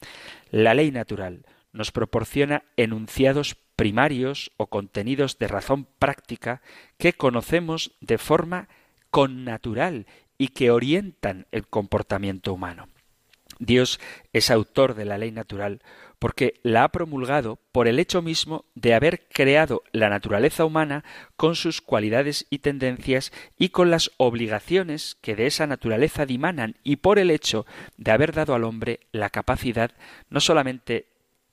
La 0.50 0.74
ley 0.74 0.90
natural 0.90 1.44
nos 1.72 1.92
proporciona 1.92 2.64
enunciados 2.76 3.56
primarios 3.76 4.52
o 4.56 4.68
contenidos 4.68 5.38
de 5.38 5.48
razón 5.48 5.86
práctica 5.98 6.62
que 6.96 7.12
conocemos 7.12 7.92
de 8.00 8.18
forma 8.18 8.68
connatural 9.10 10.06
y 10.38 10.48
que 10.48 10.70
orientan 10.70 11.46
el 11.52 11.66
comportamiento 11.66 12.52
humano. 12.52 12.88
Dios 13.58 14.00
es 14.32 14.50
autor 14.50 14.94
de 14.94 15.04
la 15.04 15.18
ley 15.18 15.30
natural 15.30 15.80
porque 16.18 16.54
la 16.62 16.84
ha 16.84 16.88
promulgado 16.88 17.58
por 17.70 17.86
el 17.86 17.98
hecho 17.98 18.22
mismo 18.22 18.64
de 18.74 18.94
haber 18.94 19.28
creado 19.28 19.82
la 19.92 20.08
naturaleza 20.08 20.64
humana 20.64 21.04
con 21.36 21.54
sus 21.54 21.80
cualidades 21.80 22.46
y 22.50 22.60
tendencias 22.60 23.32
y 23.58 23.68
con 23.68 23.90
las 23.90 24.10
obligaciones 24.16 25.16
que 25.20 25.36
de 25.36 25.46
esa 25.46 25.66
naturaleza 25.66 26.26
dimanan 26.26 26.76
y 26.82 26.96
por 26.96 27.18
el 27.18 27.30
hecho 27.30 27.66
de 27.96 28.10
haber 28.10 28.32
dado 28.32 28.54
al 28.54 28.64
hombre 28.64 29.00
la 29.12 29.30
capacidad 29.30 29.90
no 30.30 30.40
solamente 30.40 31.08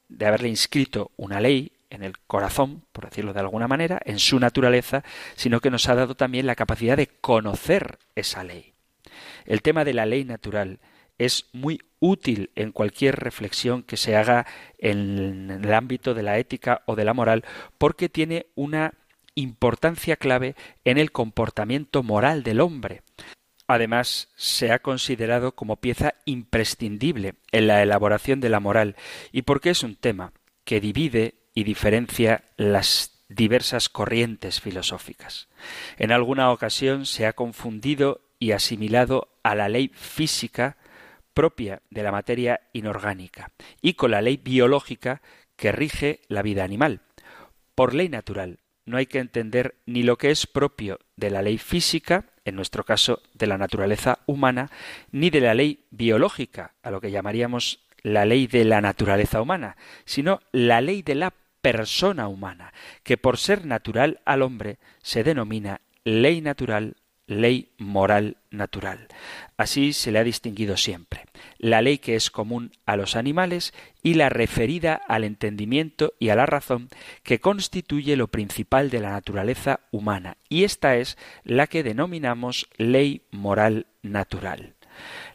de 0.07 0.25
haberle 0.25 0.49
inscrito 0.49 1.11
una 1.17 1.39
ley 1.39 1.73
en 1.89 2.03
el 2.03 2.17
corazón, 2.19 2.85
por 2.93 3.05
decirlo 3.05 3.33
de 3.33 3.41
alguna 3.41 3.67
manera, 3.67 4.01
en 4.05 4.19
su 4.19 4.39
naturaleza, 4.39 5.03
sino 5.35 5.59
que 5.59 5.69
nos 5.69 5.89
ha 5.89 5.95
dado 5.95 6.15
también 6.15 6.47
la 6.47 6.55
capacidad 6.55 6.95
de 6.95 7.07
conocer 7.07 7.99
esa 8.15 8.43
ley. 8.43 8.70
El 9.45 9.61
tema 9.61 9.83
de 9.83 9.93
la 9.93 10.05
ley 10.05 10.23
natural 10.23 10.79
es 11.17 11.45
muy 11.53 11.79
útil 11.99 12.49
en 12.55 12.71
cualquier 12.71 13.15
reflexión 13.17 13.83
que 13.83 13.97
se 13.97 14.15
haga 14.15 14.47
en 14.79 15.49
el 15.51 15.73
ámbito 15.73 16.13
de 16.13 16.23
la 16.23 16.39
ética 16.39 16.81
o 16.85 16.95
de 16.95 17.05
la 17.05 17.13
moral 17.13 17.45
porque 17.77 18.09
tiene 18.09 18.47
una 18.55 18.93
importancia 19.35 20.15
clave 20.15 20.55
en 20.83 20.97
el 20.97 21.11
comportamiento 21.11 22.03
moral 22.03 22.43
del 22.43 22.59
hombre. 22.59 23.03
Además, 23.67 24.29
se 24.35 24.71
ha 24.71 24.79
considerado 24.79 25.53
como 25.53 25.77
pieza 25.77 26.15
imprescindible 26.25 27.35
en 27.51 27.67
la 27.67 27.81
elaboración 27.81 28.41
de 28.41 28.49
la 28.49 28.59
moral 28.59 28.95
y 29.31 29.43
porque 29.43 29.69
es 29.69 29.83
un 29.83 29.95
tema 29.95 30.33
que 30.65 30.81
divide 30.81 31.35
y 31.53 31.63
diferencia 31.63 32.43
las 32.57 33.23
diversas 33.29 33.87
corrientes 33.87 34.59
filosóficas. 34.59 35.47
En 35.97 36.11
alguna 36.11 36.51
ocasión 36.51 37.05
se 37.05 37.25
ha 37.25 37.33
confundido 37.33 38.21
y 38.41 38.53
asimilado 38.53 39.29
a 39.43 39.53
la 39.53 39.69
ley 39.69 39.91
física 39.93 40.75
propia 41.33 41.83
de 41.91 42.01
la 42.03 42.11
materia 42.11 42.59
inorgánica 42.73 43.51
y 43.81 43.93
con 43.93 44.11
la 44.11 44.21
ley 44.21 44.37
biológica 44.37 45.21
que 45.55 45.71
rige 45.71 46.21
la 46.27 46.41
vida 46.41 46.63
animal. 46.63 47.01
Por 47.75 47.93
ley 47.93 48.09
natural 48.09 48.59
no 48.83 48.97
hay 48.97 49.05
que 49.05 49.19
entender 49.19 49.75
ni 49.85 50.01
lo 50.01 50.17
que 50.17 50.31
es 50.31 50.47
propio 50.47 50.99
de 51.15 51.29
la 51.29 51.43
ley 51.43 51.59
física, 51.59 52.25
en 52.43 52.55
nuestro 52.55 52.83
caso 52.83 53.21
de 53.35 53.45
la 53.45 53.59
naturaleza 53.59 54.19
humana, 54.25 54.71
ni 55.11 55.29
de 55.29 55.41
la 55.41 55.53
ley 55.53 55.85
biológica, 55.91 56.73
a 56.81 56.89
lo 56.89 56.99
que 56.99 57.11
llamaríamos 57.11 57.85
la 58.01 58.25
ley 58.25 58.47
de 58.47 58.65
la 58.65 58.81
naturaleza 58.81 59.39
humana, 59.39 59.77
sino 60.03 60.41
la 60.51 60.81
ley 60.81 61.03
de 61.03 61.13
la 61.13 61.31
persona 61.61 62.27
humana, 62.27 62.73
que 63.03 63.17
por 63.17 63.37
ser 63.37 63.67
natural 63.67 64.19
al 64.25 64.41
hombre 64.41 64.79
se 65.03 65.23
denomina 65.23 65.81
ley 66.03 66.41
natural 66.41 66.95
ley 67.31 67.69
moral 67.77 68.37
natural. 68.49 69.07
Así 69.55 69.93
se 69.93 70.11
le 70.11 70.19
ha 70.19 70.23
distinguido 70.23 70.75
siempre. 70.75 71.25
La 71.57 71.81
ley 71.81 71.97
que 71.97 72.15
es 72.15 72.29
común 72.29 72.71
a 72.85 72.97
los 72.97 73.15
animales 73.15 73.73
y 74.03 74.15
la 74.15 74.29
referida 74.29 74.95
al 75.07 75.23
entendimiento 75.23 76.13
y 76.19 76.29
a 76.29 76.35
la 76.35 76.45
razón 76.45 76.89
que 77.23 77.39
constituye 77.39 78.17
lo 78.17 78.27
principal 78.27 78.89
de 78.89 78.99
la 78.99 79.11
naturaleza 79.11 79.79
humana. 79.91 80.37
Y 80.49 80.65
esta 80.65 80.97
es 80.97 81.17
la 81.43 81.67
que 81.67 81.83
denominamos 81.83 82.67
ley 82.77 83.23
moral 83.31 83.87
natural. 84.01 84.75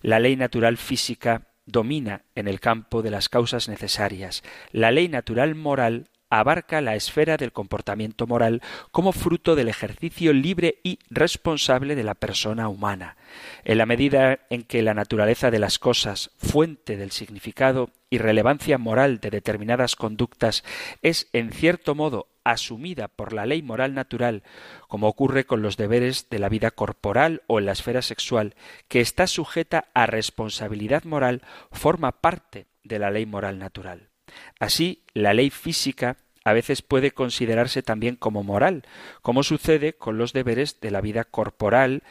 La 0.02 0.20
ley 0.20 0.36
natural 0.36 0.76
física 0.76 1.48
domina 1.64 2.22
en 2.34 2.46
el 2.46 2.60
campo 2.60 3.02
de 3.02 3.10
las 3.10 3.28
causas 3.28 3.68
necesarias. 3.68 4.44
La 4.70 4.90
ley 4.90 5.08
natural 5.08 5.54
moral 5.54 6.08
abarca 6.30 6.80
la 6.80 6.96
esfera 6.96 7.36
del 7.36 7.52
comportamiento 7.52 8.26
moral 8.26 8.62
como 8.90 9.12
fruto 9.12 9.54
del 9.54 9.68
ejercicio 9.68 10.32
libre 10.32 10.80
y 10.82 10.98
responsable 11.10 11.94
de 11.94 12.04
la 12.04 12.14
persona 12.14 12.68
humana. 12.68 13.16
En 13.64 13.78
la 13.78 13.86
medida 13.86 14.40
en 14.50 14.64
que 14.64 14.82
la 14.82 14.94
naturaleza 14.94 15.50
de 15.50 15.58
las 15.58 15.78
cosas, 15.78 16.30
fuente 16.38 16.96
del 16.96 17.12
significado 17.12 17.90
y 18.10 18.18
relevancia 18.18 18.78
moral 18.78 19.18
de 19.18 19.30
determinadas 19.30 19.96
conductas, 19.96 20.64
es 21.02 21.28
en 21.32 21.52
cierto 21.52 21.94
modo 21.94 22.28
asumida 22.44 23.08
por 23.08 23.32
la 23.32 23.44
ley 23.44 23.62
moral 23.62 23.94
natural, 23.94 24.44
como 24.88 25.08
ocurre 25.08 25.46
con 25.46 25.62
los 25.62 25.76
deberes 25.76 26.28
de 26.30 26.38
la 26.38 26.48
vida 26.48 26.70
corporal 26.70 27.42
o 27.48 27.58
en 27.58 27.66
la 27.66 27.72
esfera 27.72 28.02
sexual, 28.02 28.54
que 28.88 29.00
está 29.00 29.26
sujeta 29.26 29.88
a 29.94 30.06
responsabilidad 30.06 31.04
moral, 31.04 31.42
forma 31.72 32.12
parte 32.12 32.66
de 32.84 33.00
la 33.00 33.10
ley 33.10 33.26
moral 33.26 33.58
natural. 33.58 34.10
Así, 34.58 35.02
la 35.14 35.34
ley 35.34 35.50
física 35.50 36.16
a 36.44 36.52
veces 36.52 36.82
puede 36.82 37.10
considerarse 37.10 37.82
también 37.82 38.16
como 38.16 38.42
moral, 38.42 38.84
como 39.22 39.42
sucede 39.42 39.94
con 39.94 40.16
los 40.16 40.32
deberes 40.32 40.80
de 40.80 40.90
la 40.90 41.00
vida 41.00 41.24
corporal, 41.24 42.02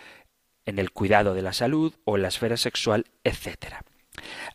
en 0.66 0.80
el 0.80 0.92
cuidado 0.92 1.34
de 1.34 1.42
la 1.42 1.54
salud 1.54 1.94
o 2.04 2.16
en 2.16 2.24
la 2.24 2.28
esfera 2.28 2.58
sexual, 2.58 3.06
etc. 3.24 3.76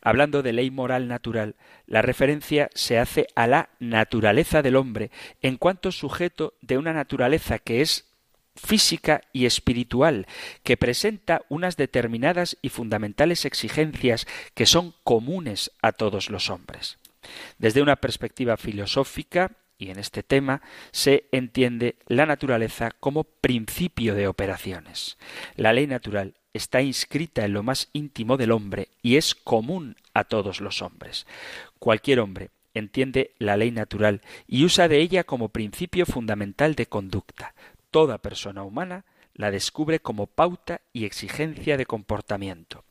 Hablando 0.01 0.43
de 0.43 0.53
ley 0.53 0.71
moral 0.71 1.07
natural, 1.07 1.55
la 1.85 2.01
referencia 2.01 2.69
se 2.73 2.99
hace 2.99 3.27
a 3.35 3.47
la 3.47 3.69
naturaleza 3.79 4.61
del 4.61 4.75
hombre 4.75 5.11
en 5.41 5.57
cuanto 5.57 5.91
sujeto 5.91 6.53
de 6.61 6.77
una 6.77 6.93
naturaleza 6.93 7.59
que 7.59 7.81
es 7.81 8.05
física 8.55 9.21
y 9.31 9.45
espiritual, 9.45 10.27
que 10.63 10.77
presenta 10.77 11.41
unas 11.49 11.77
determinadas 11.77 12.57
y 12.61 12.69
fundamentales 12.69 13.45
exigencias 13.45 14.27
que 14.53 14.65
son 14.65 14.93
comunes 15.03 15.71
a 15.81 15.91
todos 15.91 16.29
los 16.29 16.49
hombres. 16.49 16.97
Desde 17.57 17.81
una 17.81 17.95
perspectiva 17.95 18.57
filosófica, 18.57 19.51
y 19.77 19.89
en 19.89 19.97
este 19.97 20.21
tema 20.21 20.61
se 20.91 21.25
entiende 21.31 21.95
la 22.05 22.25
naturaleza 22.25 22.91
como 22.99 23.23
principio 23.23 24.13
de 24.13 24.27
operaciones. 24.27 25.17
La 25.55 25.73
ley 25.73 25.87
natural 25.87 26.35
está 26.53 26.81
inscrita 26.81 27.45
en 27.45 27.53
lo 27.53 27.63
más 27.63 27.89
íntimo 27.93 28.37
del 28.37 28.51
hombre 28.51 28.89
y 29.01 29.17
es 29.17 29.33
común 29.33 29.95
a 30.13 30.23
todos 30.25 30.61
los 30.61 30.81
hombres. 30.81 31.25
Cualquier 31.79 32.19
hombre 32.19 32.51
entiende 32.73 33.33
la 33.39 33.57
ley 33.57 33.71
natural 33.71 34.21
y 34.47 34.65
usa 34.65 34.87
de 34.87 34.99
ella 34.99 35.23
como 35.23 35.49
principio 35.49 36.05
fundamental 36.05 36.75
de 36.75 36.85
conducta. 36.85 37.55
Toda 37.89 38.19
persona 38.19 38.63
humana 38.63 39.05
la 39.33 39.49
descubre 39.49 39.99
como 39.99 40.27
pauta 40.27 40.81
y 40.93 41.05
exigencia 41.05 41.77
de 41.77 41.85
comportamiento. 41.85 42.83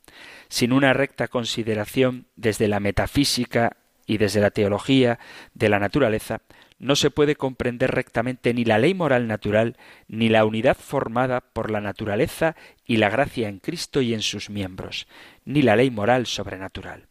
Sin 0.49 0.73
una 0.73 0.93
recta 0.93 1.27
consideración 1.27 2.27
desde 2.35 2.67
la 2.67 2.79
metafísica 2.79 3.77
y 4.05 4.17
desde 4.17 4.41
la 4.41 4.51
teología 4.51 5.19
de 5.53 5.69
la 5.69 5.79
naturaleza, 5.79 6.41
no 6.79 6.95
se 6.95 7.11
puede 7.11 7.35
comprender 7.35 7.91
rectamente 7.91 8.53
ni 8.55 8.65
la 8.65 8.79
ley 8.79 8.95
moral 8.95 9.27
natural, 9.27 9.77
ni 10.07 10.29
la 10.29 10.45
unidad 10.45 10.75
formada 10.75 11.41
por 11.41 11.69
la 11.69 11.79
naturaleza 11.79 12.55
y 12.85 12.97
la 12.97 13.09
gracia 13.09 13.49
en 13.49 13.59
Cristo 13.59 14.01
y 14.01 14.15
en 14.15 14.23
sus 14.23 14.49
miembros, 14.49 15.07
ni 15.45 15.61
la 15.61 15.75
ley 15.75 15.91
moral 15.91 16.25
sobrenatural. 16.25 17.07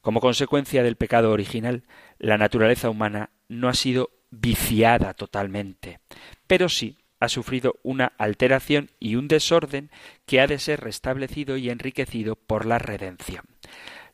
Como 0.00 0.20
consecuencia 0.20 0.82
del 0.82 0.96
pecado 0.96 1.30
original, 1.30 1.84
la 2.18 2.36
naturaleza 2.36 2.90
humana 2.90 3.30
no 3.48 3.68
ha 3.68 3.74
sido 3.74 4.10
viciada 4.30 5.14
totalmente, 5.14 6.00
pero 6.48 6.68
sí 6.68 6.98
ha 7.20 7.28
sufrido 7.28 7.78
una 7.84 8.06
alteración 8.18 8.90
y 8.98 9.14
un 9.14 9.28
desorden 9.28 9.92
que 10.26 10.40
ha 10.40 10.48
de 10.48 10.58
ser 10.58 10.80
restablecido 10.80 11.56
y 11.56 11.70
enriquecido 11.70 12.34
por 12.34 12.66
la 12.66 12.80
redención. 12.80 13.44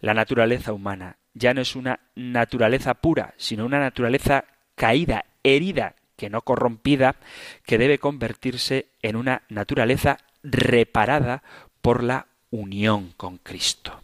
La 0.00 0.12
naturaleza 0.12 0.74
humana 0.74 1.16
ya 1.38 1.54
no 1.54 1.60
es 1.60 1.76
una 1.76 2.00
naturaleza 2.14 2.94
pura, 2.94 3.34
sino 3.36 3.64
una 3.64 3.78
naturaleza 3.78 4.44
caída, 4.74 5.24
herida, 5.42 5.94
que 6.16 6.30
no 6.30 6.42
corrompida, 6.42 7.16
que 7.64 7.78
debe 7.78 7.98
convertirse 7.98 8.88
en 9.02 9.16
una 9.16 9.42
naturaleza 9.48 10.18
reparada 10.42 11.42
por 11.80 12.02
la 12.02 12.26
unión 12.50 13.12
con 13.16 13.38
Cristo. 13.38 14.00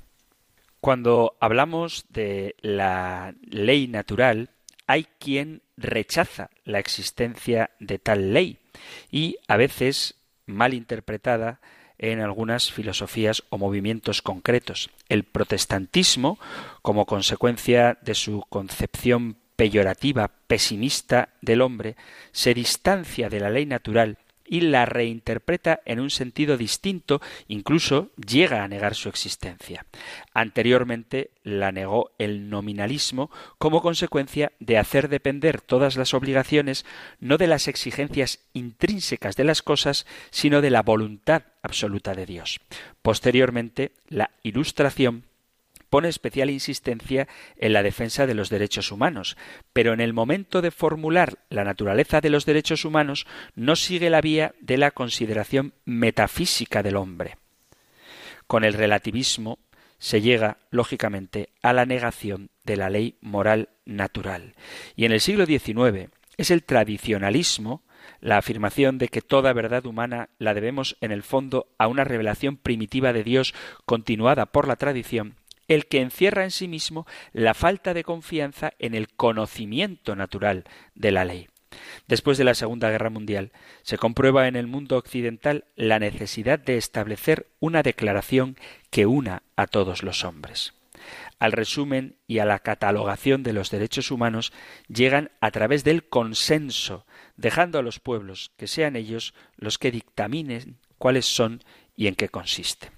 Cuando 0.81 1.37
hablamos 1.41 2.05
de 2.11 2.57
la 2.61 3.35
ley 3.43 3.89
natural, 3.89 4.51
hay 4.87 5.07
quien 5.19 5.63
rechaza 5.77 6.51
la 6.65 6.79
existencia 6.79 7.71
de 7.81 7.99
tal 7.99 8.33
ley 8.33 8.59
y 9.11 9.39
a 9.49 9.57
veces 9.57 10.15
mal 10.47 10.75
interpretada 10.75 11.61
en 11.99 12.21
algunas 12.21 12.73
filosofías 12.73 13.43
o 13.51 13.59
movimientos 13.59 14.23
concretos. 14.23 14.91
El 15.09 15.25
protestantismo, 15.25 16.39
como 16.83 17.07
consecuencia 17.07 17.99
de 18.03 18.15
su 18.15 18.45
concepción 18.49 19.37
peyorativa, 19.57 20.31
pesimista 20.47 21.31
del 21.41 21.63
hombre, 21.63 21.97
se 22.33 22.55
distancia 22.55 23.29
de 23.29 23.41
la 23.41 23.51
ley 23.51 23.67
natural 23.67 24.19
y 24.47 24.61
la 24.61 24.87
reinterpreta 24.87 25.81
en 25.85 26.01
un 26.01 26.11
sentido 26.11 26.57
distinto, 26.57 27.21
incluso 27.49 28.11
llega 28.17 28.63
a 28.63 28.69
negar 28.69 28.95
su 28.95 29.09
existencia. 29.09 29.87
Anteriormente 30.33 31.31
la 31.43 31.73
negó 31.73 32.11
el 32.19 32.49
nominalismo 32.49 33.31
como 33.59 33.83
consecuencia 33.83 34.53
de 34.61 34.79
hacer 34.79 35.09
depender 35.09 35.61
todas 35.61 35.97
las 35.97 36.15
obligaciones 36.15 36.85
no 37.21 37.39
de 37.39 37.47
las 37.47 37.69
exigencias 37.69 38.41
intrínsecas 38.53 39.37
de 39.37 39.45
las 39.45 39.63
cosas, 39.63 40.07
sino 40.31 40.61
de 40.61 40.71
la 40.71 40.83
voluntad 40.83 41.43
absoluta 41.63 42.15
de 42.15 42.27
Dios. 42.27 42.61
Posteriormente, 43.03 43.93
la 44.09 44.31
Ilustración 44.43 45.25
pone 45.95 46.09
especial 46.09 46.51
insistencia 46.51 47.29
en 47.57 47.73
la 47.73 47.85
defensa 47.85 48.27
de 48.27 48.35
los 48.35 48.51
derechos 48.51 48.91
humanos, 48.91 49.37
pero 49.73 49.93
en 49.93 50.01
el 50.01 50.13
momento 50.13 50.61
de 50.61 50.73
formular 50.73 51.39
la 51.51 51.63
naturaleza 51.63 52.21
de 52.21 52.31
los 52.31 52.47
derechos 52.47 52.85
humanos 52.85 53.29
no 53.55 53.77
sigue 53.77 54.11
la 54.11 54.21
vía 54.21 54.57
de 54.61 54.77
la 54.77 54.91
consideración 54.91 55.73
metafísica 55.85 56.83
del 56.83 56.97
hombre. 56.97 57.39
Con 58.49 58.65
el 58.65 58.73
relativismo 58.73 59.61
se 59.99 60.21
llega, 60.21 60.59
lógicamente, 60.73 61.51
a 61.63 61.73
la 61.73 61.87
negación 61.87 62.51
de 62.65 62.77
la 62.77 62.91
ley 62.91 63.17
moral 63.21 63.69
natural. 63.85 64.57
Y 64.97 65.05
en 65.05 65.13
el 65.13 65.21
siglo 65.21 65.47
XIX 65.47 66.11
es 66.37 66.51
el 66.51 66.65
tradicionalismo 66.65 67.85
la 68.21 68.39
afirmación 68.39 68.99
de 68.99 69.07
que 69.07 69.23
toda 69.23 69.53
verdad 69.53 69.87
humana 69.87 70.29
la 70.39 70.55
debemos 70.55 70.97
en 71.01 71.13
el 71.13 71.23
fondo 71.23 71.69
a 71.79 71.87
una 71.87 72.03
revelación 72.03 72.57
primitiva 72.57 73.13
de 73.13 73.23
Dios 73.23 73.55
continuada 73.87 74.47
por 74.47 74.67
la 74.67 74.77
tradición, 74.77 75.37
el 75.69 75.87
que 75.87 76.01
encierra 76.01 76.45
en 76.45 76.51
sí 76.51 76.69
mismo 76.69 77.07
la 77.33 77.55
falta 77.55 77.95
de 77.95 78.05
confianza 78.05 78.73
en 78.79 78.95
el 78.95 79.09
conocimiento 79.09 80.17
natural 80.17 80.65
de 80.95 81.13
la 81.13 81.25
ley. 81.25 81.49
Después 82.07 82.39
de 82.39 82.45
la 82.45 82.55
Segunda 82.55 82.91
Guerra 82.91 83.11
Mundial, 83.11 83.53
se 83.83 83.99
comprueba 83.99 84.47
en 84.47 84.57
el 84.57 84.67
mundo 84.67 84.97
occidental 84.97 85.65
la 85.75 85.99
necesidad 85.99 86.59
de 86.59 86.77
establecer 86.77 87.49
una 87.61 87.83
declaración 87.83 88.57
que 88.91 89.07
una 89.07 89.43
a 89.57 89.67
todos 89.67 90.03
los 90.03 90.25
hombres. 90.25 90.75
Al 91.39 91.53
resumen 91.53 92.17
y 92.27 92.39
a 92.39 92.45
la 92.45 92.61
catalogación 92.61 93.43
de 93.43 93.53
los 93.53 93.71
derechos 93.71 94.11
humanos 94.11 94.53
llegan 94.89 95.31
a 95.41 95.51
través 95.51 95.85
del 95.85 96.09
consenso, 96.09 97.07
dejando 97.37 97.79
a 97.79 97.83
los 97.83 98.01
pueblos 98.01 98.53
que 98.57 98.69
sean 98.69 98.97
ellos 98.97 99.35
los 99.57 99.79
que 99.79 99.91
dictaminen 99.91 100.79
cuáles 100.97 101.27
son 101.27 101.63
y 101.97 102.07
en 102.07 102.15
qué 102.15 102.29
consiste. 102.29 102.91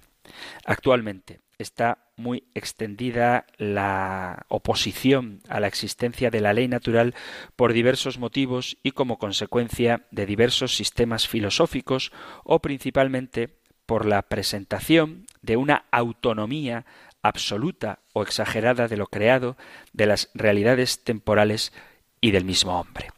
Actualmente 0.65 1.41
está 1.59 1.99
muy 2.15 2.43
extendida 2.53 3.45
la 3.57 4.45
oposición 4.47 5.41
a 5.49 5.59
la 5.59 5.67
existencia 5.67 6.29
de 6.29 6.41
la 6.41 6.53
ley 6.53 6.67
natural 6.67 7.15
por 7.55 7.73
diversos 7.73 8.17
motivos 8.19 8.77
y 8.83 8.91
como 8.91 9.17
consecuencia 9.17 10.05
de 10.11 10.25
diversos 10.25 10.75
sistemas 10.75 11.27
filosóficos 11.27 12.11
o 12.43 12.59
principalmente 12.59 13.57
por 13.85 14.05
la 14.05 14.21
presentación 14.23 15.25
de 15.41 15.57
una 15.57 15.85
autonomía 15.91 16.85
absoluta 17.21 17.99
o 18.13 18.21
exagerada 18.21 18.87
de 18.87 18.97
lo 18.97 19.07
creado, 19.07 19.57
de 19.93 20.05
las 20.05 20.29
realidades 20.33 21.03
temporales 21.03 21.73
y 22.21 22.31
del 22.31 22.45
mismo 22.45 22.79
hombre. 22.79 23.09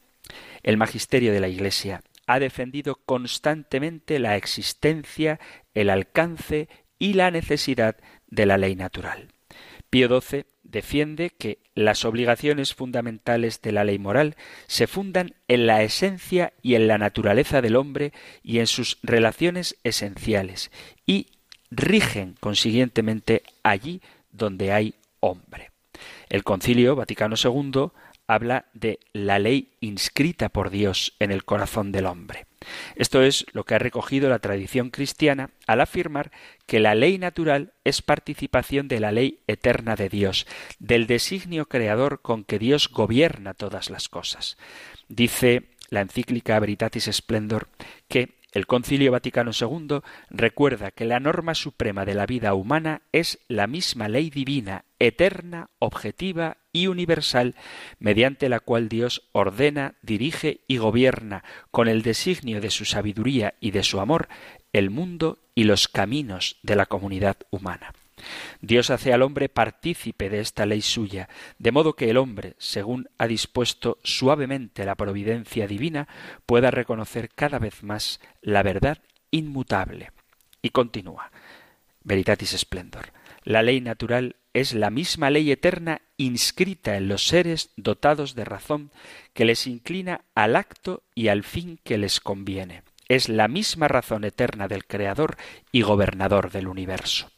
El 0.64 0.78
magisterio 0.78 1.34
de 1.34 1.40
la 1.40 1.48
Iglesia 1.48 2.04
ha 2.28 2.40
defendido 2.40 2.96
constantemente 3.06 4.20
la 4.20 4.36
existencia, 4.36 5.40
el 5.74 5.90
alcance 5.90 6.70
y 7.00 7.14
la 7.14 7.32
necesidad 7.32 7.96
de 8.30 8.46
la 8.46 8.58
ley 8.58 8.76
natural. 8.76 9.30
Pío 9.90 10.22
XII 10.22 10.46
defiende 10.64 11.32
que 11.32 11.60
las 11.74 12.06
obligaciones 12.06 12.76
fundamentales 12.76 13.62
de 13.62 13.72
la 13.72 13.84
ley 13.84 13.98
moral 13.98 14.36
se 14.68 14.86
fundan 14.86 15.34
en 15.48 15.66
la 15.66 15.82
esencia 15.82 16.54
y 16.62 16.76
en 16.76 16.88
la 16.88 16.98
naturaleza 16.98 17.62
del 17.62 17.76
hombre 17.76 18.14
y 18.44 18.60
en 18.60 18.68
sus 18.68 19.00
relaciones 19.02 19.78
esenciales 19.84 20.72
y 21.08 21.28
rigen 21.72 22.36
consiguientemente 22.40 23.44
allí 23.64 24.02
donde 24.32 24.72
hay 24.72 24.94
hombre. 25.20 25.72
El 26.30 26.44
Concilio 26.44 26.96
Vaticano 26.96 27.36
II 27.44 27.90
habla 28.28 28.66
de 28.74 29.00
la 29.12 29.40
ley 29.40 29.72
inscrita 29.80 30.50
por 30.50 30.70
Dios 30.70 31.16
en 31.20 31.32
el 31.32 31.46
corazón 31.46 31.92
del 31.92 32.06
hombre. 32.06 32.49
Esto 32.96 33.22
es 33.22 33.46
lo 33.54 33.64
que 33.64 33.76
ha 33.76 33.80
recogido 33.80 34.30
la 34.30 34.40
tradición 34.40 34.90
cristiana 34.90 35.52
al 35.68 35.82
afirmar 35.82 36.32
que 36.66 36.80
la 36.80 36.96
ley 36.96 37.18
natural 37.18 37.74
es 37.84 38.02
participación 38.02 38.88
de 38.88 39.00
la 39.00 39.12
ley 39.12 39.42
eterna 39.48 39.96
de 39.96 40.10
Dios, 40.10 40.48
del 40.80 41.08
designio 41.08 41.68
creador 41.68 42.22
con 42.22 42.44
que 42.44 42.60
Dios 42.60 42.90
gobierna 42.90 43.54
todas 43.54 43.90
las 43.90 44.10
cosas. 44.10 44.58
Dice 45.08 45.64
la 45.90 46.02
encíclica 46.02 46.60
Veritatis 46.60 47.10
Splendor 47.12 47.68
que 48.08 48.39
el 48.52 48.66
Concilio 48.66 49.12
Vaticano 49.12 49.52
II 49.60 50.00
recuerda 50.30 50.92
que 50.92 51.06
la 51.06 51.20
norma 51.20 51.54
suprema 51.54 52.06
de 52.06 52.16
la 52.16 52.26
vida 52.26 52.54
humana 52.54 53.04
es 53.12 53.40
la 53.48 53.68
misma 53.68 54.10
ley 54.10 54.30
divina, 54.30 54.86
eterna, 54.98 55.70
objetiva 55.80 56.58
y 56.74 56.88
universal, 56.88 57.56
mediante 58.00 58.50
la 58.50 58.60
cual 58.60 58.90
Dios 58.90 59.30
ordena, 59.32 59.96
dirige 60.02 60.62
y 60.68 60.78
gobierna, 60.78 61.44
con 61.72 61.88
el 61.88 62.02
designio 62.02 62.62
de 62.62 62.72
su 62.72 62.86
sabiduría 62.86 63.54
y 63.60 63.72
de 63.72 63.84
su 63.84 64.00
amor, 64.00 64.30
el 64.74 64.90
mundo 64.90 65.40
y 65.54 65.64
los 65.64 65.88
caminos 65.88 66.58
de 66.64 66.76
la 66.76 66.86
comunidad 66.86 67.38
humana. 67.52 67.94
Dios 68.62 68.90
hace 68.90 69.14
al 69.14 69.22
hombre 69.22 69.50
partícipe 69.50 70.30
de 70.30 70.40
esta 70.40 70.66
ley 70.66 70.82
suya, 70.82 71.30
de 71.58 71.72
modo 71.72 71.94
que 71.94 72.10
el 72.10 72.18
hombre, 72.18 72.56
según 72.58 73.10
ha 73.18 73.28
dispuesto 73.28 74.00
suavemente 74.04 74.86
la 74.86 74.96
providencia 74.96 75.68
divina, 75.68 76.08
pueda 76.46 76.72
reconocer 76.72 77.30
cada 77.30 77.60
vez 77.60 77.84
más 77.84 78.20
la 78.42 78.64
verdad 78.64 79.00
inmutable. 79.32 80.12
Y 80.62 80.70
continúa. 80.70 81.32
Veritatis 82.04 82.52
Splendor. 82.58 83.12
La 83.44 83.62
ley 83.64 83.82
natural 83.82 84.36
es 84.54 84.74
la 84.74 84.90
misma 84.90 85.30
ley 85.30 85.52
eterna 85.52 86.02
inscrita 86.18 86.98
en 86.98 87.08
los 87.08 87.28
seres 87.28 87.72
dotados 87.78 88.36
de 88.36 88.46
razón 88.46 88.92
que 89.34 89.46
les 89.46 89.68
inclina 89.68 90.22
al 90.36 90.56
acto 90.56 91.04
y 91.16 91.28
al 91.28 91.44
fin 91.44 91.80
que 91.84 91.98
les 91.98 92.20
conviene. 92.20 92.84
Es 93.08 93.30
la 93.30 93.48
misma 93.48 93.88
razón 93.88 94.24
eterna 94.24 94.68
del 94.68 94.86
Creador 94.86 95.38
y 95.72 95.82
gobernador 95.82 96.52
del 96.52 96.68
universo. 96.68 97.32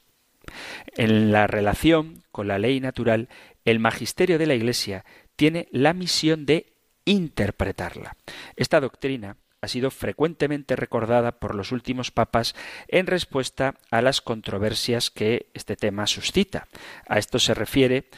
En 0.96 1.32
la 1.32 1.48
relación 1.48 2.24
con 2.32 2.48
la 2.48 2.60
ley 2.60 2.80
natural, 2.80 3.30
el 3.66 3.80
magisterio 3.80 4.38
de 4.38 4.48
la 4.48 4.56
Iglesia 4.56 5.06
tiene 5.36 5.68
la 5.72 5.94
misión 5.94 6.46
de 6.46 6.74
interpretarla. 7.06 8.16
Esta 8.56 8.80
doctrina 8.80 9.38
ha 9.62 9.68
sido 9.68 9.92
frecuentemente 9.92 10.76
recordada 10.76 11.40
por 11.40 11.56
los 11.56 11.72
últimos 11.72 12.12
papas 12.12 12.56
en 12.88 13.08
respuesta 13.08 13.76
a 13.92 14.02
las 14.02 14.22
controversias 14.22 15.12
que 15.12 15.52
este 15.54 15.76
tema 15.76 16.08
suscita. 16.08 16.68
A 17.08 17.20
esto 17.20 17.38
se 17.38 17.54
refiere 17.54 18.10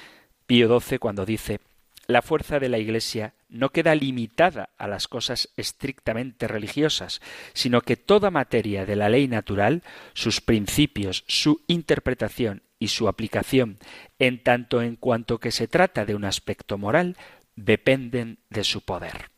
Pío 0.45 0.79
XII 0.79 0.99
cuando 0.99 1.25
dice 1.25 1.59
la 2.07 2.21
fuerza 2.21 2.59
de 2.59 2.69
la 2.69 2.79
Iglesia 2.79 3.33
no 3.49 3.69
queda 3.69 3.95
limitada 3.95 4.69
a 4.77 4.87
las 4.87 5.07
cosas 5.07 5.49
estrictamente 5.57 6.47
religiosas, 6.47 7.21
sino 7.53 7.81
que 7.81 7.97
toda 7.97 8.31
materia 8.31 8.85
de 8.85 8.95
la 8.95 9.09
ley 9.09 9.27
natural, 9.27 9.83
sus 10.13 10.41
principios, 10.41 11.23
su 11.27 11.61
interpretación 11.67 12.63
y 12.79 12.89
su 12.89 13.07
aplicación, 13.07 13.77
en 14.19 14.43
tanto 14.43 14.81
en 14.81 14.95
cuanto 14.95 15.39
que 15.39 15.51
se 15.51 15.67
trata 15.67 16.05
de 16.05 16.15
un 16.15 16.25
aspecto 16.25 16.77
moral, 16.77 17.15
dependen 17.55 18.39
de 18.49 18.63
su 18.63 18.81
poder. 18.81 19.29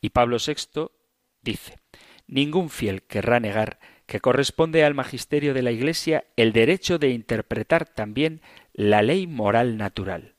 Y 0.00 0.10
Pablo 0.10 0.36
VI 0.44 0.90
dice 1.42 1.78
Ningún 2.26 2.70
fiel 2.70 3.02
querrá 3.02 3.40
negar 3.40 3.80
que 4.06 4.20
corresponde 4.20 4.84
al 4.84 4.94
magisterio 4.94 5.54
de 5.54 5.62
la 5.62 5.72
Iglesia 5.72 6.24
el 6.36 6.52
derecho 6.52 6.98
de 6.98 7.10
interpretar 7.10 7.86
también 7.86 8.40
la 8.72 9.02
ley 9.02 9.26
moral 9.26 9.76
natural 9.76 10.34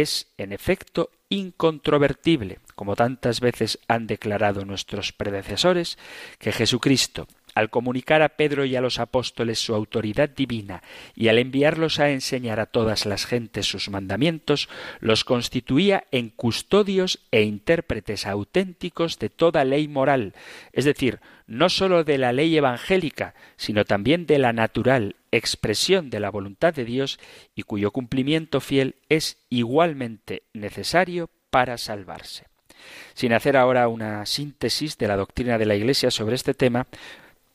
es, 0.00 0.28
en 0.38 0.52
efecto, 0.52 1.10
incontrovertible, 1.28 2.58
como 2.74 2.96
tantas 2.96 3.40
veces 3.40 3.78
han 3.88 4.06
declarado 4.06 4.64
nuestros 4.64 5.12
predecesores, 5.12 5.98
que 6.38 6.52
Jesucristo, 6.52 7.26
al 7.54 7.70
comunicar 7.70 8.22
a 8.22 8.30
Pedro 8.30 8.64
y 8.64 8.76
a 8.76 8.80
los 8.80 8.98
apóstoles 8.98 9.58
su 9.58 9.74
autoridad 9.74 10.28
divina 10.28 10.82
y 11.14 11.28
al 11.28 11.38
enviarlos 11.38 12.00
a 12.00 12.10
enseñar 12.10 12.60
a 12.60 12.66
todas 12.66 13.06
las 13.06 13.26
gentes 13.26 13.66
sus 13.66 13.88
mandamientos, 13.88 14.68
los 15.00 15.24
constituía 15.24 16.04
en 16.10 16.30
custodios 16.30 17.20
e 17.30 17.42
intérpretes 17.42 18.26
auténticos 18.26 19.18
de 19.18 19.30
toda 19.30 19.64
ley 19.64 19.88
moral, 19.88 20.34
es 20.72 20.84
decir, 20.84 21.20
no 21.46 21.68
sólo 21.68 22.04
de 22.04 22.18
la 22.18 22.32
ley 22.32 22.56
evangélica, 22.56 23.34
sino 23.56 23.84
también 23.84 24.26
de 24.26 24.38
la 24.38 24.52
natural, 24.52 25.16
expresión 25.36 26.10
de 26.10 26.20
la 26.20 26.30
voluntad 26.30 26.74
de 26.74 26.84
Dios 26.84 27.18
y 27.54 27.62
cuyo 27.62 27.90
cumplimiento 27.90 28.60
fiel 28.60 28.96
es 29.08 29.38
igualmente 29.50 30.42
necesario 30.52 31.30
para 31.50 31.78
salvarse. 31.78 32.46
Sin 33.14 33.32
hacer 33.32 33.56
ahora 33.56 33.88
una 33.88 34.26
síntesis 34.26 34.98
de 34.98 35.08
la 35.08 35.16
doctrina 35.16 35.58
de 35.58 35.66
la 35.66 35.74
Iglesia 35.74 36.10
sobre 36.10 36.34
este 36.34 36.54
tema, 36.54 36.86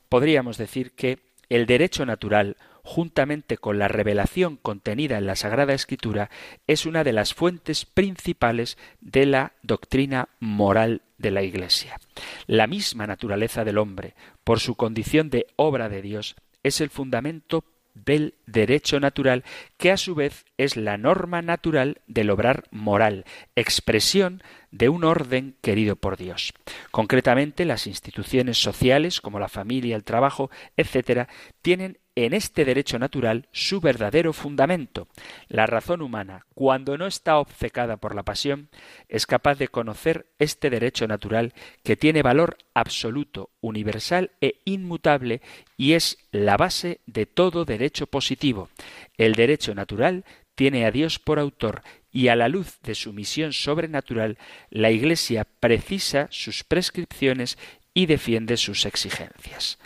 podríamos 0.08 0.58
decir 0.58 0.92
que 0.92 1.18
el 1.48 1.66
derecho 1.66 2.06
natural, 2.06 2.56
juntamente 2.82 3.58
con 3.58 3.78
la 3.78 3.88
revelación 3.88 4.56
contenida 4.56 5.18
en 5.18 5.26
la 5.26 5.36
Sagrada 5.36 5.74
Escritura, 5.74 6.30
es 6.66 6.86
una 6.86 7.04
de 7.04 7.12
las 7.12 7.34
fuentes 7.34 7.84
principales 7.84 8.78
de 9.00 9.26
la 9.26 9.52
doctrina 9.62 10.28
moral 10.38 11.02
de 11.18 11.30
la 11.30 11.42
Iglesia. 11.42 12.00
La 12.46 12.66
misma 12.66 13.06
naturaleza 13.06 13.64
del 13.64 13.78
hombre, 13.78 14.14
por 14.44 14.60
su 14.60 14.74
condición 14.76 15.30
de 15.30 15.46
obra 15.56 15.88
de 15.88 16.02
Dios, 16.02 16.36
es 16.62 16.80
el 16.80 16.90
fundamento 16.90 17.64
del 17.94 18.34
derecho 18.46 19.00
natural, 19.00 19.44
que 19.76 19.90
a 19.90 19.96
su 19.96 20.14
vez 20.14 20.44
es 20.56 20.76
la 20.76 20.96
norma 20.96 21.42
natural 21.42 22.00
del 22.06 22.30
obrar 22.30 22.64
moral, 22.70 23.24
expresión 23.56 24.42
de 24.70 24.88
un 24.88 25.04
orden 25.04 25.56
querido 25.60 25.96
por 25.96 26.16
Dios. 26.16 26.52
Concretamente, 26.90 27.64
las 27.64 27.86
instituciones 27.86 28.58
sociales, 28.58 29.20
como 29.20 29.38
la 29.40 29.48
familia, 29.48 29.96
el 29.96 30.04
trabajo, 30.04 30.50
etc., 30.76 31.28
tienen 31.62 31.98
en 32.24 32.34
este 32.34 32.64
derecho 32.64 32.98
natural 32.98 33.46
su 33.52 33.80
verdadero 33.80 34.32
fundamento. 34.32 35.08
La 35.48 35.66
razón 35.66 36.02
humana, 36.02 36.46
cuando 36.54 36.98
no 36.98 37.06
está 37.06 37.38
obcecada 37.38 37.96
por 37.96 38.14
la 38.14 38.22
pasión, 38.22 38.68
es 39.08 39.26
capaz 39.26 39.56
de 39.58 39.68
conocer 39.68 40.26
este 40.38 40.70
derecho 40.70 41.06
natural 41.06 41.54
que 41.82 41.96
tiene 41.96 42.22
valor 42.22 42.58
absoluto, 42.74 43.50
universal 43.60 44.30
e 44.40 44.60
inmutable 44.64 45.40
y 45.76 45.92
es 45.92 46.18
la 46.30 46.56
base 46.56 47.00
de 47.06 47.26
todo 47.26 47.64
derecho 47.64 48.06
positivo. 48.06 48.68
El 49.16 49.34
derecho 49.34 49.74
natural 49.74 50.24
tiene 50.54 50.84
a 50.84 50.90
Dios 50.90 51.18
por 51.18 51.38
autor 51.38 51.82
y 52.12 52.28
a 52.28 52.36
la 52.36 52.48
luz 52.48 52.80
de 52.82 52.94
su 52.94 53.12
misión 53.12 53.52
sobrenatural, 53.52 54.36
la 54.68 54.90
Iglesia 54.90 55.46
precisa 55.60 56.26
sus 56.30 56.64
prescripciones 56.64 57.56
y 57.94 58.06
defiende 58.06 58.56
sus 58.56 58.86
exigencias. 58.86 59.78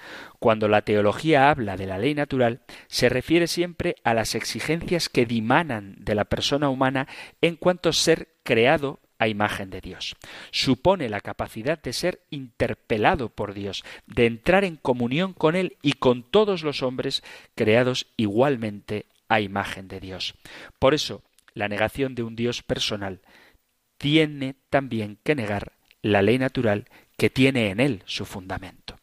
Cuando 0.45 0.68
la 0.68 0.82
teología 0.82 1.49
habla 1.49 1.78
de 1.78 1.86
la 1.86 1.97
ley 1.97 2.14
natural, 2.14 2.61
se 2.86 3.09
refiere 3.09 3.47
siempre 3.47 3.97
a 4.05 4.12
las 4.12 4.34
exigencias 4.34 5.09
que 5.09 5.24
dimanan 5.24 5.97
de 5.99 6.14
la 6.14 6.26
persona 6.26 6.68
humana 6.68 7.09
en 7.40 7.57
cuanto 7.57 7.95
ser 7.95 8.28
creado 8.42 9.01
a 9.18 9.26
imagen 9.28 9.70
de 9.70 9.80
Dios. 9.80 10.16
Supone 10.51 11.09
la 11.09 11.22
capacidad 11.22 11.80
de 11.80 11.95
ser 11.95 12.20
interpelado 12.28 13.30
por 13.30 13.55
Dios, 13.55 13.84
de 14.07 14.26
entrar 14.26 14.64
en 14.64 14.76
comunión 14.76 15.32
con 15.32 15.57
Él 15.57 15.78
y 15.80 15.95
con 15.95 16.22
todos 16.22 16.62
los 16.62 16.82
hombres 16.82 17.22
creados 17.55 18.09
igualmente 18.18 19.07
a 19.30 19.40
imagen 19.40 19.88
de 19.88 19.99
Dios. 19.99 20.34
Por 20.78 20.92
eso, 20.92 21.22
la 21.55 21.70
negación 21.70 22.14
de 22.14 22.22
un 22.22 22.36
Dios 22.36 22.62
personal 22.62 23.22
tiene 23.97 24.57
también 24.68 25.16
que 25.24 25.36
negar 25.36 25.72
la 26.03 26.20
ley 26.20 26.36
natural 26.36 26.84
que 27.16 27.30
tiene 27.30 27.70
en 27.70 27.80
él 27.80 28.03
su 28.05 28.26
fundamento. 28.26 28.99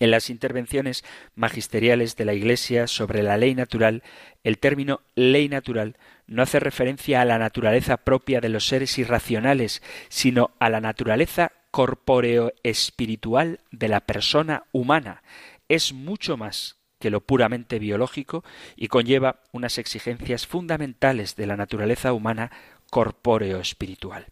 En 0.00 0.10
las 0.10 0.30
intervenciones 0.30 1.04
magisteriales 1.34 2.16
de 2.16 2.24
la 2.24 2.34
Iglesia 2.34 2.86
sobre 2.86 3.22
la 3.22 3.36
ley 3.36 3.54
natural, 3.54 4.02
el 4.44 4.58
término 4.58 5.00
ley 5.14 5.48
natural 5.48 5.96
no 6.26 6.42
hace 6.42 6.60
referencia 6.60 7.20
a 7.20 7.24
la 7.24 7.38
naturaleza 7.38 7.96
propia 7.96 8.40
de 8.40 8.48
los 8.48 8.68
seres 8.68 8.96
irracionales, 8.98 9.82
sino 10.08 10.52
a 10.60 10.70
la 10.70 10.80
naturaleza 10.80 11.52
corpóreo 11.70 12.52
espiritual 12.62 13.60
de 13.70 13.88
la 13.88 14.00
persona 14.00 14.64
humana. 14.72 15.22
Es 15.68 15.92
mucho 15.92 16.36
más 16.36 16.76
que 16.98 17.10
lo 17.10 17.20
puramente 17.20 17.78
biológico 17.78 18.44
y 18.76 18.88
conlleva 18.88 19.40
unas 19.52 19.78
exigencias 19.78 20.46
fundamentales 20.46 21.36
de 21.36 21.46
la 21.46 21.56
naturaleza 21.56 22.12
humana 22.12 22.50
corpóreo 22.90 23.60
espiritual. 23.60 24.26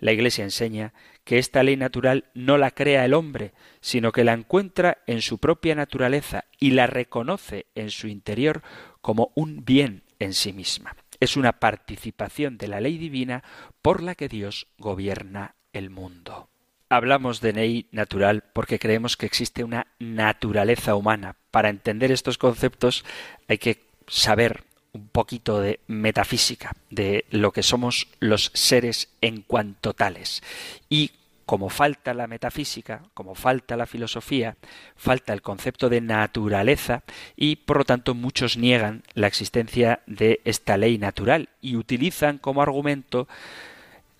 La 0.00 0.12
Iglesia 0.12 0.44
enseña 0.44 0.92
que 1.24 1.38
esta 1.38 1.62
ley 1.62 1.76
natural 1.76 2.24
no 2.34 2.58
la 2.58 2.70
crea 2.70 3.04
el 3.04 3.14
hombre, 3.14 3.52
sino 3.80 4.12
que 4.12 4.24
la 4.24 4.32
encuentra 4.32 4.98
en 5.06 5.22
su 5.22 5.38
propia 5.38 5.74
naturaleza 5.74 6.44
y 6.58 6.72
la 6.72 6.86
reconoce 6.86 7.66
en 7.74 7.90
su 7.90 8.08
interior 8.08 8.62
como 9.00 9.32
un 9.34 9.64
bien 9.64 10.02
en 10.18 10.34
sí 10.34 10.52
misma. 10.52 10.96
Es 11.20 11.36
una 11.36 11.52
participación 11.52 12.56
de 12.56 12.68
la 12.68 12.80
ley 12.80 12.98
divina 12.98 13.42
por 13.82 14.02
la 14.02 14.14
que 14.14 14.28
Dios 14.28 14.68
gobierna 14.78 15.54
el 15.72 15.90
mundo. 15.90 16.48
Hablamos 16.88 17.40
de 17.40 17.52
ley 17.52 17.88
natural 17.92 18.42
porque 18.52 18.78
creemos 18.78 19.16
que 19.16 19.26
existe 19.26 19.62
una 19.62 19.86
naturaleza 19.98 20.96
humana. 20.96 21.36
Para 21.50 21.68
entender 21.68 22.10
estos 22.10 22.38
conceptos 22.38 23.04
hay 23.48 23.58
que 23.58 23.84
saber 24.08 24.64
un 24.92 25.08
poquito 25.08 25.60
de 25.60 25.80
metafísica, 25.86 26.72
de 26.90 27.24
lo 27.30 27.52
que 27.52 27.62
somos 27.62 28.08
los 28.18 28.50
seres 28.54 29.08
en 29.20 29.42
cuanto 29.42 29.94
tales. 29.94 30.42
Y 30.88 31.12
como 31.50 31.68
falta 31.68 32.14
la 32.14 32.28
metafísica, 32.28 33.02
como 33.12 33.34
falta 33.34 33.76
la 33.76 33.86
filosofía, 33.86 34.56
falta 34.94 35.32
el 35.32 35.42
concepto 35.42 35.88
de 35.88 36.00
naturaleza 36.00 37.02
y 37.34 37.56
por 37.56 37.78
lo 37.78 37.84
tanto 37.84 38.14
muchos 38.14 38.56
niegan 38.56 39.02
la 39.14 39.26
existencia 39.26 40.00
de 40.06 40.40
esta 40.44 40.76
ley 40.76 40.96
natural 40.96 41.48
y 41.60 41.74
utilizan 41.74 42.38
como 42.38 42.62
argumento 42.62 43.26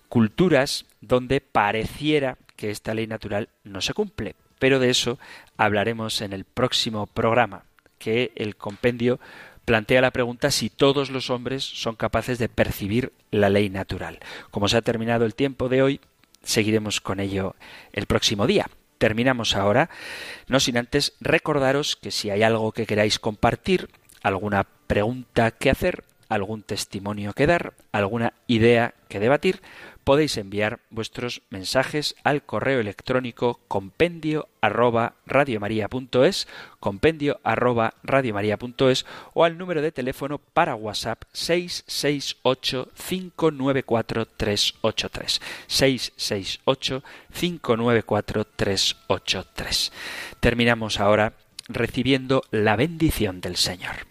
culturas 0.09 0.85
donde 0.99 1.39
pareciera 1.39 2.37
que 2.57 2.69
esta 2.69 2.93
ley 2.93 3.07
natural 3.07 3.47
no 3.63 3.79
se 3.79 3.93
cumple. 3.93 4.35
Pero 4.59 4.79
de 4.79 4.89
eso 4.89 5.17
hablaremos 5.55 6.21
en 6.21 6.33
el 6.33 6.43
próximo 6.43 7.07
programa, 7.07 7.63
que 7.97 8.33
el 8.35 8.57
compendio 8.57 9.21
plantea 9.71 10.01
la 10.01 10.11
pregunta 10.11 10.51
si 10.51 10.69
todos 10.69 11.11
los 11.11 11.29
hombres 11.29 11.63
son 11.63 11.95
capaces 11.95 12.37
de 12.37 12.49
percibir 12.49 13.13
la 13.31 13.47
ley 13.47 13.69
natural. 13.69 14.19
Como 14.49 14.67
se 14.67 14.75
ha 14.75 14.81
terminado 14.81 15.23
el 15.23 15.33
tiempo 15.33 15.69
de 15.69 15.81
hoy, 15.81 16.01
seguiremos 16.43 16.99
con 16.99 17.21
ello 17.21 17.55
el 17.93 18.05
próximo 18.05 18.47
día. 18.47 18.67
Terminamos 18.97 19.55
ahora, 19.55 19.89
no 20.47 20.59
sin 20.59 20.77
antes 20.77 21.13
recordaros 21.21 21.95
que 21.95 22.11
si 22.11 22.29
hay 22.29 22.43
algo 22.43 22.73
que 22.73 22.85
queráis 22.85 23.17
compartir, 23.17 23.87
alguna 24.21 24.65
pregunta 24.87 25.51
que 25.51 25.69
hacer, 25.69 26.03
algún 26.31 26.63
testimonio 26.63 27.33
que 27.33 27.45
dar, 27.45 27.73
alguna 27.91 28.33
idea 28.47 28.93
que 29.09 29.19
debatir, 29.19 29.61
podéis 30.05 30.37
enviar 30.37 30.79
vuestros 30.89 31.41
mensajes 31.49 32.15
al 32.23 32.43
correo 32.43 32.79
electrónico 32.79 33.59
compendio 33.67 34.47
arroba 34.61 35.15
radiomaria.es, 35.25 36.47
compendio 36.79 37.41
arroba 37.43 37.95
radiomaria.es 38.03 39.05
o 39.33 39.43
al 39.43 39.57
número 39.57 39.81
de 39.81 39.91
teléfono 39.91 40.37
para 40.37 40.75
WhatsApp 40.75 41.23
668 41.33 42.89
594 42.95 44.25
383 44.25 45.41
668 45.67 47.03
594 47.33 48.45
383. 48.55 49.91
Terminamos 50.39 51.01
ahora 51.01 51.33
recibiendo 51.67 52.43
la 52.51 52.77
bendición 52.77 53.41
del 53.41 53.57
Señor. 53.57 54.10